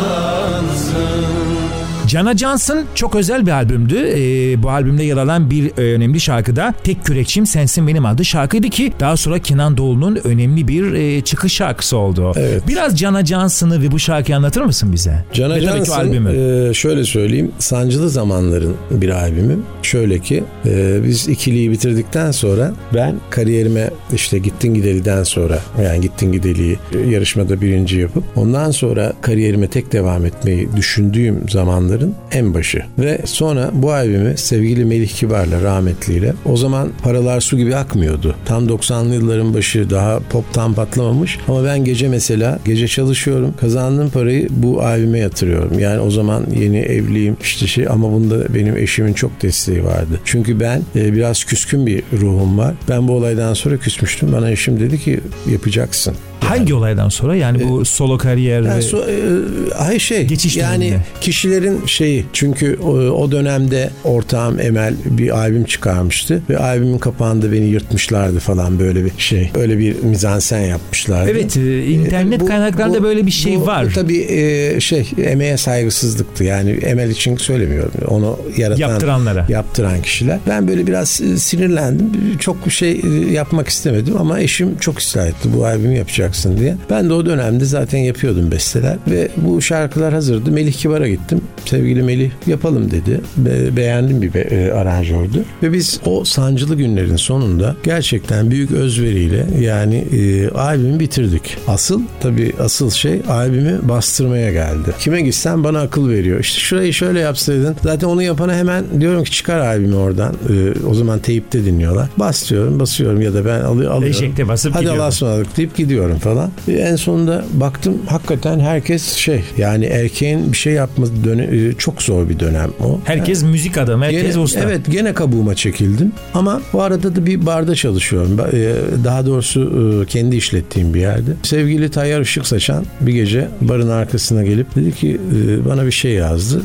Cana 2.09 2.37
Johnson 2.37 2.85
çok 2.95 3.15
özel 3.17 3.47
bir 3.47 3.51
albümdü. 3.51 3.97
Ee, 3.99 4.63
bu 4.63 4.71
albümde 4.71 5.03
yer 5.05 5.17
alan 5.17 5.51
bir 5.51 5.79
e, 5.79 5.95
önemli 5.95 6.21
şarkı 6.21 6.57
da 6.57 6.75
Tek 6.85 7.05
Kürekçim 7.05 7.47
Sensin 7.47 7.87
Benim 7.87 8.07
adlı 8.07 8.25
şarkıydı 8.25 8.69
ki 8.69 8.93
daha 9.01 9.17
sonra 9.17 9.39
Kenan 9.39 9.77
Doğulu'nun 9.77 10.19
önemli 10.25 10.69
bir 10.69 10.93
e, 10.93 11.21
çıkış 11.21 11.53
şarkısı 11.53 11.97
oldu. 11.97 12.33
Evet. 12.37 12.63
Biraz 12.69 12.99
Cana 12.99 13.25
Johnson'ı 13.27 13.83
ve 13.83 13.91
bu 13.93 13.99
şarkıyı 13.99 14.37
anlatır 14.37 14.63
mısın 14.63 14.93
bize? 14.93 15.25
Cana 15.33 15.55
ve 15.55 15.61
Johnson, 15.61 15.95
albümü. 15.95 16.31
e, 16.71 16.75
şöyle 16.75 17.05
söyleyeyim 17.05 17.53
sancılı 17.59 18.11
zamanların 18.11 18.77
bir 18.91 19.11
albümü. 19.11 19.59
Şöyle 19.83 20.19
ki 20.19 20.45
e, 20.67 21.05
biz 21.05 21.29
ikiliyi 21.29 21.71
bitirdikten 21.71 22.31
sonra 22.31 22.73
ben 22.95 23.15
kariyerime 23.31 23.91
işte 24.15 24.39
Gittin 24.39 24.75
Gideli'den 24.75 25.23
sonra 25.23 25.59
yani 25.83 26.01
Gittin 26.01 26.33
Gideli'yi 26.33 26.79
yarışmada 27.09 27.61
birinci 27.61 27.97
yapıp 27.97 28.25
ondan 28.37 28.71
sonra 28.71 29.13
kariyerime 29.21 29.69
tek 29.69 29.93
devam 29.93 30.27
etmeyi 30.27 30.69
düşündüğüm 30.77 31.49
zamanların 31.97 32.15
en 32.33 32.55
başı. 32.55 32.83
Ve 32.99 33.21
sonra 33.25 33.71
bu 33.73 33.93
albümü 33.93 34.37
sevgili 34.37 34.85
Melih 34.85 35.09
Kibar'la 35.09 35.63
rahmetliyle 35.63 36.33
o 36.45 36.57
zaman 36.57 36.89
paralar 37.03 37.41
su 37.41 37.57
gibi 37.57 37.77
akmıyordu. 37.77 38.35
Tam 38.45 38.67
90'lı 38.67 39.15
yılların 39.15 39.55
başı 39.55 39.91
daha 39.91 40.21
poptan 40.21 40.75
patlamamış 40.75 41.39
ama 41.49 41.65
ben 41.65 41.85
gece 41.85 42.09
mesela 42.09 42.59
gece 42.65 42.89
çalışıyorum 42.89 43.55
kazandığım 43.61 44.11
parayı 44.11 44.49
bu 44.51 44.83
albüme 44.83 45.19
yatırıyorum. 45.19 45.79
Yani 45.79 46.01
o 46.01 46.11
zaman 46.11 46.47
yeni 46.61 46.79
evliyim 46.79 47.37
işte 47.43 47.67
şey 47.67 47.87
ama 47.89 48.13
bunda 48.13 48.55
benim 48.55 48.77
eşimin 48.77 49.13
çok 49.13 49.43
desteği 49.43 49.85
vardı. 49.85 50.21
Çünkü 50.25 50.61
ben 50.61 50.83
e, 50.97 51.13
biraz 51.13 51.45
küskün 51.45 51.87
bir 51.87 52.03
ruhum 52.21 52.59
var. 52.59 52.75
Ben 52.89 53.09
bu 53.09 53.13
olaydan 53.13 53.55
sonra 53.55 53.77
küsmüştüm. 53.77 54.33
Bana 54.33 54.51
eşim 54.51 54.81
dedi 54.81 54.99
ki 54.99 55.21
yapacaksın. 55.53 56.15
Hangi 56.41 56.75
olaydan 56.75 57.09
sonra 57.09 57.37
yani 57.37 57.69
bu 57.69 57.85
solo 57.85 58.19
kariyer 58.19 58.63
Yani 58.63 58.83
so- 58.83 59.11
e, 59.11 59.75
hayır 59.75 60.01
şey 60.01 60.27
Geçiş 60.27 60.57
yani 60.57 60.85
döneminde. 60.85 61.05
kişilerin 61.21 61.81
şeyi 61.89 62.25
çünkü 62.33 62.77
o, 62.83 62.89
o 62.91 63.31
dönemde 63.33 63.91
ortağım 64.05 64.61
Emel 64.61 64.95
bir 65.05 65.31
albüm 65.39 65.65
çıkarmıştı 65.65 66.43
ve 66.51 66.59
albümün 66.59 66.99
kapağında 66.99 67.53
beni 67.53 67.65
yırtmışlardı 67.67 68.39
falan 68.39 68.79
böyle 68.79 69.05
bir 69.05 69.13
şey. 69.19 69.51
Öyle 69.55 69.79
bir 69.79 70.03
mizansen 70.03 70.61
yapmışlardı. 70.61 71.31
Evet 71.31 71.57
e, 71.57 71.87
internet 71.87 72.41
Bu- 72.41 72.47
kaynaklarda 72.47 72.99
bu- 72.99 73.03
böyle 73.03 73.27
bir 73.27 73.31
şey 73.31 73.57
bu- 73.61 73.67
var. 73.67 73.87
Bu 73.87 73.93
tabii 73.93 74.19
e, 74.19 74.81
şey 74.81 75.09
emeğe 75.25 75.57
saygısızlıktı. 75.57 76.45
Yani 76.45 76.71
Emel 76.71 77.11
için 77.11 77.37
söylemiyorum. 77.37 77.91
Onu 78.09 78.39
yaratan 78.57 78.81
Yaptıranlara. 78.81 79.47
yaptıran 79.49 80.03
kişiler. 80.03 80.39
Ben 80.49 80.69
böyle 80.69 80.87
biraz 80.87 81.21
e, 81.21 81.37
sinirlendim. 81.37 82.39
Çok 82.39 82.57
şey 82.71 82.93
e, 82.93 83.33
yapmak 83.33 83.69
istemedim 83.69 84.15
ama 84.19 84.41
eşim 84.41 84.79
çok 84.79 84.99
ısrar 84.99 85.27
etti. 85.27 85.49
Bu 85.57 85.65
albümü 85.67 85.97
yapacaksın. 85.97 86.07
yapacaksın 86.17 86.59
diye. 86.59 86.77
Ben 86.91 87.09
de 87.09 87.13
o 87.13 87.27
dönemde 87.27 87.65
zaten 87.65 87.99
yapıyordum 87.99 88.51
besteler 88.51 88.97
ve 89.11 89.29
bu 89.37 89.63
şarkılar 89.63 90.13
hazırdı. 90.15 90.51
Melih 90.51 90.73
Kibar'a 90.73 91.09
gittim. 91.09 91.41
Sevgili 91.77 92.03
Melih 92.03 92.31
yapalım 92.47 92.91
dedi. 92.91 93.21
Be- 93.37 93.77
beğendim 93.77 94.23
bir 94.23 94.35
be- 94.35 94.39
e, 94.51 94.71
aranjördü. 94.73 95.45
Ve 95.63 95.73
biz 95.73 96.01
o 96.07 96.25
sancılı 96.25 96.75
günlerin 96.77 97.17
sonunda 97.17 97.77
gerçekten 97.85 98.51
büyük 98.51 98.71
özveriyle 98.71 99.47
yani 99.61 99.97
e, 99.97 100.49
albümü 100.49 101.01
bitirdik. 101.01 101.57
Asıl 101.69 102.01
tabii 102.21 102.53
asıl 102.61 102.91
şey 102.91 103.21
albümü 103.29 103.79
bastırmaya 103.83 104.53
geldi. 104.53 104.91
Kime 104.99 105.21
gitsen 105.21 105.65
bana 105.65 105.81
akıl 105.81 106.09
veriyor. 106.09 106.41
İşte 106.41 106.61
şurayı 106.61 106.93
şöyle 106.93 107.21
yapsaydın. 107.21 107.77
Zaten 107.83 108.07
onu 108.09 108.23
yapana 108.23 108.55
hemen 108.55 108.85
diyorum 109.01 109.25
ki 109.25 109.31
çıkar 109.31 109.59
albümü 109.59 109.95
oradan. 109.95 110.33
E, 110.33 110.87
o 110.87 110.95
zaman 110.95 111.19
teyipte 111.19 111.65
dinliyorlar. 111.65 112.09
Bas 112.17 112.51
diyorum 112.51 112.81
basıyorum 112.81 113.21
ya 113.21 113.35
da 113.35 113.45
ben 113.45 113.61
alı- 113.61 113.67
alıyorum. 113.71 114.03
Eşekte 114.05 114.49
basıp 114.49 114.75
Hadi 114.75 114.81
gidiyordun. 114.81 115.01
Allah'a 115.01 115.09
ısmarladık 115.09 115.57
deyip 115.57 115.77
gidiyorum 115.77 116.19
falan. 116.19 116.51
E, 116.69 116.73
en 116.73 116.97
sonunda 116.97 117.45
baktım 117.53 117.99
hakikaten 118.07 118.61
herkes 118.61 119.13
şey 119.15 119.41
yani 119.59 119.85
erkeğin 119.85 120.53
bir 120.53 120.57
şey 120.57 120.73
yapması 120.73 121.13
döne- 121.25 121.66
e, 121.69 121.73
çok 121.79 122.03
zor 122.03 122.29
bir 122.29 122.41
dönem 122.41 122.71
o. 122.85 123.01
Herkes 123.05 123.43
müzik 123.43 123.79
adamı, 123.79 124.05
herkes 124.05 124.23
Gene- 124.23 124.39
usta. 124.39 124.61
Evet 124.61 124.81
gene 124.91 125.15
kabuğuma 125.15 125.55
çekildim. 125.55 126.13
Ama 126.35 126.61
bu 126.73 126.83
arada 126.83 127.17
da 127.17 127.27
bir 127.27 127.47
barda 127.47 127.75
çalışıyorum. 127.75 128.41
E, 128.53 128.75
Daha 129.05 129.27
doğrusu 129.27 130.03
e, 130.03 130.07
kendi 130.07 130.37
işlettiğim 130.37 130.95
bir 130.95 131.01
yerde. 131.01 131.31
Sevgili 131.43 131.89
Tayyar 131.91 132.21
Işık 132.21 132.47
Saçan 132.47 132.85
bir 133.01 133.13
gece 133.13 133.49
barın 133.61 133.89
arkasına 133.89 134.45
gelip 134.45 134.75
dedi 134.77 134.93
ki 134.95 135.21
e, 135.37 135.65
bana 135.69 135.87
bir 135.87 135.91
şey 135.93 136.13
yazdı. 136.13 136.61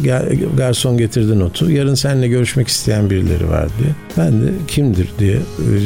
Garson 0.58 0.97
getirdi 0.97 1.39
notu. 1.39 1.72
Yarın 1.72 1.95
seninle 1.95 2.28
görüşmek 2.28 2.68
isteyen 2.68 3.10
birileri 3.10 3.49
var 3.49 3.68
diye. 3.80 3.89
Ben 4.18 4.41
de 4.41 4.47
kimdir 4.68 5.08
diye 5.20 5.38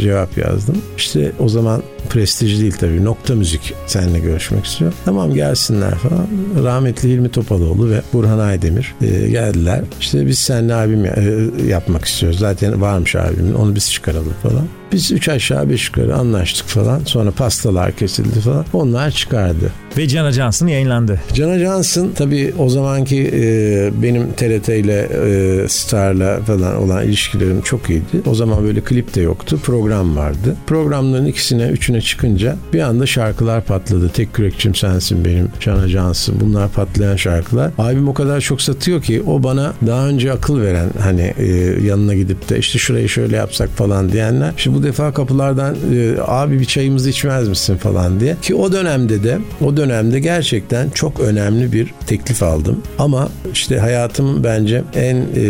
cevap 0.02 0.38
yazdım. 0.38 0.78
İşte 0.98 1.32
o 1.40 1.50
zaman 1.50 1.82
prestij 2.06 2.60
değil 2.62 2.74
tabii. 2.80 3.04
Nokta 3.06 3.36
müzik 3.36 3.74
seninle 3.88 4.20
görüşmek 4.20 4.66
istiyor. 4.66 4.94
Tamam 5.06 5.34
gelsinler 5.34 5.96
falan. 5.96 6.28
Rahmetli 6.66 7.10
Hilmi 7.10 7.30
Topaloğlu 7.32 7.90
ve 7.90 8.02
Burhan 8.14 8.40
Aydemir 8.40 8.96
e, 9.02 9.30
geldiler. 9.30 9.82
İşte 10.00 10.28
biz 10.28 10.40
seninle 10.40 10.74
albüm 10.74 11.06
ya- 11.06 11.16
e, 11.18 11.68
yapmak 11.68 12.06
istiyoruz. 12.06 12.40
Zaten 12.40 12.82
varmış 12.82 13.16
albümün. 13.16 13.54
Onu 13.54 13.76
biz 13.76 13.92
çıkaralım 13.92 14.34
falan. 14.44 14.68
Biz 14.92 15.12
üç 15.12 15.30
aşağı 15.30 15.70
beş 15.70 15.88
yukarı 15.88 16.16
anlaştık 16.16 16.68
falan. 16.68 17.02
Sonra 17.06 17.32
pastalar 17.32 17.92
kesildi 17.92 18.40
falan. 18.40 18.66
Onlar 18.74 19.12
çıkardı. 19.12 19.72
Ve 19.98 20.08
Can 20.08 20.26
Ajansın 20.26 20.68
yayınlandı. 20.68 21.22
Cana 21.34 21.60
Johnson 21.60 22.12
tabii 22.16 22.54
o 22.60 22.70
zamanki 22.70 23.32
e, 23.34 23.92
benim 24.04 24.34
TRT 24.34 24.70
ile 24.70 25.10
e, 25.26 25.70
Star'la 25.70 26.40
falan 26.42 26.84
olan 26.84 27.04
ilişkilerim 27.04 27.62
çok 27.62 27.90
iyiydi. 27.90 28.22
O 28.26 28.36
zaman 28.36 28.64
böyle 28.64 28.82
klip 28.82 29.16
de 29.16 29.22
yoktu. 29.22 29.60
Program 29.64 30.18
vardı. 30.18 30.56
Programların 30.68 31.26
ikisine 31.26 31.68
üçüne 31.68 32.02
çıkınca 32.02 32.58
bir 32.74 32.80
anda 32.80 33.06
şarkılar 33.06 33.64
patladı. 33.64 34.10
Tek 34.10 34.34
kürekçim 34.34 34.76
sensin 34.76 35.26
benim. 35.26 35.50
Cana 35.60 35.88
Johnson. 35.88 36.36
Bunlar 36.40 36.70
patlayan 36.72 37.16
şarkılar. 37.16 37.72
Albüm 37.78 38.08
o 38.08 38.14
kadar 38.14 38.42
çok 38.42 38.62
satıyor 38.62 39.02
ki 39.02 39.24
o 39.28 39.44
bana 39.44 39.74
daha 39.88 40.08
önce 40.08 40.32
akıl 40.32 40.62
veren 40.62 40.90
hani 41.00 41.34
e, 41.38 41.46
yanına 41.86 42.14
gidip 42.16 42.50
de 42.50 42.60
işte 42.60 42.80
şurayı 42.80 43.10
şöyle 43.10 43.36
yapsak 43.36 43.70
falan 43.70 44.12
diyenler. 44.12 44.54
Şimdi 44.58 44.75
bu 44.76 44.84
defa 44.84 45.14
kapılardan 45.14 45.76
e, 45.94 46.16
abi 46.28 46.60
bir 46.60 46.66
çayımızı 46.66 47.10
içmez 47.10 47.48
misin 47.48 47.78
falan 47.78 48.20
diye. 48.20 48.36
Ki 48.42 48.56
o 48.56 48.72
dönemde 48.72 49.24
de 49.24 49.38
o 49.62 49.78
dönemde 49.78 50.20
gerçekten 50.20 50.90
çok 50.90 51.20
önemli 51.20 51.74
bir 51.74 51.94
teklif 52.08 52.44
aldım. 52.44 52.82
Ama 53.00 53.30
işte 53.54 53.80
hayatım 53.80 54.44
bence 54.44 54.84
en 54.96 55.16
e, 55.36 55.46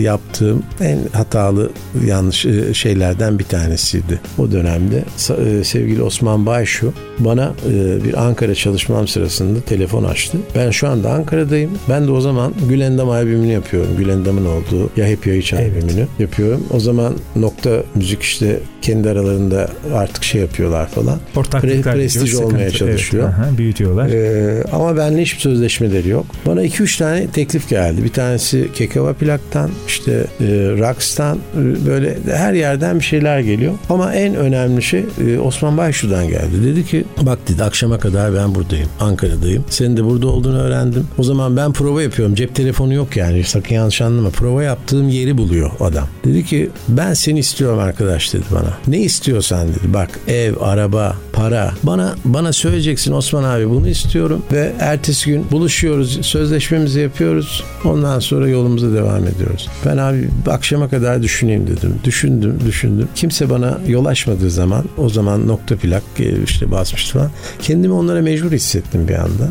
yaptığım 0.00 0.62
en 0.80 0.98
hatalı 1.12 1.70
yanlış 2.06 2.46
e, 2.46 2.74
şeylerden 2.74 3.38
bir 3.38 3.44
tanesiydi. 3.44 4.20
O 4.38 4.52
dönemde 4.52 5.04
e, 5.38 5.64
sevgili 5.64 6.02
Osman 6.02 6.46
Bayşu 6.46 6.92
bana 7.18 7.52
e, 7.68 8.04
bir 8.04 8.22
Ankara 8.22 8.54
çalışmam 8.54 9.08
sırasında 9.08 9.60
telefon 9.60 10.04
açtı. 10.04 10.38
Ben 10.54 10.70
şu 10.70 10.88
anda 10.88 11.12
Ankara'dayım. 11.12 11.70
Ben 11.88 12.06
de 12.06 12.10
o 12.10 12.20
zaman 12.20 12.52
Gülendam 12.68 13.10
albümünü 13.10 13.52
yapıyorum. 13.52 13.96
Gülendam'ın 13.98 14.46
olduğu 14.46 14.90
Ya 14.96 15.06
Hep 15.06 15.26
Ya 15.26 15.34
Hiç 15.34 15.52
albümünü 15.52 16.06
yapıyorum. 16.18 16.64
O 16.70 16.80
zaman 16.80 17.14
nokta 17.36 17.82
müzik 17.94 18.13
işte 18.22 18.58
kendi 18.82 19.10
aralarında 19.10 19.68
artık 19.94 20.24
şey 20.24 20.40
yapıyorlar 20.40 20.88
falan. 20.88 21.18
Ortaklıklar 21.36 21.92
Pre- 21.94 21.96
prestij 21.96 22.30
diyor, 22.32 22.42
olmaya 22.42 22.70
sıkıntı. 22.70 22.78
çalışıyor. 22.78 23.24
Evet, 23.38 23.48
aha, 23.48 23.58
büyütüyorlar. 23.58 24.08
Ee, 24.08 24.64
ama 24.72 24.96
benimle 24.96 25.22
hiçbir 25.22 25.40
sözleşmeleri 25.40 26.08
yok. 26.08 26.26
Bana 26.46 26.64
2-3 26.64 26.98
tane 26.98 27.26
teklif 27.26 27.68
geldi. 27.68 28.04
Bir 28.04 28.12
tanesi 28.12 28.68
Kekava 28.74 29.12
Plak'tan, 29.12 29.70
işte 29.86 30.12
e, 30.12 30.46
Raks'tan, 30.78 31.36
e, 31.36 31.86
böyle 31.86 32.18
her 32.32 32.52
yerden 32.52 32.98
bir 32.98 33.04
şeyler 33.04 33.40
geliyor. 33.40 33.72
Ama 33.90 34.14
en 34.14 34.34
önemli 34.34 34.82
şey 34.82 35.04
e, 35.26 35.38
Osman 35.38 35.76
Bayşu'dan 35.76 36.28
geldi. 36.28 36.64
Dedi 36.64 36.86
ki 36.86 37.04
bak 37.22 37.38
dedi 37.48 37.64
akşama 37.64 37.98
kadar 37.98 38.34
ben 38.34 38.54
buradayım. 38.54 38.88
Ankara'dayım. 39.00 39.64
Senin 39.70 39.96
de 39.96 40.04
burada 40.04 40.26
olduğunu 40.26 40.58
öğrendim. 40.58 41.06
O 41.18 41.22
zaman 41.22 41.56
ben 41.56 41.72
prova 41.72 42.02
yapıyorum. 42.02 42.34
Cep 42.34 42.54
telefonu 42.54 42.94
yok 42.94 43.16
yani. 43.16 43.44
Sakın 43.44 43.74
yanlış 43.74 44.00
anlama. 44.02 44.30
Prova 44.30 44.62
yaptığım 44.62 45.08
yeri 45.08 45.38
buluyor 45.38 45.70
adam. 45.80 46.08
Dedi 46.24 46.44
ki 46.44 46.70
ben 46.88 47.14
seni 47.14 47.38
istiyorum 47.38 47.78
arkadaş 48.04 48.34
dedi 48.34 48.44
bana. 48.50 48.78
Ne 48.86 49.00
istiyorsan 49.00 49.68
dedi. 49.68 49.94
Bak 49.94 50.20
ev, 50.28 50.54
araba, 50.60 51.16
para. 51.32 51.74
Bana 51.82 52.14
bana 52.24 52.52
söyleyeceksin 52.52 53.12
Osman 53.12 53.44
abi 53.44 53.70
bunu 53.70 53.88
istiyorum 53.88 54.42
ve 54.52 54.72
ertesi 54.80 55.30
gün 55.30 55.46
buluşuyoruz. 55.50 56.26
Sözleşmemizi 56.26 57.00
yapıyoruz. 57.00 57.64
Ondan 57.84 58.18
sonra 58.18 58.48
yolumuza 58.48 58.94
devam 58.94 59.26
ediyoruz. 59.26 59.68
Ben 59.86 59.96
abi 59.96 60.28
akşama 60.50 60.88
kadar 60.88 61.22
düşüneyim 61.22 61.66
dedim. 61.66 61.94
Düşündüm, 62.04 62.58
düşündüm. 62.66 63.08
Kimse 63.14 63.50
bana 63.50 63.78
yol 63.86 64.04
açmadığı 64.04 64.50
zaman 64.50 64.84
o 64.98 65.08
zaman 65.08 65.48
nokta 65.48 65.76
plak 65.76 66.02
e, 66.18 66.42
işte 66.44 66.70
basmıştı 66.70 67.12
falan. 67.12 67.30
Kendimi 67.62 67.94
onlara 67.94 68.22
mecbur 68.22 68.52
hissettim 68.52 69.08
bir 69.08 69.14
anda. 69.14 69.50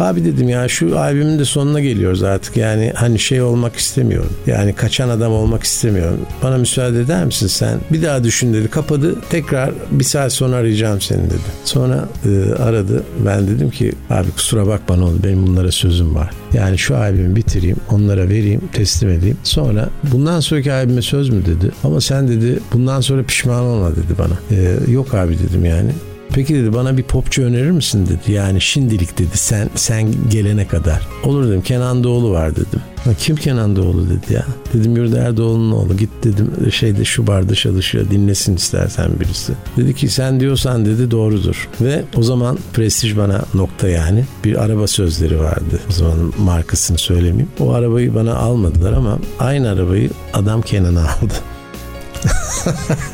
Abi 0.00 0.24
dedim 0.24 0.48
ya 0.48 0.68
şu 0.68 0.98
albümün 0.98 1.38
de 1.38 1.44
sonuna 1.44 1.80
geliyoruz 1.80 2.22
artık. 2.22 2.56
Yani 2.56 2.92
hani 2.94 3.18
şey 3.18 3.42
olmak 3.42 3.76
istemiyorum. 3.76 4.32
Yani 4.46 4.72
kaçan 4.72 5.08
adam 5.08 5.32
olmak 5.32 5.62
istemiyorum. 5.62 6.20
Bana 6.42 6.58
müsaade 6.58 7.00
eder 7.00 7.24
misin 7.24 7.46
sen? 7.46 7.80
Bir 7.92 8.02
daha 8.02 8.24
düşün 8.24 8.54
dedi. 8.54 8.68
Kapadı. 8.68 9.16
Tekrar 9.30 9.70
bir 9.90 10.04
saat 10.04 10.32
sonra 10.32 10.56
arayacağım 10.56 11.00
seni 11.00 11.24
dedi. 11.26 11.50
Sonra 11.64 12.08
e, 12.26 12.52
aradı. 12.62 13.04
Ben 13.26 13.48
dedim 13.48 13.70
ki 13.70 13.92
abi 14.10 14.30
kusura 14.30 14.66
bakma 14.66 14.96
ne 14.96 15.02
oldu. 15.02 15.18
Benim 15.24 15.46
bunlara 15.46 15.72
sözüm 15.72 16.14
var. 16.14 16.30
Yani 16.52 16.78
şu 16.78 16.96
albümü 16.96 17.36
bitireyim. 17.36 17.76
Onlara 17.90 18.28
vereyim. 18.28 18.60
Teslim 18.72 19.10
edeyim. 19.10 19.36
Sonra 19.42 19.88
bundan 20.12 20.40
sonraki 20.40 20.72
albüme 20.72 21.02
söz 21.02 21.28
mü 21.28 21.42
dedi. 21.46 21.70
Ama 21.84 22.00
sen 22.00 22.28
dedi 22.28 22.60
bundan 22.72 23.00
sonra 23.00 23.22
pişman 23.22 23.62
olma 23.62 23.90
dedi 23.90 24.14
bana. 24.18 24.58
E, 24.58 24.76
yok 24.92 25.14
abi 25.14 25.38
dedim 25.38 25.64
yani. 25.64 25.90
Peki 26.34 26.54
dedi 26.54 26.72
bana 26.72 26.96
bir 26.96 27.02
popçu 27.02 27.42
önerir 27.42 27.70
misin 27.70 28.06
dedi. 28.06 28.32
Yani 28.32 28.60
şimdilik 28.60 29.18
dedi 29.18 29.36
sen 29.38 29.70
sen 29.74 30.08
gelene 30.30 30.66
kadar. 30.68 31.00
Olur 31.24 31.48
dedim 31.48 31.62
Kenan 31.62 32.04
Doğulu 32.04 32.30
var 32.30 32.52
dedim. 32.56 32.80
"Ha, 33.04 33.10
Kim 33.18 33.36
Kenan 33.36 33.76
Doğulu 33.76 34.06
dedi 34.10 34.32
ya. 34.32 34.44
Dedim 34.74 34.96
Yurda 34.96 35.18
Erdoğan'ın 35.18 35.72
oğlu. 35.72 35.96
Git 35.96 36.10
dedim 36.24 36.50
şeyde 36.72 37.04
şu 37.04 37.26
barda 37.26 37.54
çalışıyor 37.54 38.10
dinlesin 38.10 38.56
istersen 38.56 39.10
birisi. 39.20 39.52
Dedi 39.76 39.94
ki 39.94 40.08
sen 40.08 40.40
diyorsan 40.40 40.84
dedi 40.86 41.10
doğrudur. 41.10 41.68
Ve 41.80 42.04
o 42.16 42.22
zaman 42.22 42.58
Prestij 42.72 43.16
bana 43.16 43.42
nokta 43.54 43.88
yani 43.88 44.24
bir 44.44 44.62
araba 44.64 44.86
sözleri 44.86 45.40
vardı. 45.40 45.80
O 45.88 45.92
zaman 45.92 46.32
markasını 46.38 46.98
söylemeyeyim. 46.98 47.48
O 47.60 47.72
arabayı 47.72 48.14
bana 48.14 48.34
almadılar 48.34 48.92
ama 48.92 49.18
aynı 49.38 49.68
arabayı 49.70 50.10
adam 50.34 50.62
Kenan'a 50.62 51.00
aldı. 51.22 51.34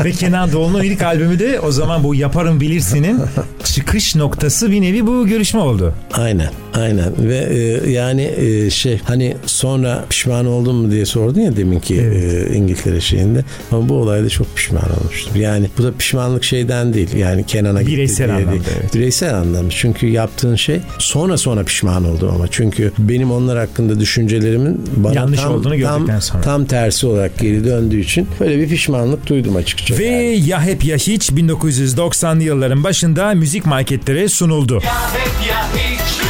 Ve 0.05 0.13
Kenan 0.13 0.53
Doğulu'nun 0.53 0.83
ilk 0.83 1.03
albümü 1.03 1.39
de 1.39 1.61
o 1.61 1.73
zaman 1.73 2.05
bu 2.05 2.15
Yaparım 2.15 2.61
Bilirsin'in 2.61 3.21
çıkış 3.75 4.17
noktası 4.17 4.71
bir 4.71 4.83
nevi 4.83 5.07
bu 5.07 5.27
görüşme 5.27 5.61
oldu. 5.61 5.95
Aynen, 6.13 6.51
aynen 6.75 7.13
ve 7.19 7.37
e, 7.37 7.91
yani 7.91 8.23
e, 8.23 8.71
şey 8.71 9.01
hani 9.05 9.37
sonra 9.47 10.05
pişman 10.11 10.47
oldun 10.47 10.75
mu 10.77 10.91
diye 10.91 11.07
sordun 11.07 11.41
ya 11.41 11.57
deminki 11.57 11.95
e, 12.01 12.55
İngiltere 12.57 13.01
şeyinde 13.01 13.45
ama 13.73 13.89
bu 13.89 13.95
olayda 13.95 14.29
çok 14.29 14.57
pişman 14.57 14.85
olmuştum. 15.01 15.33
Yani 15.41 15.71
bu 15.79 15.83
da 15.83 15.93
pişmanlık 15.93 16.45
şeyden 16.45 16.95
değil 16.95 17.15
yani 17.17 17.47
Kenan'a 17.47 17.83
gitti 17.83 17.93
Bireysel 17.93 18.27
diye 18.27 18.37
anlamda, 18.37 18.51
değil. 18.53 18.63
evet. 18.81 18.95
Bireysel 18.95 19.35
anlamda 19.35 19.71
çünkü 19.71 20.07
yaptığın 20.07 20.57
şey 20.57 20.81
sonra 20.99 21.39
sonra 21.39 21.65
pişman 21.65 22.05
oldum 22.05 22.31
ama 22.35 22.49
çünkü 22.51 22.93
benim 22.99 23.33
onlar 23.33 23.59
hakkında 23.59 24.01
düşüncelerimin 24.01 24.85
bana 24.97 25.15
Yanlış 25.15 25.41
tam, 25.41 25.55
olduğunu 25.55 25.77
gördükten 25.77 26.07
tam, 26.07 26.23
sonra. 26.23 26.43
tam 26.43 26.65
tersi 26.65 27.07
olarak 27.07 27.39
geri 27.39 27.65
döndüğü 27.65 28.01
için 28.01 28.29
böyle 28.41 28.59
bir 28.59 28.69
pişmanlık 28.69 29.27
duydum 29.29 29.57
açıkçası. 29.57 30.01
Ve 30.01 30.07
Ya 30.47 30.63
Hep 30.63 30.85
Ya 30.85 30.97
Hiç 30.97 31.31
1990'lı 31.31 32.43
yılların 32.43 32.85
başında 32.85 33.35
müzik 33.35 33.56
marketlere 33.65 34.29
sunuldu. 34.29 34.75
Ya 34.85 35.11
hep 35.13 35.49
ya 35.49 35.67
hiç 35.75 36.21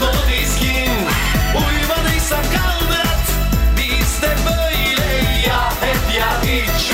Dolu 0.00 0.12
dizgin 0.32 0.90
Uymadıysa 1.54 2.36
kaldırat 2.36 3.26
Biz 3.76 4.22
de 4.22 4.34
böyle 4.46 5.06
Ya 5.48 5.70
hep 5.80 6.18
ya 6.18 6.42
hiç 6.42 6.90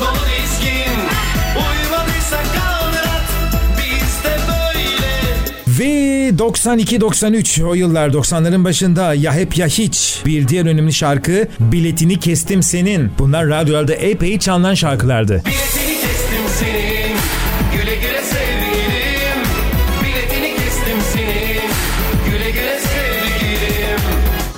Dolu 0.00 0.24
dizgin 0.26 0.98
Uymadıysa 1.56 2.36
kaldırat 2.36 3.24
Biz 3.78 4.24
de 4.24 4.36
böyle 4.48 5.78
Ve 5.78 6.28
92-93 6.30 7.64
o 7.64 7.74
yıllar 7.74 8.08
90'ların 8.08 8.64
başında 8.64 9.14
Ya 9.14 9.34
Hep 9.34 9.56
Ya 9.58 9.66
Hiç 9.66 10.22
bir 10.26 10.48
diğer 10.48 10.66
önemli 10.66 10.92
şarkı 10.92 11.48
Biletini 11.60 12.20
Kestim 12.20 12.62
Senin. 12.62 13.12
Bunlar 13.18 13.48
radyolarda 13.48 13.94
epey 13.94 14.38
çalınan 14.38 14.74
şarkılardı. 14.74 15.32
Biletini 15.46 16.00
kestim 16.00 16.42
senin 16.60 16.95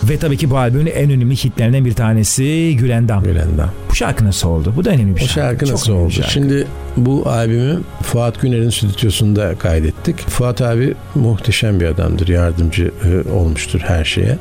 Ve 0.08 0.18
tabii 0.18 0.36
ki 0.36 0.50
bu 0.50 0.58
albümün 0.58 0.86
en 0.86 1.10
önemli 1.10 1.36
hitlerinden 1.36 1.84
bir 1.84 1.92
tanesi 1.92 2.76
Gülendam. 2.80 3.24
Gülendam. 3.24 3.70
Şarkı 3.98 4.24
nasıl 4.24 4.48
oldu? 4.48 4.72
Bu 4.76 4.84
da 4.84 4.90
önemli 4.90 5.16
bir 5.16 5.22
O 5.22 5.24
şarkı. 5.24 5.34
şarkı 5.34 5.66
Çok 5.66 5.74
nasıl 5.74 5.92
oldu? 5.92 6.10
şarkı. 6.10 6.30
Şimdi 6.32 6.66
bu 6.96 7.28
albümü 7.28 7.80
Fuat 8.02 8.40
Güner'in 8.40 8.70
stüdyosunda 8.70 9.54
kaydettik. 9.54 10.18
Fuat 10.28 10.60
abi 10.62 10.94
muhteşem 11.14 11.80
bir 11.80 11.86
adamdır. 11.86 12.28
Yardımcı 12.28 12.90
e, 13.04 13.30
olmuştur 13.30 13.80
her 13.80 14.04
şeye. 14.04 14.26
E, 14.26 14.38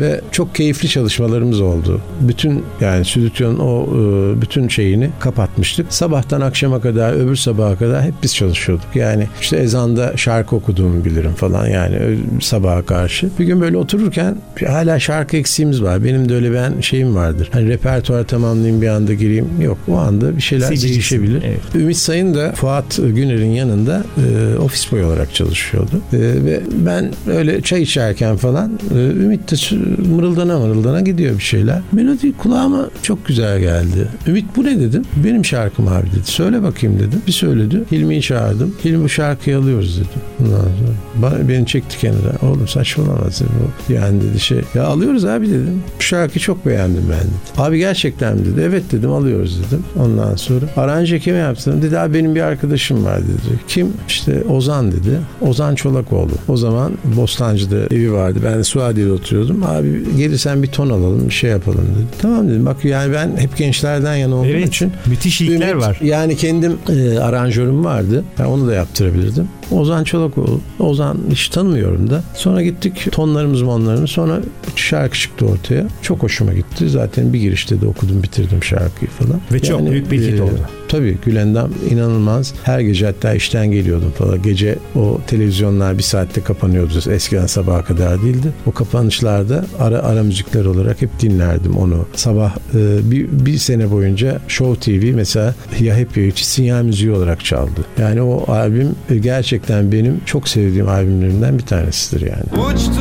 ve 0.00 0.20
çok 0.32 0.54
keyifli 0.54 0.88
çalışmalarımız 0.88 1.60
oldu. 1.60 2.00
Bütün 2.20 2.64
yani 2.80 3.04
stüdyonun 3.04 3.58
o 3.58 3.82
e, 3.84 4.42
bütün 4.42 4.68
şeyini 4.68 5.10
kapatmıştık. 5.20 5.86
Sabahtan 5.92 6.40
akşama 6.40 6.80
kadar 6.80 7.12
öbür 7.12 7.36
sabaha 7.36 7.76
kadar 7.78 8.02
hep 8.02 8.14
biz 8.22 8.34
çalışıyorduk. 8.36 8.86
Yani 8.94 9.26
işte 9.40 9.56
ezanda 9.56 10.16
şarkı 10.16 10.56
okuduğumu 10.56 11.04
bilirim 11.04 11.32
falan 11.34 11.66
yani 11.66 12.18
sabaha 12.40 12.82
karşı. 12.86 13.30
Bir 13.38 13.44
gün 13.44 13.60
böyle 13.60 13.76
otururken 13.76 14.36
hala 14.66 14.98
şarkı 14.98 15.36
eksiğimiz 15.36 15.82
var. 15.82 16.04
Benim 16.04 16.28
de 16.28 16.34
öyle 16.34 16.52
ben 16.52 16.80
şeyim 16.80 17.16
vardır. 17.16 17.48
Hani 17.52 17.68
repertuar 17.68 18.24
tamamlayayım 18.24 18.82
bir 18.82 18.95
anda 18.96 19.14
gireyim. 19.14 19.48
Yok 19.60 19.78
o 19.88 19.96
anda 19.96 20.36
bir 20.36 20.42
şeyler 20.42 20.66
Seçicisin. 20.66 20.92
değişebilir. 20.92 21.42
Evet. 21.46 21.60
Ümit 21.74 21.96
Sayın 21.96 22.34
da 22.34 22.52
Fuat 22.52 22.96
Güner'in 22.96 23.50
yanında 23.50 24.04
e, 24.16 24.58
ofis 24.58 24.92
boy 24.92 25.04
olarak 25.04 25.34
çalışıyordu. 25.34 26.00
E, 26.12 26.18
ve 26.18 26.60
ben 26.86 27.12
öyle 27.26 27.62
çay 27.62 27.82
içerken 27.82 28.36
falan 28.36 28.78
e, 28.94 28.98
Ümit 28.98 29.50
de 29.50 29.76
mırıldana 30.08 30.58
mırıldana 30.58 31.00
gidiyor 31.00 31.38
bir 31.38 31.42
şeyler. 31.42 31.80
Melodi 31.92 32.32
kulağıma 32.36 32.90
çok 33.02 33.26
güzel 33.26 33.60
geldi. 33.60 34.08
Ümit 34.26 34.44
bu 34.56 34.64
ne 34.64 34.80
dedim. 34.80 35.02
Benim 35.24 35.44
şarkım 35.44 35.88
abi 35.88 36.06
dedi. 36.06 36.24
Söyle 36.24 36.62
bakayım 36.62 36.98
dedim. 36.98 37.22
Bir 37.26 37.32
söyledi. 37.32 37.82
Hilmi'yi 37.92 38.22
çağırdım. 38.22 38.74
Hilmi 38.84 39.04
bu 39.04 39.08
şarkıyı 39.08 39.58
alıyoruz 39.58 39.96
dedim. 39.96 40.20
Ondan 40.40 40.58
sonra 40.60 40.94
bana, 41.14 41.48
beni 41.48 41.66
çekti 41.66 41.98
kenara. 41.98 42.32
Oğlum 42.42 42.68
saçmalamaz 42.68 43.40
dedi. 43.40 43.48
bu. 43.88 43.92
Yani 43.92 44.20
dedi 44.22 44.40
şey. 44.40 44.60
Ya 44.74 44.84
alıyoruz 44.84 45.24
abi 45.24 45.48
dedim. 45.48 45.82
Bu 45.98 46.02
şarkıyı 46.02 46.40
çok 46.42 46.66
beğendim 46.66 47.04
ben 47.10 47.18
dedi. 47.20 47.62
Abi 47.62 47.78
gerçekten 47.78 48.36
mi 48.36 48.44
dedi. 48.44 48.60
Evet 48.64 48.75
dedim 48.92 49.12
alıyoruz 49.12 49.58
dedim. 49.66 49.84
Ondan 50.00 50.36
sonra 50.36 50.66
aranje 50.76 51.18
kime 51.18 51.38
yaptın? 51.38 51.82
Dedi 51.82 51.98
abi 51.98 52.14
benim 52.14 52.34
bir 52.34 52.40
arkadaşım 52.40 53.04
var 53.04 53.20
dedi. 53.22 53.60
Kim? 53.68 53.92
İşte 54.08 54.42
Ozan 54.44 54.92
dedi. 54.92 55.20
Ozan 55.40 55.74
Çolakoğlu. 55.74 56.30
O 56.48 56.56
zaman 56.56 56.92
Bostancı'da 57.04 57.76
evi 57.76 58.12
vardı. 58.12 58.38
Ben 58.44 58.58
de 58.58 58.64
Suadiye'de 58.64 59.12
oturuyordum. 59.12 59.62
Abi 59.62 60.16
gelirsen 60.16 60.62
bir 60.62 60.68
ton 60.68 60.88
alalım 60.90 61.28
bir 61.28 61.34
şey 61.34 61.50
yapalım 61.50 61.78
dedi. 61.94 62.06
Tamam 62.22 62.48
dedim. 62.48 62.66
Bak 62.66 62.84
yani 62.84 63.12
ben 63.12 63.36
hep 63.36 63.56
gençlerden 63.56 64.14
yana 64.16 64.34
olduğum 64.36 64.46
Evet. 64.48 64.68
için 64.68 64.92
Müthiş 65.06 65.40
ilkler 65.40 65.72
var. 65.72 65.98
Yani 66.02 66.36
kendim 66.36 66.72
e, 66.88 67.18
aranjörüm 67.18 67.84
vardı. 67.84 68.24
Ben 68.38 68.44
onu 68.44 68.66
da 68.66 68.74
yaptırabilirdim. 68.74 69.48
Ozan 69.70 70.04
Çolakoğlu. 70.04 70.60
Ozan 70.78 71.18
hiç 71.30 71.48
tanımıyorum 71.48 72.10
da. 72.10 72.22
Sonra 72.34 72.62
gittik 72.62 73.08
tonlarımız 73.12 73.62
monlarımız. 73.62 74.10
Sonra 74.10 74.40
şarkı 74.76 75.18
çıktı 75.18 75.46
ortaya. 75.46 75.86
Çok 76.02 76.22
hoşuma 76.22 76.52
gitti. 76.52 76.88
Zaten 76.88 77.32
bir 77.32 77.38
girişte 77.40 77.80
de 77.80 77.86
okudum 77.86 78.22
bitirdim 78.22 78.62
şarkıyı 78.66 79.10
falan. 79.10 79.40
Ve 79.52 79.60
çok 79.60 79.90
büyük 79.90 80.10
bir 80.10 80.20
hit 80.20 80.40
oldu. 80.40 80.60
Tabii 80.88 81.16
Gülendam 81.24 81.70
inanılmaz. 81.90 82.54
Her 82.62 82.80
gece 82.80 83.06
hatta 83.06 83.34
işten 83.34 83.70
geliyordum 83.70 84.12
falan. 84.18 84.42
Gece 84.42 84.78
o 84.94 85.20
televizyonlar 85.26 85.98
bir 85.98 86.02
saatte 86.02 86.40
kapanıyordu. 86.40 87.10
Eskiden 87.10 87.46
sabaha 87.46 87.84
kadar 87.84 88.22
değildi. 88.22 88.48
O 88.66 88.72
kapanışlarda 88.72 89.64
ara 89.78 89.98
ara 89.98 90.22
müzikler 90.22 90.64
olarak 90.64 91.02
hep 91.02 91.20
dinlerdim 91.20 91.76
onu. 91.76 92.06
Sabah 92.14 92.56
e, 92.74 93.10
bir, 93.10 93.28
bir 93.32 93.58
sene 93.58 93.90
boyunca 93.90 94.40
Show 94.48 94.80
TV 94.80 95.14
mesela 95.14 95.54
ya 95.80 95.96
hep 95.96 96.16
ya 96.16 96.24
hiç 96.24 96.38
sinyal 96.38 96.82
müziği 96.82 97.12
olarak 97.12 97.44
çaldı. 97.44 97.80
Yani 97.98 98.22
o 98.22 98.52
albüm 98.52 98.94
e, 99.10 99.16
gerçekten 99.16 99.92
benim 99.92 100.20
çok 100.26 100.48
sevdiğim 100.48 100.88
albümlerimden 100.88 101.58
bir 101.58 101.66
tanesidir 101.66 102.20
yani. 102.20 102.66
Uçtu 102.66 103.00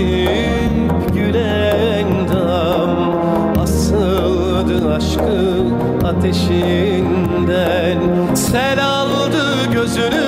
gülen 1.14 2.30
dam. 2.30 3.16
Asıldı 3.62 4.94
aşkı 4.94 5.64
ateşinden. 6.08 7.98
Sel 8.36 8.86
aldı 8.86 9.72
gözünü 9.74 10.26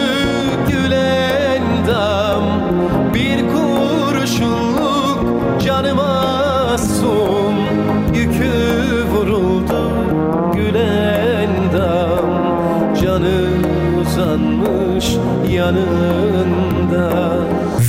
gülen 0.68 1.64
dam 1.88 2.27
uzanmış 14.38 15.18
yanında 15.50 17.12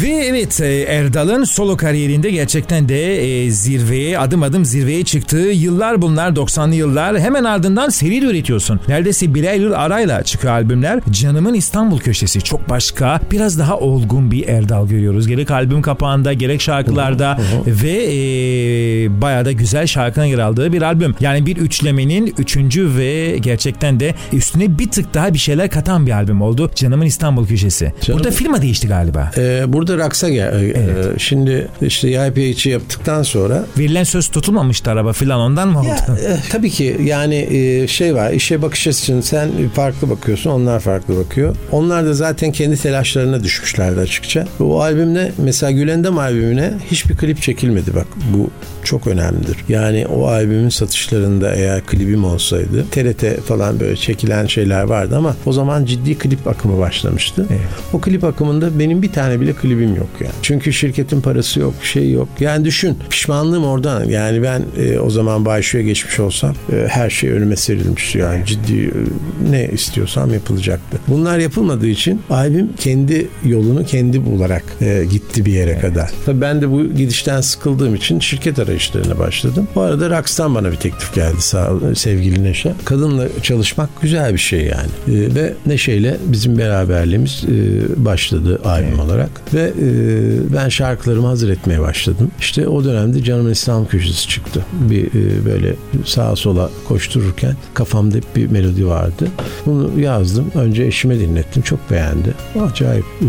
Ve 0.02 0.08
evet 0.08 0.60
e, 0.60 0.66
Erdal'ın 0.82 1.44
solo 1.44 1.76
kariyerinde 1.76 2.30
gerçekten 2.30 2.88
de 2.88 3.16
e, 3.44 3.50
zirveye 3.50 4.18
adım 4.18 4.42
adım 4.42 4.64
zirveye 4.64 5.04
çıktığı 5.04 5.36
yıllar 5.38 6.02
bunlar 6.02 6.30
90'lı 6.30 6.74
yıllar 6.74 7.20
hemen 7.20 7.44
ardından 7.44 7.88
seri 7.88 8.24
üretiyorsun. 8.24 8.80
Neredeyse 8.88 9.34
birer 9.34 9.54
yıl 9.54 9.72
arayla 9.72 10.22
çıkıyor 10.22 10.52
albümler. 10.52 11.00
Canımın 11.10 11.54
İstanbul 11.54 11.98
köşesi 11.98 12.40
çok 12.40 12.68
başka 12.68 13.20
biraz 13.32 13.58
daha 13.58 13.78
olgun 13.78 14.30
bir 14.30 14.48
Erdal 14.48 14.88
görüyoruz. 14.88 15.28
Gerek 15.28 15.50
albüm 15.50 15.82
kapağında 15.82 16.32
gerek 16.32 16.60
şarkılarda 16.60 17.38
ve 17.66 17.90
e, 17.90 19.20
bayağı 19.20 19.44
da 19.44 19.52
güzel 19.52 19.86
şarkının 19.86 20.24
yer 20.24 20.38
aldığı 20.38 20.72
bir 20.72 20.82
albüm. 20.82 21.14
Yani 21.20 21.46
bir 21.46 21.56
üçlemenin 21.56 22.34
üçüncü 22.38 22.96
ve 22.96 23.38
gerçekten 23.40 24.00
de 24.00 24.14
üstüne 24.32 24.78
bir 24.78 24.90
tık 24.90 25.14
daha 25.14 25.34
bir 25.34 25.38
şeyler 25.38 25.70
katan 25.70 26.06
bir 26.06 26.12
albüm 26.12 26.42
oldu. 26.42 26.70
Canımın 26.74 27.06
İstanbul 27.06 27.46
köşesi. 27.46 27.92
Canım- 28.02 28.18
Burada 28.18 28.30
firma 28.30 28.62
değişti 28.62 28.88
galiba. 28.88 29.30
Ee, 29.36 29.64
burada 29.68 29.87
Raksa 29.98 30.28
gel. 30.28 30.52
e, 30.62 30.66
Evet. 30.68 31.06
e, 31.16 31.18
şimdi 31.18 31.68
işte 31.82 32.08
YPH'i 32.08 32.68
yaptıktan 32.68 33.22
sonra 33.22 33.64
Verilen 33.78 34.04
söz 34.04 34.28
tutulmamıştı 34.28 34.90
araba 34.90 35.12
filan 35.12 35.40
ondan 35.40 35.68
mı 35.68 35.78
oldu? 35.80 35.86
Ya, 35.88 36.34
e, 36.34 36.36
tabii 36.50 36.70
ki 36.70 36.96
yani 37.04 37.34
e, 37.50 37.86
şey 37.86 38.14
var 38.14 38.32
işe 38.32 38.62
bakış 38.62 38.86
açısın 38.86 39.20
sen 39.20 39.48
farklı 39.74 40.10
bakıyorsun 40.10 40.50
onlar 40.50 40.80
farklı 40.80 41.16
bakıyor. 41.16 41.56
Onlar 41.72 42.04
da 42.06 42.14
zaten 42.14 42.52
kendi 42.52 42.76
telaşlarına 42.76 43.44
düşmüşlerdi 43.44 44.00
açıkça. 44.00 44.46
O 44.60 44.80
albümde 44.80 45.32
mesela 45.38 45.72
Gülendam 45.72 46.18
albümüne 46.18 46.72
hiçbir 46.90 47.16
klip 47.16 47.42
çekilmedi 47.42 47.94
bak 47.94 48.06
bu 48.34 48.50
çok 48.84 49.06
önemlidir. 49.06 49.56
Yani 49.68 50.06
o 50.06 50.26
albümün 50.26 50.68
satışlarında 50.68 51.54
eğer 51.54 51.80
klibim 51.86 52.24
olsaydı 52.24 52.84
TRT 52.90 53.40
falan 53.46 53.80
böyle 53.80 53.96
çekilen 53.96 54.46
şeyler 54.46 54.82
vardı 54.82 55.16
ama 55.16 55.36
o 55.46 55.52
zaman 55.52 55.84
ciddi 55.84 56.18
klip 56.18 56.46
akımı 56.48 56.78
başlamıştı. 56.78 57.46
Evet. 57.50 57.60
O 57.92 58.00
klip 58.00 58.24
akımında 58.24 58.78
benim 58.78 59.02
bir 59.02 59.12
tane 59.12 59.40
bile 59.40 59.52
klibim 59.78 59.96
yok 59.96 60.08
yani. 60.20 60.32
Çünkü 60.42 60.72
şirketin 60.72 61.20
parası 61.20 61.60
yok, 61.60 61.74
şey 61.82 62.10
yok. 62.12 62.28
Yani 62.40 62.64
düşün 62.64 62.98
pişmanlığım 63.10 63.64
oradan. 63.64 64.04
Yani 64.04 64.42
ben 64.42 64.62
e, 64.78 64.98
o 64.98 65.10
zaman 65.10 65.44
Bayşu'ya 65.44 65.84
geçmiş 65.84 66.20
olsam 66.20 66.54
e, 66.72 66.86
her 66.88 67.10
şey 67.10 67.30
önüme 67.30 67.56
serilmişti. 67.56 68.18
Yani 68.18 68.46
ciddi 68.46 68.84
e, 68.84 69.50
ne 69.50 69.68
istiyorsam 69.68 70.34
yapılacaktı. 70.34 70.98
Bunlar 71.08 71.38
yapılmadığı 71.38 71.86
için 71.86 72.22
albüm 72.30 72.68
kendi 72.80 73.28
yolunu 73.44 73.84
kendi 73.84 74.26
bularak 74.26 74.64
e, 74.80 75.04
gitti 75.10 75.44
bir 75.46 75.52
yere 75.52 75.78
kadar. 75.78 76.10
Tabii 76.26 76.40
ben 76.40 76.62
de 76.62 76.70
bu 76.70 76.84
gidişten 76.84 77.40
sıkıldığım 77.40 77.94
için 77.94 78.20
şirket 78.20 78.58
arayışlarına 78.58 79.18
başladım. 79.18 79.68
Bu 79.74 79.80
arada 79.80 80.10
Raks'tan 80.10 80.54
bana 80.54 80.72
bir 80.72 80.76
teklif 80.76 81.14
geldi 81.14 81.40
sağ 81.40 81.70
sevgili 81.94 82.44
Neşe. 82.44 82.72
Kadınla 82.84 83.28
çalışmak 83.42 84.02
güzel 84.02 84.32
bir 84.32 84.38
şey 84.38 84.60
yani. 84.60 85.18
E, 85.18 85.34
ve 85.34 85.54
Neşe'yle 85.66 86.16
bizim 86.26 86.58
beraberliğimiz 86.58 87.44
e, 87.44 88.04
başladı 88.04 88.60
albüm 88.64 88.98
olarak. 89.00 89.30
Ve 89.54 89.67
e, 89.68 90.54
ben 90.54 90.68
şarkılarımı 90.68 91.26
hazır 91.26 91.48
etmeye 91.48 91.80
başladım. 91.80 92.30
İşte 92.40 92.68
o 92.68 92.84
dönemde 92.84 93.22
Canımın 93.24 93.50
İslam 93.50 93.86
Köşesi 93.86 94.28
çıktı. 94.28 94.64
Bir 94.90 95.04
e, 95.06 95.44
böyle 95.44 95.74
sağa 96.04 96.36
sola 96.36 96.70
koştururken 96.88 97.56
kafamda 97.74 98.16
hep 98.16 98.36
bir 98.36 98.50
melodi 98.50 98.86
vardı. 98.86 99.28
Bunu 99.66 100.00
yazdım. 100.00 100.44
Önce 100.54 100.84
eşime 100.84 101.20
dinlettim. 101.20 101.62
Çok 101.62 101.90
beğendi. 101.90 102.34
Acayip 102.60 103.04
e, 103.20 103.28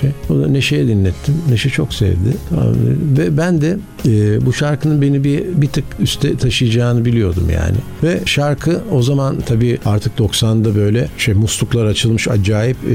şey. 0.00 0.10
O 0.30 0.40
da 0.42 0.48
Neşe'ye 0.48 0.88
dinlettim. 0.88 1.34
Neşe 1.50 1.68
çok 1.70 1.94
sevdi. 1.94 2.36
Ve 3.18 3.36
ben 3.36 3.60
de 3.60 3.76
e, 4.06 4.46
bu 4.46 4.52
şarkının 4.52 5.02
beni 5.02 5.24
bir 5.24 5.42
bir 5.62 5.68
tık 5.68 5.84
üste 6.00 6.36
taşıyacağını 6.36 7.04
biliyordum 7.04 7.50
yani. 7.54 7.76
Ve 8.02 8.20
şarkı 8.24 8.80
o 8.92 9.02
zaman 9.02 9.36
tabii 9.46 9.78
artık 9.84 10.18
90'da 10.18 10.74
böyle 10.74 11.08
şey 11.18 11.34
musluklar 11.34 11.86
açılmış 11.86 12.28
acayip 12.28 12.76
e, 12.84 12.94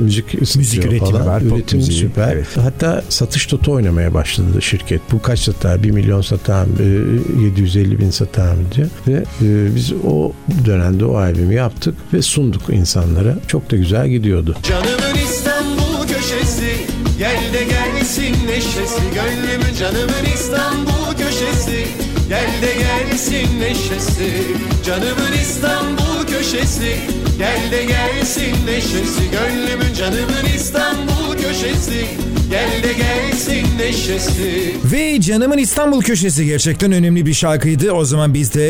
müzik 0.00 0.48
satıyor 0.48 0.84
üretimi 0.84 1.26
var, 1.26 1.42
Üretim 1.42 1.78
müziği. 1.78 1.98
süper. 1.98 2.27
Evet. 2.32 2.46
Hatta 2.56 3.02
satış 3.08 3.46
toto 3.46 3.72
oynamaya 3.72 4.14
başladı 4.14 4.62
şirket. 4.62 5.00
Bu 5.12 5.22
kaç 5.22 5.38
satar? 5.38 5.82
1 5.82 5.90
milyon 5.90 6.20
satar 6.20 6.64
mı? 6.64 6.76
E, 6.80 7.44
750 7.44 7.98
bin 7.98 8.10
satar 8.10 8.54
mı 8.54 8.62
diye. 8.74 8.86
Ve 9.08 9.24
e, 9.42 9.74
biz 9.74 9.92
o 10.06 10.32
dönemde 10.64 11.04
o 11.04 11.16
albümü 11.16 11.54
yaptık 11.54 11.94
ve 12.12 12.22
sunduk 12.22 12.62
insanlara. 12.68 13.34
Çok 13.48 13.70
da 13.70 13.76
güzel 13.76 14.08
gidiyordu. 14.08 14.56
Canımın 14.62 15.24
İstanbul 15.24 16.08
köşesi 16.08 16.72
Gel 17.18 17.52
de 17.52 17.64
gelsin 17.64 18.46
neşesi 18.46 19.02
Gönlümün 19.14 19.74
canımın 19.78 20.24
İstanbul 20.34 21.16
köşesi 21.18 21.86
Gel 22.28 22.62
de 22.62 22.74
gelsin 22.74 23.60
neşesi 23.60 24.42
Canımın 24.86 25.32
İstanbul 25.42 26.26
köşesi 26.26 26.96
Gel 27.38 27.70
de 27.70 27.84
gelsin 27.84 28.66
neşesi 28.66 29.30
Gönlümün 29.30 29.94
canımın 29.94 30.44
İstanbul 30.56 31.36
köşesi 31.36 32.06
Gel 32.50 32.82
de 32.82 32.92
gelsin 32.92 33.78
neşesi 33.78 34.74
Ve 34.84 35.20
Canımın 35.20 35.58
İstanbul 35.58 36.00
köşesi 36.00 36.46
gerçekten 36.46 36.92
önemli 36.92 37.26
bir 37.26 37.34
şarkıydı. 37.34 37.92
O 37.92 38.04
zaman 38.04 38.34
biz 38.34 38.54
de 38.54 38.60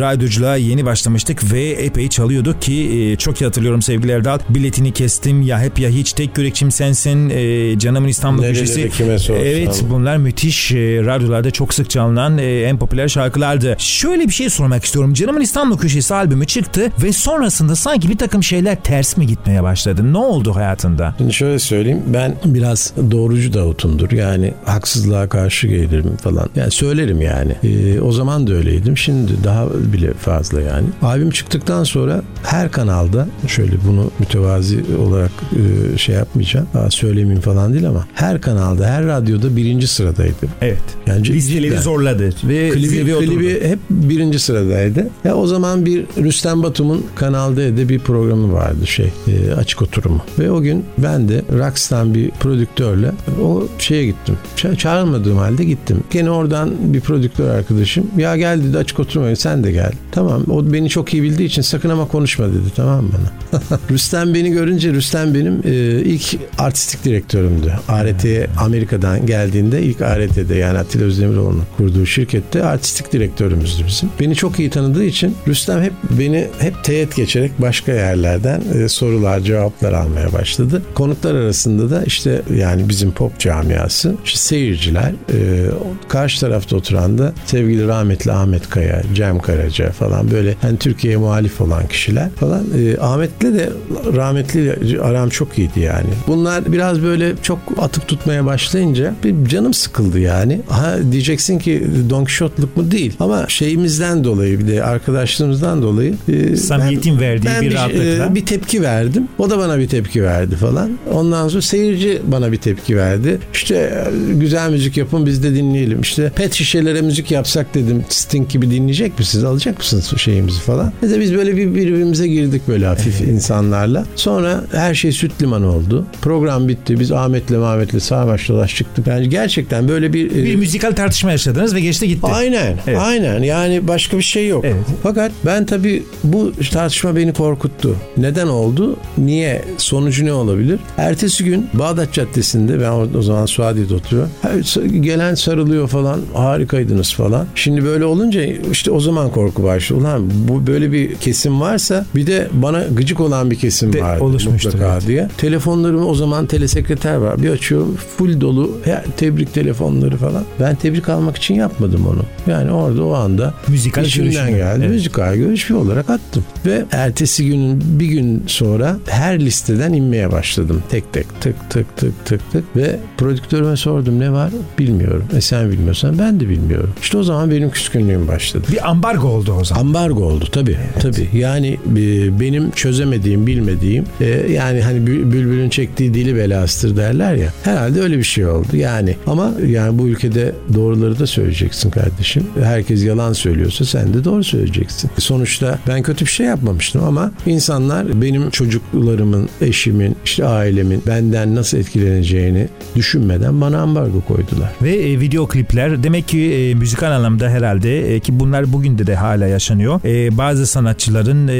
radyoculuğa 0.00 0.56
yeni 0.56 0.84
başlamıştık 0.86 1.52
ve 1.52 1.70
epey 1.70 2.08
çalıyorduk 2.08 2.62
ki 2.62 2.90
e, 3.12 3.16
çok 3.16 3.40
iyi 3.40 3.44
hatırlıyorum 3.44 3.82
sevgili 3.82 4.12
Erdal. 4.12 4.38
Biletini 4.48 4.92
kestim 4.92 5.42
ya 5.42 5.60
hep 5.60 5.78
ya 5.78 5.88
hiç 5.90 6.12
tek 6.12 6.38
yürekçim 6.38 6.70
sensin 6.70 7.30
e, 7.30 7.78
Canımın 7.78 8.08
İstanbul 8.08 8.42
Nerelere 8.42 8.60
köşesi. 8.60 8.90
kime. 8.90 9.16
Evet 9.38 9.84
bunlar 9.90 10.16
müthiş 10.16 10.72
e, 10.72 10.76
radyolarda 11.04 11.50
çok 11.50 11.74
sık 11.74 11.90
çalınan 11.90 12.38
e, 12.38 12.60
en 12.60 12.78
popüler 12.78 13.08
şarkılardı. 13.08 13.76
Şöyle 13.78 14.24
bir 14.28 14.32
şey 14.32 14.50
sormak 14.50 14.84
istiyorum. 14.84 15.14
Canımın 15.14 15.40
İstanbul 15.40 15.78
köşesi 15.78 16.14
albümü 16.14 16.46
çıktı 16.46 16.90
ve 17.02 17.12
sonrasında 17.12 17.76
sanki 17.76 18.08
bir 18.08 18.18
takım 18.18 18.42
şeyler 18.42 18.82
ters 18.82 19.16
mi 19.16 19.26
gitmeye 19.26 19.62
başladı? 19.62 20.12
Ne 20.12 20.18
oldu 20.18 20.54
hayatında? 20.54 21.14
Şimdi 21.18 21.32
şöyle 21.32 21.58
söyleyeyim 21.58 22.02
ben 22.06 22.36
biraz 22.44 22.92
doğrucu 23.22 23.52
Davut'umdur. 23.52 24.10
Yani 24.10 24.54
haksızlığa 24.64 25.28
karşı 25.28 25.66
gelirim 25.66 26.16
falan. 26.16 26.48
Yani 26.56 26.70
söylerim 26.70 27.20
yani. 27.20 27.56
Ee, 27.64 28.00
o 28.00 28.12
zaman 28.12 28.46
da 28.46 28.52
öyleydim. 28.52 28.96
Şimdi 28.96 29.32
daha 29.44 29.68
bile 29.92 30.14
fazla 30.14 30.60
yani. 30.60 30.86
Albüm 31.02 31.30
çıktıktan 31.30 31.84
sonra 31.84 32.22
her 32.42 32.70
kanalda 32.70 33.28
şöyle 33.46 33.72
bunu 33.88 34.10
mütevazi 34.18 34.84
olarak 35.06 35.30
e, 35.52 35.98
şey 35.98 36.14
yapmayacağım. 36.14 36.66
Daha 36.74 36.90
söylemeyeyim 36.90 37.40
falan 37.40 37.72
değil 37.72 37.88
ama 37.88 38.06
her 38.14 38.40
kanalda 38.40 38.86
her 38.86 39.06
radyoda 39.06 39.56
birinci 39.56 39.86
sıradaydım. 39.86 40.48
Evet. 40.60 40.82
Yani 41.06 41.28
Listeleri 41.28 41.78
zorladı 41.78 42.30
ve 42.44 42.70
Klibi, 42.70 43.18
klibi 43.18 43.68
hep 43.68 43.78
birinci 43.90 44.38
sıradaydı. 44.38 45.08
Ya 45.24 45.34
o 45.34 45.46
zaman 45.46 45.86
bir 45.86 46.04
Rüstem 46.16 46.62
Batum'un 46.62 47.06
Kanal 47.14 47.56
D'de 47.56 47.88
bir 47.88 47.98
programı 47.98 48.52
vardı 48.52 48.86
şey 48.86 49.12
e, 49.28 49.54
açık 49.54 49.82
oturumu. 49.82 50.20
Ve 50.38 50.50
o 50.50 50.62
gün 50.62 50.84
ben 50.98 51.28
de 51.28 51.42
Rocks'tan 51.58 52.14
bir 52.14 52.30
prodüktörle 52.30 53.11
o 53.42 53.66
şeye 53.78 54.06
gittim. 54.06 54.38
Ça- 54.56 54.76
çağırmadığım 54.76 55.38
halde 55.38 55.64
gittim. 55.64 56.04
Gene 56.10 56.30
oradan 56.30 56.70
bir 56.80 57.00
prodüktör 57.00 57.50
arkadaşım 57.50 58.06
ya 58.16 58.36
gel 58.36 58.64
dedi 58.64 58.78
açık 58.78 59.00
oturmaya 59.00 59.36
sen 59.36 59.64
de 59.64 59.72
gel. 59.72 59.92
Tamam 60.12 60.44
o 60.50 60.72
beni 60.72 60.88
çok 60.88 61.14
iyi 61.14 61.22
bildiği 61.22 61.44
için 61.44 61.62
sakın 61.62 61.88
ama 61.90 62.08
konuşma 62.08 62.48
dedi 62.48 62.70
tamam 62.76 63.08
bana. 63.12 63.58
Rüstem 63.90 64.34
beni 64.34 64.50
görünce 64.50 64.92
Rüstem 64.92 65.34
benim 65.34 65.60
e, 65.64 66.00
ilk 66.00 66.38
artistik 66.58 67.04
direktörümdü. 67.04 67.72
ART'ye 67.88 68.46
Amerika'dan 68.60 69.26
geldiğinde 69.26 69.82
ilk 69.82 70.00
ART'de 70.00 70.54
yani 70.54 70.78
Atilla 70.78 71.04
Özdemiroğlu'nun 71.04 71.64
kurduğu 71.76 72.06
şirkette 72.06 72.64
artistik 72.64 73.12
direktörümüzdü 73.12 73.86
bizim. 73.86 74.08
Beni 74.20 74.34
çok 74.34 74.58
iyi 74.58 74.70
tanıdığı 74.70 75.04
için 75.04 75.36
Rüstem 75.48 75.82
hep 75.82 75.92
beni 76.18 76.48
hep 76.58 76.84
teğet 76.84 77.16
geçerek 77.16 77.52
başka 77.58 77.92
yerlerden 77.92 78.62
e, 78.74 78.88
sorular 78.88 79.40
cevaplar 79.40 79.92
almaya 79.92 80.32
başladı. 80.32 80.82
Konuklar 80.94 81.34
arasında 81.34 81.90
da 81.90 82.04
işte 82.04 82.42
yani 82.56 82.88
bizim 82.88 83.01
pop 83.10 83.38
camiası 83.38 84.14
işte 84.24 84.38
seyirciler 84.38 85.12
e, 85.32 85.66
karşı 86.08 86.40
tarafta 86.40 86.76
oturan 86.76 87.18
da 87.18 87.32
sevgili 87.46 87.88
rahmetli 87.88 88.32
Ahmet 88.32 88.70
Kaya, 88.70 89.02
Cem 89.14 89.38
Karaca 89.38 89.90
falan 89.90 90.30
böyle 90.30 90.54
hani 90.62 90.78
Türkiye'ye 90.78 91.16
muhalif 91.16 91.60
olan 91.60 91.86
kişiler 91.88 92.30
falan. 92.30 92.64
E, 92.78 93.00
Ahmet'le 93.00 93.40
de 93.40 93.68
rahmetli 94.16 94.76
aram 95.02 95.28
çok 95.28 95.58
iyiydi 95.58 95.80
yani. 95.80 96.08
Bunlar 96.26 96.72
biraz 96.72 97.02
böyle 97.02 97.32
çok 97.42 97.58
atıp 97.78 98.08
tutmaya 98.08 98.46
başlayınca 98.46 99.14
bir 99.24 99.48
canım 99.48 99.74
sıkıldı 99.74 100.18
yani. 100.20 100.60
Ha 100.68 100.96
diyeceksin 101.12 101.58
ki 101.58 101.86
Don 102.10 102.24
Quixote'luk 102.24 102.76
mu 102.76 102.90
değil 102.90 103.16
ama 103.20 103.44
şeyimizden 103.48 104.24
dolayı 104.24 104.58
bir 104.58 104.68
de 104.68 104.84
arkadaşlığımızdan 104.84 105.82
dolayı 105.82 106.14
e, 106.28 106.56
Samimiyetin 106.56 107.20
verdiği 107.20 107.46
ben 107.46 107.62
bir 107.62 107.74
rahatlıkla. 107.74 108.26
e, 108.26 108.34
bir 108.34 108.46
tepki 108.46 108.82
verdim. 108.82 109.28
O 109.38 109.50
da 109.50 109.58
bana 109.58 109.78
bir 109.78 109.88
tepki 109.88 110.22
verdi 110.22 110.56
falan. 110.56 110.90
Ondan 111.12 111.48
sonra 111.48 111.62
seyirci 111.62 112.22
bana 112.26 112.52
bir 112.52 112.56
tepki 112.56 112.91
verdi. 112.96 113.38
İşte 113.54 113.74
e, 113.74 114.34
güzel 114.34 114.70
müzik 114.70 114.96
yapın 114.96 115.26
biz 115.26 115.42
de 115.42 115.54
dinleyelim. 115.54 116.00
İşte 116.00 116.32
pet 116.36 116.54
şişelere 116.54 117.00
müzik 117.00 117.30
yapsak 117.30 117.74
dedim. 117.74 118.04
Sting 118.08 118.48
gibi 118.48 118.70
dinleyecek 118.70 119.18
misiniz? 119.18 119.44
Alacak 119.44 119.78
mısınız 119.78 120.12
şeyimizi 120.16 120.60
falan? 120.60 120.92
Neyse 121.02 121.20
biz 121.20 121.34
böyle 121.34 121.56
bir 121.56 121.74
birbirimize 121.74 122.28
girdik 122.28 122.62
böyle 122.68 122.86
hafif 122.86 123.20
insanlarla. 123.20 124.04
Sonra 124.16 124.64
her 124.72 124.94
şey 124.94 125.12
süt 125.12 125.42
liman 125.42 125.64
oldu. 125.64 126.06
Program 126.22 126.68
bitti. 126.68 127.00
Biz 127.00 127.12
Ahmet'le 127.12 127.50
Mehmet'le 127.50 128.02
sağ 128.02 128.26
baş 128.26 128.48
dolaş 128.48 128.76
çıktık. 128.76 129.06
Yani 129.06 129.28
gerçekten 129.28 129.88
böyle 129.88 130.12
bir... 130.12 130.30
e, 130.30 130.44
bir 130.44 130.56
müzikal 130.56 130.92
tartışma 130.92 131.30
yaşadınız 131.30 131.74
ve 131.74 131.80
geçti 131.80 132.08
gitti. 132.08 132.26
Aynen. 132.26 132.76
Evet. 132.86 132.98
Aynen. 132.98 133.42
Yani 133.42 133.88
başka 133.88 134.18
bir 134.18 134.22
şey 134.22 134.48
yok. 134.48 134.64
Evet. 134.64 134.76
Fakat 135.02 135.32
ben 135.46 135.66
tabii 135.66 136.02
bu 136.24 136.52
tartışma 136.72 137.16
beni 137.16 137.32
korkuttu. 137.32 137.96
Neden 138.16 138.46
oldu? 138.46 138.96
Niye? 139.18 139.64
Sonucu 139.78 140.24
ne 140.24 140.32
olabilir? 140.32 140.80
Ertesi 140.98 141.44
gün 141.44 141.68
Bağdat 141.74 142.12
Caddesi'nde 142.12 142.80
ben 142.82 142.90
o, 142.90 143.06
o 143.18 143.22
zaman 143.22 143.46
Suadiye'de 143.46 143.94
oturuyorum. 143.94 144.30
Her- 144.42 144.82
Gelen 145.00 145.34
sarılıyor 145.34 145.88
falan. 145.88 146.20
Harikaydınız 146.34 147.14
falan. 147.14 147.46
Şimdi 147.54 147.84
böyle 147.84 148.04
olunca 148.04 148.42
işte 148.72 148.90
o 148.90 149.00
zaman 149.00 149.30
korku 149.30 149.62
başlıyor. 149.64 150.02
Ulan 150.02 150.30
bu 150.48 150.66
böyle 150.66 150.92
bir 150.92 151.14
kesim 151.14 151.60
varsa 151.60 152.06
bir 152.14 152.26
de 152.26 152.48
bana 152.52 152.84
gıcık 152.96 153.20
olan 153.20 153.50
bir 153.50 153.56
kesim 153.56 153.92
De- 153.92 154.02
vardı 154.02 154.24
oluşmuştur, 154.24 154.72
mutlaka 154.72 154.92
evet. 154.94 155.06
diye. 155.06 155.28
Telefonlarımı 155.38 156.06
o 156.06 156.14
zaman 156.14 156.46
telesekreter 156.46 157.14
var. 157.16 157.42
Bir 157.42 157.50
açıyorum 157.50 157.96
full 158.16 158.40
dolu 158.40 158.78
her 158.84 159.04
tebrik 159.16 159.54
telefonları 159.54 160.16
falan. 160.16 160.44
Ben 160.60 160.74
tebrik 160.76 161.08
almak 161.08 161.36
için 161.36 161.54
yapmadım 161.54 162.06
onu. 162.06 162.22
Yani 162.46 162.70
orada 162.70 163.04
o 163.04 163.12
anda 163.14 163.54
Müzikal 163.68 164.02
görüşme. 164.02 164.50
geldi. 164.52 164.78
Evet. 164.80 164.90
Müzikal 164.90 165.36
görüşme 165.36 165.76
olarak 165.76 166.10
attım. 166.10 166.44
Ve 166.66 166.84
ertesi 166.92 167.46
günün 167.46 167.82
bir 168.00 168.06
gün 168.06 168.42
sonra 168.46 168.96
her 169.08 169.40
listeden 169.40 169.92
inmeye 169.92 170.32
başladım. 170.32 170.82
Tek 170.90 171.12
tek 171.12 171.40
tık 171.40 171.70
tık 171.70 171.96
tık 171.96 172.26
tık 172.26 172.52
tık 172.52 172.64
ve 172.76 172.96
prodüktörüme 173.18 173.76
sordum 173.76 174.20
ne 174.20 174.32
var 174.32 174.50
bilmiyorum. 174.78 175.24
E 175.36 175.40
sen 175.40 175.70
bilmiyorsan 175.70 176.18
ben 176.18 176.40
de 176.40 176.48
bilmiyorum. 176.48 176.90
İşte 177.02 177.18
o 177.18 177.22
zaman 177.22 177.50
benim 177.50 177.70
küskünlüğüm 177.70 178.28
başladı. 178.28 178.66
Bir 178.72 178.90
ambargo 178.90 179.28
oldu 179.28 179.52
o 179.60 179.64
zaman. 179.64 179.80
Ambargo 179.80 180.24
oldu 180.24 180.44
tabii. 180.52 180.76
Tabii. 181.02 181.28
Yani 181.34 181.78
e, 181.96 182.40
benim 182.40 182.70
çözemediğim, 182.70 183.46
bilmediğim 183.46 184.04
e, 184.20 184.26
yani 184.52 184.80
hani 184.82 184.98
bül- 184.98 185.32
bülbülün 185.32 185.68
çektiği 185.68 186.14
dili 186.14 186.36
belasıdır 186.36 186.96
derler 186.96 187.34
ya. 187.34 187.52
Herhalde 187.64 188.00
öyle 188.00 188.18
bir 188.18 188.22
şey 188.22 188.46
oldu. 188.46 188.76
Yani 188.76 189.16
ama 189.26 189.52
yani 189.66 189.98
bu 189.98 190.08
ülkede 190.08 190.52
doğruları 190.74 191.18
da 191.18 191.26
söyleyeceksin 191.26 191.90
kardeşim. 191.90 192.31
Herkes 192.62 193.04
yalan 193.04 193.32
söylüyorsa 193.32 193.84
sen 193.84 194.14
de 194.14 194.24
doğru 194.24 194.44
söyleyeceksin. 194.44 195.10
Sonuçta 195.18 195.78
ben 195.88 196.02
kötü 196.02 196.24
bir 196.24 196.30
şey 196.30 196.46
yapmamıştım 196.46 197.04
ama 197.04 197.30
insanlar 197.46 198.22
benim 198.22 198.50
çocuklarımın, 198.50 199.48
eşimin, 199.60 200.16
işte 200.24 200.44
ailemin 200.46 201.02
benden 201.06 201.54
nasıl 201.54 201.78
etkileneceğini 201.78 202.68
düşünmeden 202.96 203.60
bana 203.60 203.80
ambargo 203.80 204.20
koydular. 204.20 204.70
Ve 204.82 204.96
e, 205.10 205.20
video 205.20 205.46
klipler 205.48 206.02
demek 206.02 206.28
ki 206.28 206.40
e, 206.52 206.74
müzikal 206.74 207.10
anlamda 207.12 207.48
herhalde 207.48 208.14
e, 208.14 208.20
ki 208.20 208.40
bunlar 208.40 208.72
bugün 208.72 208.98
de 208.98 209.06
de 209.06 209.14
hala 209.14 209.46
yaşanıyor. 209.46 210.00
E, 210.04 210.38
bazı 210.38 210.66
sanatçıların 210.66 211.48
e, 211.48 211.52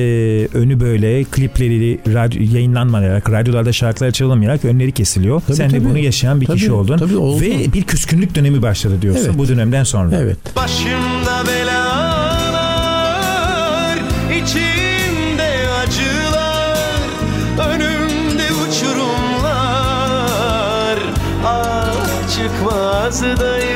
önü 0.58 0.80
böyle 0.80 1.24
klipleri 1.24 1.98
radyo, 2.14 2.42
yayınlanmayarak, 2.54 3.30
radyolarda 3.30 3.72
şarkılar 3.72 4.10
çalınmayarak 4.10 4.64
önleri 4.64 4.92
kesiliyor. 4.92 5.42
Tabii, 5.46 5.56
Sen 5.56 5.70
de 5.70 5.78
tabii. 5.78 5.88
bunu 5.88 5.98
yaşayan 5.98 6.40
bir 6.40 6.46
Tabii, 6.46 6.58
kişi 6.58 6.72
oldun. 6.72 6.98
tabii, 6.98 7.16
oldu. 7.16 7.40
Ve 7.42 7.72
bir 7.72 7.82
küskünlük 7.82 8.34
dönemi 8.34 8.62
başladı 8.62 8.94
diyorsun 9.02 9.24
Evet. 9.26 9.38
bu 9.38 9.48
dönemden 9.48 9.84
sonra. 9.84 10.16
Evet. 10.20 10.36
Başımda 10.62 11.46
belalar 11.46 12.68
içimde 14.34 15.50
acılar 15.82 17.02
Önümde 17.70 18.46
uçurumlar. 18.52 19.52
Ah 21.46 21.94
çıkmazdayım 22.36 23.71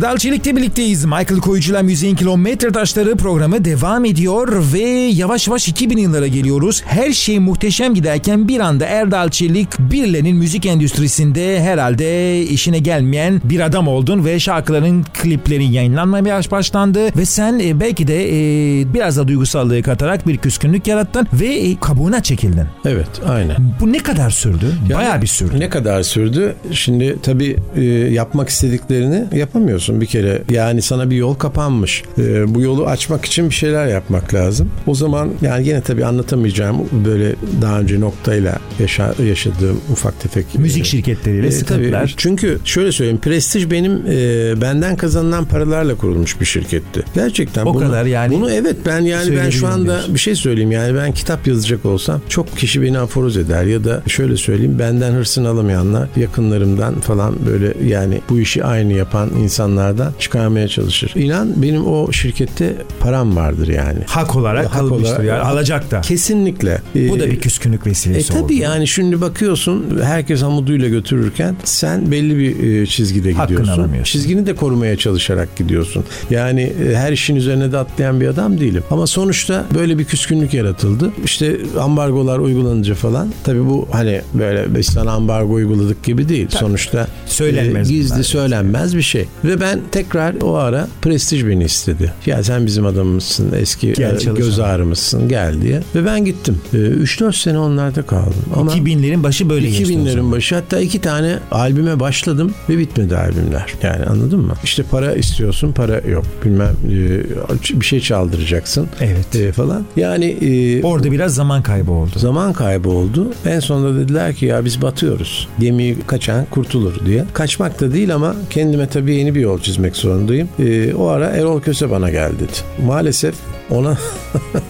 Erdal 0.00 0.16
Çelik'le 0.16 0.56
birlikteyiz. 0.56 1.04
Michael 1.04 1.40
Koyucu'la 1.40 1.82
Müziğin 1.82 2.16
Kilometre 2.16 2.72
Taşları 2.72 3.16
programı 3.16 3.64
devam 3.64 4.04
ediyor 4.04 4.64
ve 4.72 4.80
yavaş 4.90 5.48
yavaş 5.48 5.68
2000 5.68 5.96
yıllara 5.96 6.26
geliyoruz. 6.26 6.82
Her 6.86 7.12
şey 7.12 7.38
muhteşem 7.38 7.94
giderken 7.94 8.48
bir 8.48 8.60
anda 8.60 8.86
Erdal 8.86 9.28
Çelik 9.28 9.78
birilerinin 9.78 10.36
müzik 10.36 10.66
endüstrisinde 10.66 11.62
herhalde 11.62 12.40
işine 12.42 12.78
gelmeyen 12.78 13.40
bir 13.44 13.60
adam 13.60 13.88
oldun 13.88 14.24
ve 14.24 14.40
şarkıların 14.40 15.04
klipleri 15.14 15.64
yayınlanmaya 15.64 16.40
başlandı 16.50 17.16
ve 17.16 17.24
sen 17.24 17.58
e, 17.58 17.80
belki 17.80 18.06
de 18.06 18.28
e, 18.28 18.94
biraz 18.94 19.16
da 19.16 19.28
duygusallığı 19.28 19.82
katarak 19.82 20.26
bir 20.26 20.36
küskünlük 20.36 20.86
yarattın 20.86 21.26
ve 21.32 21.46
e, 21.46 21.80
kabuğuna 21.80 22.22
çekildin. 22.22 22.66
Evet, 22.84 23.10
aynen. 23.28 23.56
Bu 23.80 23.92
ne 23.92 23.98
kadar 23.98 24.30
sürdü? 24.30 24.66
Yani 24.88 24.98
Bayağı 24.98 25.22
bir 25.22 25.26
sürdü. 25.26 25.60
Ne 25.60 25.68
kadar 25.68 26.02
sürdü? 26.02 26.54
Şimdi 26.72 27.16
tabii 27.22 27.56
e, 27.76 27.84
yapmak 27.90 28.48
istediklerini 28.48 29.38
yapamıyorsun. 29.38 29.89
Açamıyorsun 29.90 30.00
bir 30.00 30.06
kere. 30.06 30.42
Yani 30.50 30.82
sana 30.82 31.10
bir 31.10 31.16
yol 31.16 31.34
kapanmış. 31.34 32.02
Ee, 32.18 32.54
bu 32.54 32.60
yolu 32.60 32.86
açmak 32.86 33.24
için 33.24 33.48
bir 33.50 33.54
şeyler 33.54 33.86
yapmak 33.86 34.34
lazım. 34.34 34.70
O 34.86 34.94
zaman 34.94 35.30
yani 35.42 35.68
yine 35.68 35.80
tabii 35.80 36.04
anlatamayacağım 36.04 36.76
böyle 37.04 37.34
daha 37.62 37.80
önce 37.80 38.00
noktayla 38.00 38.58
yaşa, 38.78 39.14
yaşadığım 39.24 39.80
ufak 39.92 40.20
tefek 40.20 40.46
Müzik 40.58 40.82
e, 40.82 40.88
şirketleriyle 40.88 41.46
e, 41.46 41.50
sıkıntılar. 41.50 42.00
tabii. 42.00 42.12
Çünkü 42.16 42.58
şöyle 42.64 42.92
söyleyeyim 42.92 43.20
Prestij 43.20 43.70
benim 43.70 43.92
e, 44.08 44.60
benden 44.60 44.96
kazanılan 44.96 45.44
paralarla 45.44 45.94
kurulmuş 45.94 46.40
bir 46.40 46.46
şirketti. 46.46 47.02
Gerçekten 47.14 47.66
O 47.66 47.74
bunu, 47.74 47.86
kadar 47.86 48.04
yani 48.04 48.34
Bunu 48.34 48.50
evet 48.50 48.76
ben 48.86 49.00
yani 49.00 49.36
ben 49.36 49.50
şu 49.50 49.66
anda 49.66 49.84
diyorsun. 49.86 50.14
bir 50.14 50.18
şey 50.20 50.34
söyleyeyim 50.34 50.72
yani 50.72 50.94
ben 50.94 51.12
kitap 51.12 51.46
yazacak 51.46 51.84
olsam 51.84 52.20
çok 52.28 52.56
kişi 52.56 52.82
beni 52.82 52.98
aforoz 52.98 53.36
eder 53.36 53.64
ya 53.64 53.84
da 53.84 54.02
şöyle 54.06 54.36
söyleyeyim 54.36 54.78
benden 54.78 55.12
hırsını 55.12 55.48
alamayanlar 55.48 56.08
yakınlarımdan 56.16 57.00
falan 57.00 57.34
böyle 57.46 57.74
yani 57.86 58.20
bu 58.28 58.40
işi 58.40 58.64
aynı 58.64 58.92
yapan 58.92 59.30
insanlardan 59.74 60.12
çıkarmaya 60.18 60.68
çalışır. 60.68 61.12
İnan 61.14 61.62
benim 61.62 61.86
o 61.86 62.12
şirkette 62.12 62.76
param 63.00 63.36
vardır 63.36 63.68
yani. 63.68 63.98
Hak 64.06 64.36
olarak 64.36 64.64
Hak 64.66 64.72
kalmıştır 64.72 65.08
olarak- 65.10 65.24
yani 65.26 65.38
alacak 65.40 65.90
da. 65.90 66.00
Kesinlikle. 66.00 66.82
Bu 66.94 67.20
da 67.20 67.26
Ee, 67.26 67.30
bir 67.30 67.40
küskünlük 67.40 67.86
e 67.86 67.90
vesilesi 67.90 68.28
tabii 68.28 68.42
oldu. 68.42 68.52
yani 68.52 68.86
şimdi 68.86 69.20
bakıyorsun 69.20 70.00
herkes 70.04 70.42
hamuduyla 70.42 70.88
götürürken 70.88 71.56
sen 71.64 72.10
belli 72.10 72.38
bir 72.38 72.80
e, 72.82 72.86
çizgide 72.86 73.32
Hakkını 73.32 73.56
gidiyorsun. 73.58 73.82
alamıyorsun. 73.82 74.12
Çizgini 74.12 74.46
de 74.46 74.54
korumaya 74.54 74.96
çalışarak 74.96 75.56
gidiyorsun. 75.56 76.04
Yani 76.30 76.60
e, 76.62 76.96
her 76.96 77.12
işin 77.12 77.36
üzerine 77.36 77.72
de 77.72 77.78
atlayan 77.78 78.20
bir 78.20 78.28
adam 78.28 78.60
değilim. 78.60 78.82
Ama 78.90 79.06
sonuçta 79.06 79.64
böyle 79.74 79.98
bir 79.98 80.04
küskünlük 80.04 80.54
yaratıldı. 80.54 81.10
İşte 81.24 81.56
ambargolar 81.80 82.38
uygulanınca 82.38 82.94
falan. 82.94 83.28
Tabii 83.44 83.66
bu 83.66 83.88
hani 83.92 84.20
böyle 84.34 84.74
biz 84.76 84.86
sana 84.86 85.10
ambargo 85.12 85.52
uyguladık 85.52 86.02
gibi 86.04 86.28
değil. 86.28 86.46
Sonuçta 86.50 87.06
Söylenmez 87.26 87.90
e, 87.90 87.94
gizli 87.94 88.24
söylenmez 88.24 88.96
bir 88.96 89.02
şey. 89.02 89.24
Ve 89.44 89.59
ben 89.60 89.80
tekrar 89.92 90.34
o 90.42 90.54
ara 90.54 90.88
prestij 91.02 91.46
beni 91.46 91.64
istedi. 91.64 92.12
Ya 92.26 92.42
sen 92.44 92.66
bizim 92.66 92.86
adamımızsın. 92.86 93.52
Eski 93.60 93.92
Gel 93.92 94.18
e, 94.26 94.32
göz 94.36 94.60
ağrımızsın 94.60 95.28
gel 95.28 95.62
diye. 95.62 95.82
Ve 95.94 96.04
ben 96.04 96.24
gittim. 96.24 96.58
E, 96.74 96.76
3-4 96.76 97.42
sene 97.42 97.58
onlarda 97.58 98.02
kaldım. 98.02 98.34
Ama 98.56 98.72
2000'lerin 98.72 99.22
başı 99.22 99.48
böyle 99.50 99.66
geçti. 99.70 99.84
o 99.84 99.88
2000'lerin 99.88 100.12
zaman. 100.12 100.32
başı 100.32 100.54
hatta 100.54 100.80
iki 100.80 101.00
tane 101.00 101.38
albüme 101.50 102.00
başladım 102.00 102.54
ve 102.68 102.78
bitmedi 102.78 103.16
albümler. 103.16 103.74
Yani 103.82 104.04
anladın 104.04 104.40
mı? 104.40 104.52
İşte 104.64 104.82
para 104.82 105.14
istiyorsun 105.14 105.72
para 105.72 106.00
yok. 106.08 106.24
Bilmem 106.44 106.76
e, 106.90 107.80
bir 107.80 107.86
şey 107.86 108.00
çaldıracaksın 108.00 108.88
Evet. 109.00 109.36
e, 109.36 109.52
falan. 109.52 109.84
Yani 109.96 110.24
e, 110.26 110.82
Orada 110.82 111.12
biraz 111.12 111.34
zaman 111.34 111.62
kaybı 111.62 111.92
oldu. 111.92 112.10
zaman 112.16 112.52
kaybı 112.52 112.88
oldu. 112.88 113.32
En 113.46 113.60
sonunda 113.60 114.00
dediler 114.00 114.34
ki 114.34 114.46
ya 114.46 114.64
biz 114.64 114.82
batıyoruz. 114.82 115.48
Gemiyi 115.60 115.96
kaçan 116.06 116.44
kurtulur 116.50 117.06
diye. 117.06 117.24
Kaçmak 117.32 117.80
da 117.80 117.92
değil 117.92 118.14
ama 118.14 118.34
kendime 118.50 118.86
tabii 118.88 119.14
yeni 119.14 119.34
bir 119.34 119.40
yol 119.40 119.49
çizmek 119.58 119.96
zorundayım. 119.96 120.48
E, 120.58 120.94
o 120.94 121.06
ara 121.06 121.26
Erol 121.26 121.60
Köse 121.60 121.90
bana 121.90 122.10
geldi 122.10 122.38
dedi. 122.40 122.86
Maalesef 122.86 123.34
ona 123.70 123.98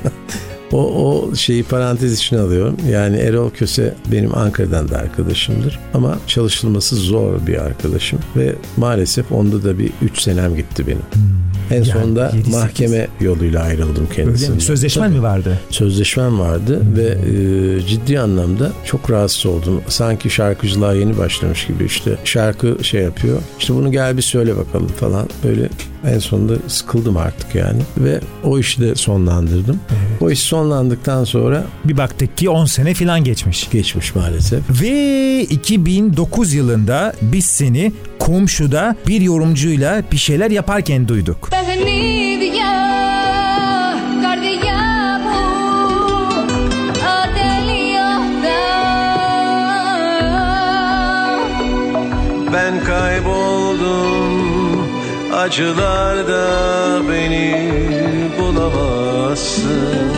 O, 0.73 0.79
o 0.79 1.35
şeyi 1.35 1.63
parantez 1.63 2.19
içine 2.19 2.41
alıyorum. 2.41 2.77
Yani 2.91 3.17
Erol 3.17 3.51
Köse 3.51 3.95
benim 4.13 4.39
Ankara'dan 4.39 4.89
da 4.89 4.99
arkadaşımdır. 4.99 5.79
Ama 5.95 6.19
çalışılması 6.27 6.97
zor 6.97 7.47
bir 7.47 7.59
arkadaşım. 7.59 8.19
Ve 8.37 8.55
maalesef 8.77 9.33
onda 9.33 9.65
da 9.65 9.79
bir 9.79 9.91
3 10.03 10.21
senem 10.21 10.57
gitti 10.57 10.87
benim. 10.87 11.03
En 11.71 11.83
sonunda 11.83 12.33
yedi, 12.37 12.51
mahkeme 12.51 13.09
yoluyla 13.21 13.63
ayrıldım 13.63 14.09
kendisinden. 14.17 14.59
Sözleşmen 14.59 15.09
Tabii. 15.09 15.17
mi 15.17 15.23
vardı? 15.23 15.61
Sözleşmem 15.71 16.39
vardı 16.39 16.81
ve 16.97 17.07
e, 17.07 17.87
ciddi 17.87 18.21
anlamda 18.21 18.73
çok 18.85 19.11
rahatsız 19.11 19.47
oldum. 19.47 19.83
Sanki 19.89 20.31
şarkıcılığa 20.31 20.95
yeni 20.95 21.19
başlamış 21.19 21.67
gibi 21.67 21.85
işte 21.85 22.17
şarkı 22.25 22.77
şey 22.83 23.03
yapıyor. 23.03 23.39
İşte 23.59 23.75
bunu 23.75 23.93
gel 23.93 24.17
bir 24.17 24.23
söyle 24.23 24.57
bakalım 24.57 24.89
falan. 24.89 25.29
Böyle 25.45 25.69
en 26.07 26.19
sonunda 26.19 26.55
sıkıldım 26.69 27.17
artık 27.17 27.55
yani. 27.55 27.83
Ve 27.99 28.21
o 28.45 28.59
işi 28.59 28.81
de 28.81 28.95
sonlandırdım. 28.95 29.81
O 30.21 30.31
iş 30.31 30.39
sonlandıktan 30.61 31.25
sonra 31.25 31.65
bir 31.85 31.97
baktık 31.97 32.37
ki 32.37 32.51
10 32.51 32.65
sene 32.65 32.95
filan 32.95 33.25
geçmiş. 33.25 33.71
Geçmiş 33.71 34.15
maalesef. 34.15 34.83
Ve 34.83 35.43
2009 35.43 36.55
yılında 36.55 37.13
biz 37.23 37.45
seni 37.45 37.93
komşuda 38.19 38.97
bir 39.07 39.21
yorumcuyla 39.21 40.03
bir 40.13 40.17
şeyler 40.17 40.51
yaparken 40.51 41.09
duyduk. 41.09 41.49
Ben 52.53 52.85
kayboldum 52.85 54.31
acılarda 55.35 56.43
beni 57.11 57.71
bulamazsın 58.39 60.10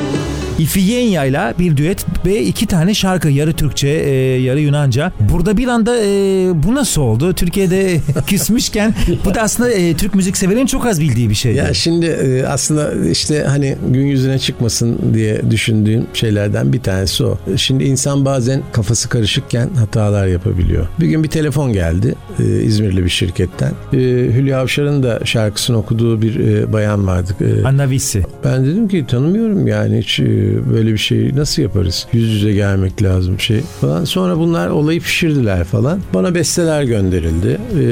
İfigenya 0.63 1.25
ile 1.25 1.55
bir 1.59 1.77
düet 1.77 2.07
ve 2.27 2.43
iki 2.43 2.67
tane 2.67 2.95
şarkı 2.95 3.29
yarı 3.29 3.53
Türkçe 3.53 3.89
e, 3.89 4.15
yarı 4.41 4.61
Yunanca. 4.61 5.13
Burada 5.33 5.57
bir 5.57 5.69
anda 5.69 5.97
e, 5.97 6.07
bu 6.55 6.75
nasıl 6.75 7.03
oldu? 7.03 7.33
Türkiye'de 7.33 8.01
küsmüşken 8.27 8.95
bu 9.25 9.35
da 9.35 9.43
aslında 9.43 9.71
e, 9.71 9.95
Türk 9.95 10.15
müzik 10.15 10.37
severin 10.37 10.67
çok 10.67 10.87
az 10.87 11.01
bildiği 11.01 11.31
bir 11.31 11.35
şeydi. 11.35 11.59
Ya 11.59 11.75
şimdi 11.75 12.07
e, 12.07 12.45
aslında 12.47 13.09
işte 13.11 13.45
hani 13.49 13.77
gün 13.89 14.07
yüzüne 14.07 14.39
çıkmasın 14.39 14.99
diye 15.15 15.51
düşündüğüm 15.51 16.07
şeylerden 16.15 16.73
bir 16.73 16.81
tanesi 16.81 17.25
o. 17.25 17.39
Şimdi 17.57 17.85
insan 17.85 18.25
bazen 18.25 18.63
kafası 18.73 19.09
karışıkken 19.09 19.69
hatalar 19.79 20.27
yapabiliyor. 20.27 20.87
Bir 21.01 21.07
gün 21.07 21.25
bir 21.25 21.29
telefon 21.29 21.73
geldi 21.73 22.15
e, 22.41 22.63
İzmirli 22.63 23.05
bir 23.05 23.11
şirketten. 23.11 23.73
E, 23.93 23.97
Hülya 24.37 24.61
Avşar'ın 24.61 25.03
da 25.03 25.21
şarkısını 25.25 25.79
okuduğu 25.79 26.23
bir 26.23 26.41
e, 26.41 26.73
bayan 26.73 27.07
vardı. 27.07 27.33
E, 27.41 27.67
Anna 27.67 27.91
Vissi. 27.91 28.23
ben 28.45 28.67
dedim 28.67 28.89
ki 28.89 29.07
tanımıyorum 29.09 29.67
yani 29.67 29.99
hiç 29.99 30.21
e, 30.21 30.52
böyle 30.73 30.93
bir 30.93 30.99
şeyi 30.99 31.37
nasıl 31.37 31.63
yaparız? 31.63 32.07
Yüz 32.13 32.29
yüze 32.33 32.53
gelmek 32.53 33.03
lazım 33.03 33.41
şey 33.41 33.61
falan. 33.81 34.05
Sonra 34.05 34.39
bunlar 34.39 34.69
olayı 34.69 35.01
pişirdiler 35.01 35.65
falan. 35.65 36.01
Bana 36.15 36.35
besteler 36.35 36.83
gönderildi. 36.83 37.59
E, 37.79 37.85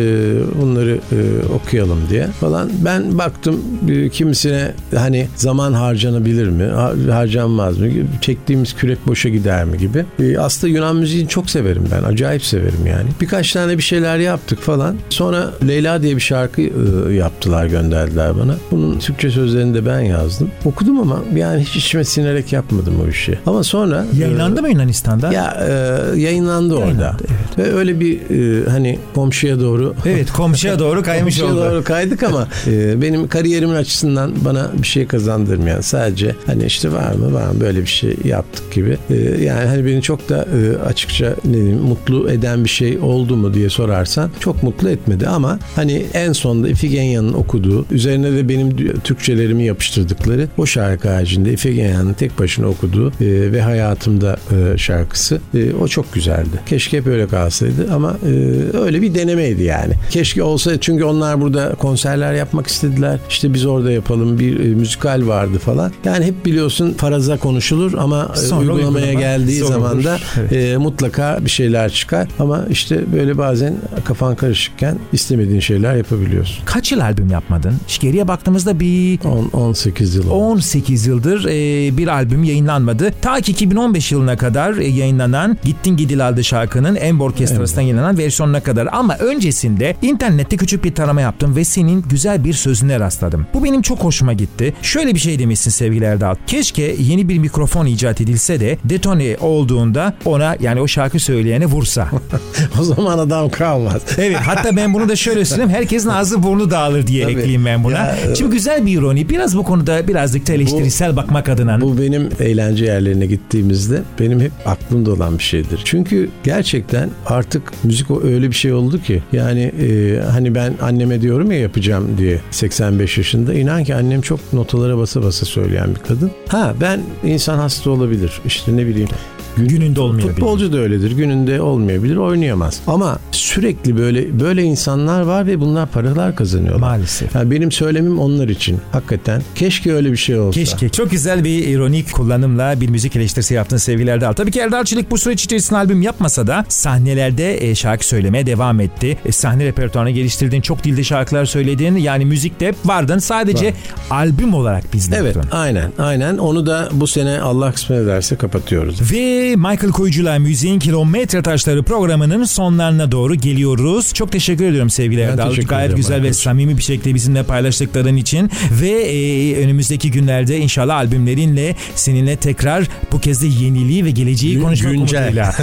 bunları 0.60 0.98
e, 1.12 1.18
okuyalım 1.54 1.98
diye 2.10 2.26
falan. 2.26 2.70
Ben 2.84 3.18
baktım 3.18 3.60
e, 3.88 4.08
kimisine 4.08 4.72
hani 4.94 5.26
zaman 5.36 5.72
harcanabilir 5.72 6.48
mi? 6.48 6.64
Ha- 6.64 6.94
harcanmaz 7.10 7.78
mı? 7.78 7.86
Çektiğimiz 8.20 8.76
kürek 8.76 9.06
boşa 9.06 9.28
gider 9.28 9.64
mi 9.64 9.78
gibi. 9.78 10.04
E, 10.18 10.38
aslında 10.38 10.72
Yunan 10.72 10.96
müziğini 10.96 11.28
çok 11.28 11.50
severim 11.50 11.84
ben. 11.92 12.02
Acayip 12.02 12.44
severim 12.44 12.86
yani. 12.86 13.08
Birkaç 13.20 13.52
tane 13.52 13.78
bir 13.78 13.82
şeyler 13.82 14.18
yaptık 14.18 14.58
falan. 14.60 14.96
Sonra 15.10 15.50
Leyla 15.68 16.02
diye 16.02 16.16
bir 16.16 16.20
şarkı 16.20 16.62
e, 16.62 17.14
yaptılar 17.14 17.66
gönderdiler 17.66 18.36
bana. 18.36 18.54
Bunun 18.70 18.98
Türkçe 18.98 19.30
sözlerini 19.30 19.74
de 19.74 19.86
ben 19.86 20.00
yazdım. 20.00 20.50
Okudum 20.64 21.00
ama 21.00 21.18
yani 21.36 21.62
hiç 21.62 21.76
içime 21.76 22.04
sinerek 22.04 22.39
yapmadım 22.52 22.94
o 23.06 23.08
işi. 23.08 23.38
Ama 23.46 23.62
sonra 23.64 24.06
Yayınlandı 24.18 24.62
mı 24.62 24.68
Yunanistan'da? 24.70 25.32
ya 25.32 25.66
e, 25.68 26.20
yayınlandı 26.20 26.74
orada. 26.74 26.86
Yayınlandı, 26.86 27.22
Ve 27.58 27.74
öyle 27.74 28.00
bir 28.00 28.20
e, 28.30 28.70
hani 28.70 28.98
komşuya 29.14 29.60
doğru 29.60 29.94
Evet 30.06 30.32
komşuya 30.32 30.78
doğru 30.78 31.02
kaymış 31.02 31.38
komşuya 31.40 31.60
oldu. 31.64 31.70
doğru 31.74 31.84
kaydık 31.84 32.22
ama 32.22 32.48
e, 32.66 33.02
benim 33.02 33.28
kariyerimin 33.28 33.74
açısından 33.74 34.32
bana 34.44 34.70
bir 34.82 34.86
şey 34.86 35.06
kazandırmayan 35.06 35.80
sadece 35.80 36.34
hani 36.46 36.64
işte 36.64 36.92
var 36.92 37.12
mı 37.12 37.32
var 37.34 37.46
mı 37.48 37.60
böyle 37.60 37.80
bir 37.80 37.86
şey 37.86 38.16
yaptık 38.24 38.72
gibi. 38.72 38.98
E, 39.10 39.14
yani 39.44 39.66
hani 39.68 39.86
beni 39.86 40.02
çok 40.02 40.28
da 40.28 40.36
e, 40.62 40.84
açıkça 40.86 41.34
ne 41.44 41.52
diyeyim 41.54 41.78
mutlu 41.78 42.30
eden 42.30 42.64
bir 42.64 42.68
şey 42.70 42.98
oldu 42.98 43.36
mu 43.36 43.54
diye 43.54 43.70
sorarsan 43.70 44.30
çok 44.40 44.62
mutlu 44.62 44.90
etmedi 44.90 45.28
ama 45.28 45.58
hani 45.76 46.02
en 46.14 46.32
sonunda 46.32 46.68
İfigenya'nın 46.68 47.32
okuduğu 47.32 47.86
üzerine 47.90 48.32
de 48.32 48.48
benim 48.48 48.76
Türkçelerimi 49.04 49.64
yapıştırdıkları 49.64 50.48
o 50.58 50.66
şarkı 50.66 51.08
haricinde 51.08 51.52
İfigenya'nın 51.52 52.12
tek 52.12 52.29
başına 52.38 52.66
okuduğu 52.66 53.08
e, 53.08 53.52
ve 53.52 53.62
hayatımda 53.62 54.36
e, 54.50 54.78
şarkısı 54.78 55.40
e, 55.54 55.74
o 55.74 55.88
çok 55.88 56.12
güzeldi. 56.12 56.60
Keşke 56.66 56.96
hep 56.98 57.06
öyle 57.06 57.26
kalsaydı 57.26 57.92
ama 57.94 58.16
e, 58.26 58.30
öyle 58.78 59.02
bir 59.02 59.14
denemeydi 59.14 59.62
yani. 59.62 59.92
Keşke 60.10 60.42
olsa 60.42 60.80
çünkü 60.80 61.04
onlar 61.04 61.40
burada 61.40 61.74
konserler 61.78 62.34
yapmak 62.34 62.66
istediler. 62.66 63.18
İşte 63.28 63.54
biz 63.54 63.66
orada 63.66 63.90
yapalım 63.92 64.38
bir 64.38 64.60
e, 64.60 64.64
müzikal 64.64 65.26
vardı 65.26 65.58
falan. 65.58 65.92
Yani 66.04 66.24
hep 66.24 66.46
biliyorsun 66.46 66.92
faraza 66.92 67.36
konuşulur 67.38 67.94
ama 67.98 68.30
e, 68.34 68.36
Sonra 68.36 68.60
uygulamaya 68.60 69.06
uygulama 69.06 69.20
geldiği 69.20 69.58
zaman 69.64 70.04
da 70.04 70.18
Evet. 70.40 70.52
e, 70.52 70.76
mutlaka 70.76 71.38
bir 71.44 71.50
şeyler 71.50 71.92
çıkar. 71.92 72.28
Ama 72.38 72.64
işte 72.70 73.12
böyle 73.16 73.38
bazen 73.38 73.74
kafan 74.04 74.36
karışıkken 74.36 74.98
istemediğin 75.12 75.60
şeyler 75.60 75.96
yapabiliyorsun. 75.96 76.64
Kaç 76.64 76.92
yıl 76.92 77.00
albüm 77.00 77.30
yapmadın? 77.30 77.74
Geriye 78.00 78.28
baktığımızda 78.28 78.80
bir 78.80 79.18
10 79.24 79.60
18 79.60 80.14
yıl 80.14 80.26
oldu. 80.26 80.34
18 80.34 81.06
yıldır 81.06 81.44
e, 81.44 81.96
bir 81.96 82.08
albüm 82.08 82.19
yayınlanmadı. 82.28 83.12
Ta 83.22 83.40
ki 83.40 83.52
2015 83.52 84.12
yılına 84.12 84.36
kadar 84.36 84.76
e, 84.76 84.88
yayınlanan 84.88 85.56
Gittin 85.64 85.96
Gidil 85.96 86.28
adlı 86.28 86.44
şarkının 86.44 86.96
Ember 86.96 87.24
Orkestrası'ndan 87.24 87.82
yayınlanan 87.82 88.18
versiyonuna 88.18 88.60
kadar. 88.60 88.88
Ama 88.92 89.16
öncesinde 89.16 89.96
internette 90.02 90.56
küçük 90.56 90.84
bir 90.84 90.94
tarama 90.94 91.20
yaptım 91.20 91.56
ve 91.56 91.64
senin 91.64 92.04
güzel 92.10 92.44
bir 92.44 92.52
sözüne 92.52 93.00
rastladım. 93.00 93.46
Bu 93.54 93.64
benim 93.64 93.82
çok 93.82 93.98
hoşuma 93.98 94.32
gitti. 94.32 94.74
Şöyle 94.82 95.14
bir 95.14 95.20
şey 95.20 95.38
demişsin 95.38 95.70
sevgili 95.70 96.04
Erdal. 96.04 96.34
Keşke 96.46 96.96
yeni 96.98 97.28
bir 97.28 97.38
mikrofon 97.38 97.86
icat 97.86 98.20
edilse 98.20 98.60
de 98.60 98.78
detone 98.84 99.36
olduğunda 99.40 100.14
ona 100.24 100.56
yani 100.60 100.80
o 100.80 100.88
şarkı 100.88 101.20
söyleyene 101.20 101.66
vursa. 101.66 102.08
o 102.80 102.84
zaman 102.84 103.18
adam 103.18 103.50
kalmaz. 103.50 104.02
Evet 104.18 104.36
hatta 104.36 104.76
ben 104.76 104.94
bunu 104.94 105.08
da 105.08 105.16
şöyle 105.16 105.44
söyleyeyim. 105.44 105.70
Herkesin 105.70 106.08
ağzı 106.08 106.42
burnu 106.42 106.70
dağılır 106.70 107.06
diye 107.06 107.22
Tabii. 107.22 107.32
ekleyeyim 107.32 107.64
ben 107.64 107.84
buna. 107.84 107.98
Ya, 107.98 108.16
Şimdi 108.38 108.50
güzel 108.50 108.86
bir 108.86 108.98
ironi. 108.98 109.28
Biraz 109.28 109.56
bu 109.56 109.62
konuda 109.62 110.08
birazcık 110.08 110.48
da 110.48 110.52
eleştirisel 110.52 111.16
bakmak 111.16 111.48
adına. 111.48 111.80
Bu 111.80 111.98
benim 111.98 112.09
eğlence 112.40 112.84
yerlerine 112.84 113.26
gittiğimizde 113.26 114.02
benim 114.20 114.40
hep 114.40 114.52
aklımda 114.66 115.12
olan 115.12 115.38
bir 115.38 115.42
şeydir. 115.42 115.80
Çünkü 115.84 116.28
gerçekten 116.44 117.10
artık 117.26 117.84
müzik 117.84 118.10
o 118.10 118.22
öyle 118.22 118.48
bir 118.48 118.54
şey 118.54 118.72
oldu 118.72 119.02
ki 119.02 119.22
yani 119.32 119.62
e, 119.62 120.20
hani 120.20 120.54
ben 120.54 120.74
anneme 120.82 121.20
diyorum 121.20 121.52
ya 121.52 121.58
yapacağım 121.58 122.18
diye 122.18 122.40
85 122.50 123.18
yaşında 123.18 123.54
inan 123.54 123.84
ki 123.84 123.94
annem 123.94 124.20
çok 124.20 124.52
notalara 124.52 124.98
basa 124.98 125.22
basa 125.22 125.46
söyleyen 125.46 125.94
bir 125.94 126.00
kadın. 126.00 126.30
Ha 126.48 126.74
ben 126.80 127.00
insan 127.24 127.58
hasta 127.58 127.90
olabilir 127.90 128.40
işte 128.46 128.76
ne 128.76 128.86
bileyim 128.86 129.08
Gününde 129.56 130.00
olmayabilir. 130.00 130.34
Futbolcu 130.34 130.72
da 130.72 130.78
öyledir. 130.78 131.10
Gününde 131.10 131.60
olmayabilir, 131.60 132.16
oynayamaz. 132.16 132.80
Ama 132.86 133.18
sürekli 133.32 133.96
böyle 133.96 134.40
böyle 134.40 134.62
insanlar 134.62 135.20
var 135.20 135.46
ve 135.46 135.60
bunlar 135.60 135.88
paralar 135.88 136.36
kazanıyorlar. 136.36 136.80
Maalesef. 136.80 137.34
Yani 137.34 137.50
benim 137.50 137.72
söylemim 137.72 138.18
onlar 138.18 138.48
için. 138.48 138.78
Hakikaten 138.92 139.42
keşke 139.54 139.94
öyle 139.94 140.12
bir 140.12 140.16
şey 140.16 140.38
olsa. 140.38 140.60
Keşke. 140.60 140.88
Çok 140.88 141.10
güzel 141.10 141.44
bir 141.44 141.68
ironik 141.68 142.12
kullanımla 142.12 142.80
bir 142.80 142.88
müzik 142.88 143.16
eleştirisi 143.16 143.54
yaptın 143.54 143.76
sevgili 143.76 144.10
Erdal. 144.10 144.32
Tabii 144.32 144.50
ki 144.50 144.60
Erdal 144.60 144.84
Çelik 144.84 145.10
bu 145.10 145.18
süreç 145.18 145.44
içerisinde 145.44 145.78
albüm 145.78 146.02
yapmasa 146.02 146.46
da 146.46 146.64
sahnelerde 146.68 147.68
e, 147.68 147.74
şarkı 147.74 148.06
söylemeye 148.06 148.46
devam 148.46 148.80
etti. 148.80 149.18
E, 149.24 149.32
sahne 149.32 149.64
repertuarını 149.64 150.10
geliştirdin. 150.10 150.60
Çok 150.60 150.84
dilde 150.84 151.04
şarkılar 151.04 151.44
söyledin. 151.44 151.96
Yani 151.96 152.24
müzikte 152.24 152.74
vardın. 152.84 153.18
Sadece 153.18 153.74
albüm 154.10 154.54
olarak 154.54 154.92
bizde 154.92 155.16
Evet 155.16 155.36
aynen 155.52 155.92
aynen 155.98 156.38
onu 156.38 156.66
da 156.66 156.88
bu 156.92 157.06
sene 157.06 157.40
Allah 157.40 157.72
kısmet 157.72 157.98
ederse 157.98 158.36
kapatıyoruz. 158.36 159.12
Ve 159.12 159.39
Michael 159.40 159.92
Koyucu'la 159.92 160.38
Müziğin 160.38 160.78
Kilometre 160.78 161.42
Taşları 161.42 161.82
programının 161.82 162.44
sonlarına 162.44 163.12
doğru 163.12 163.34
geliyoruz. 163.34 164.14
Çok 164.14 164.32
teşekkür 164.32 164.64
ediyorum 164.64 164.90
sevgili 164.90 165.20
Erdal. 165.20 165.54
Gayet 165.54 165.96
güzel 165.96 166.14
ve 166.14 166.18
Michael'cığım. 166.18 166.42
samimi 166.42 166.78
bir 166.78 166.82
şekilde 166.82 167.14
bizimle 167.14 167.42
paylaştıkların 167.42 168.16
için. 168.16 168.50
Ve 168.82 168.88
e, 168.90 169.56
önümüzdeki 169.64 170.10
günlerde 170.10 170.58
inşallah 170.58 170.96
albümlerinle 170.96 171.76
seninle 171.94 172.36
tekrar 172.36 172.84
bu 173.12 173.20
kez 173.20 173.42
de 173.42 173.46
yeniliği 173.46 174.04
ve 174.04 174.10
geleceği 174.10 174.54
Gün- 174.54 174.62
konuşmak 174.62 174.92
güncel. 174.92 175.20
umuduyla. 175.22 175.54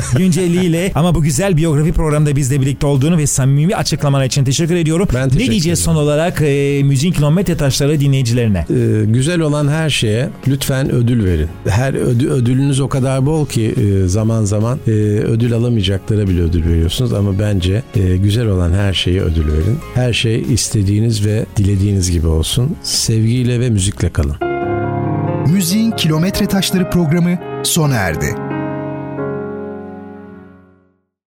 Ama 0.96 1.16
bu 1.16 1.22
güzel 1.24 1.58
biyografi 1.58 1.92
programda 1.92 2.36
bizle 2.36 2.62
birlikte 2.62 2.86
olduğunu 2.88 3.18
ve 3.18 3.28
samimi 3.28 3.76
açıklamalar 3.76 4.26
için 4.26 4.44
teşekkür 4.46 4.76
ediyorum. 4.76 5.08
Ben 5.14 5.26
ne 5.26 5.30
teşekkür 5.30 5.52
diyeceğiz 5.52 5.80
ederim. 5.80 5.94
son 5.94 6.04
olarak 6.04 6.42
e, 6.42 6.82
Müziğin 6.84 7.14
Kilometre 7.14 7.58
Taşları 7.58 8.00
dinleyicilerine? 8.00 8.66
Ee, 8.70 9.06
güzel 9.06 9.40
olan 9.40 9.68
her 9.68 9.90
şeye 9.90 10.30
lütfen 10.48 10.92
ödül 10.92 11.26
verin. 11.26 11.48
Her 11.70 11.94
ödü- 11.94 12.30
ödülünüz 12.30 12.80
o 12.80 12.90
kadar 12.90 13.26
bol 13.26 13.46
ki 13.48 13.67
e, 13.70 14.08
zaman 14.08 14.44
zaman 14.44 14.80
e, 14.88 14.92
ödül 14.92 15.54
alamayacaklara 15.54 16.28
bile 16.28 16.42
ödül 16.42 16.66
veriyorsunuz 16.66 17.14
ama 17.14 17.40
bence 17.40 17.84
e, 17.96 18.18
güzel 18.18 18.48
olan 18.48 18.72
her 18.72 18.94
şeye 18.94 19.22
ödül 19.22 19.48
verin. 19.48 19.78
Her 19.94 20.14
şey 20.14 20.42
istediğiniz 20.42 21.26
ve 21.26 21.46
dilediğiniz 21.58 22.12
gibi 22.12 22.28
olsun. 22.28 22.76
Sevgiyle 22.84 23.60
ve 23.60 23.70
müzikle 23.70 24.10
kalın. 24.10 24.36
Müziğin 25.54 25.92
Kilometre 25.92 26.46
Taşları 26.46 26.90
programı 26.90 27.40
sona 27.64 27.96
erdi. 27.96 28.47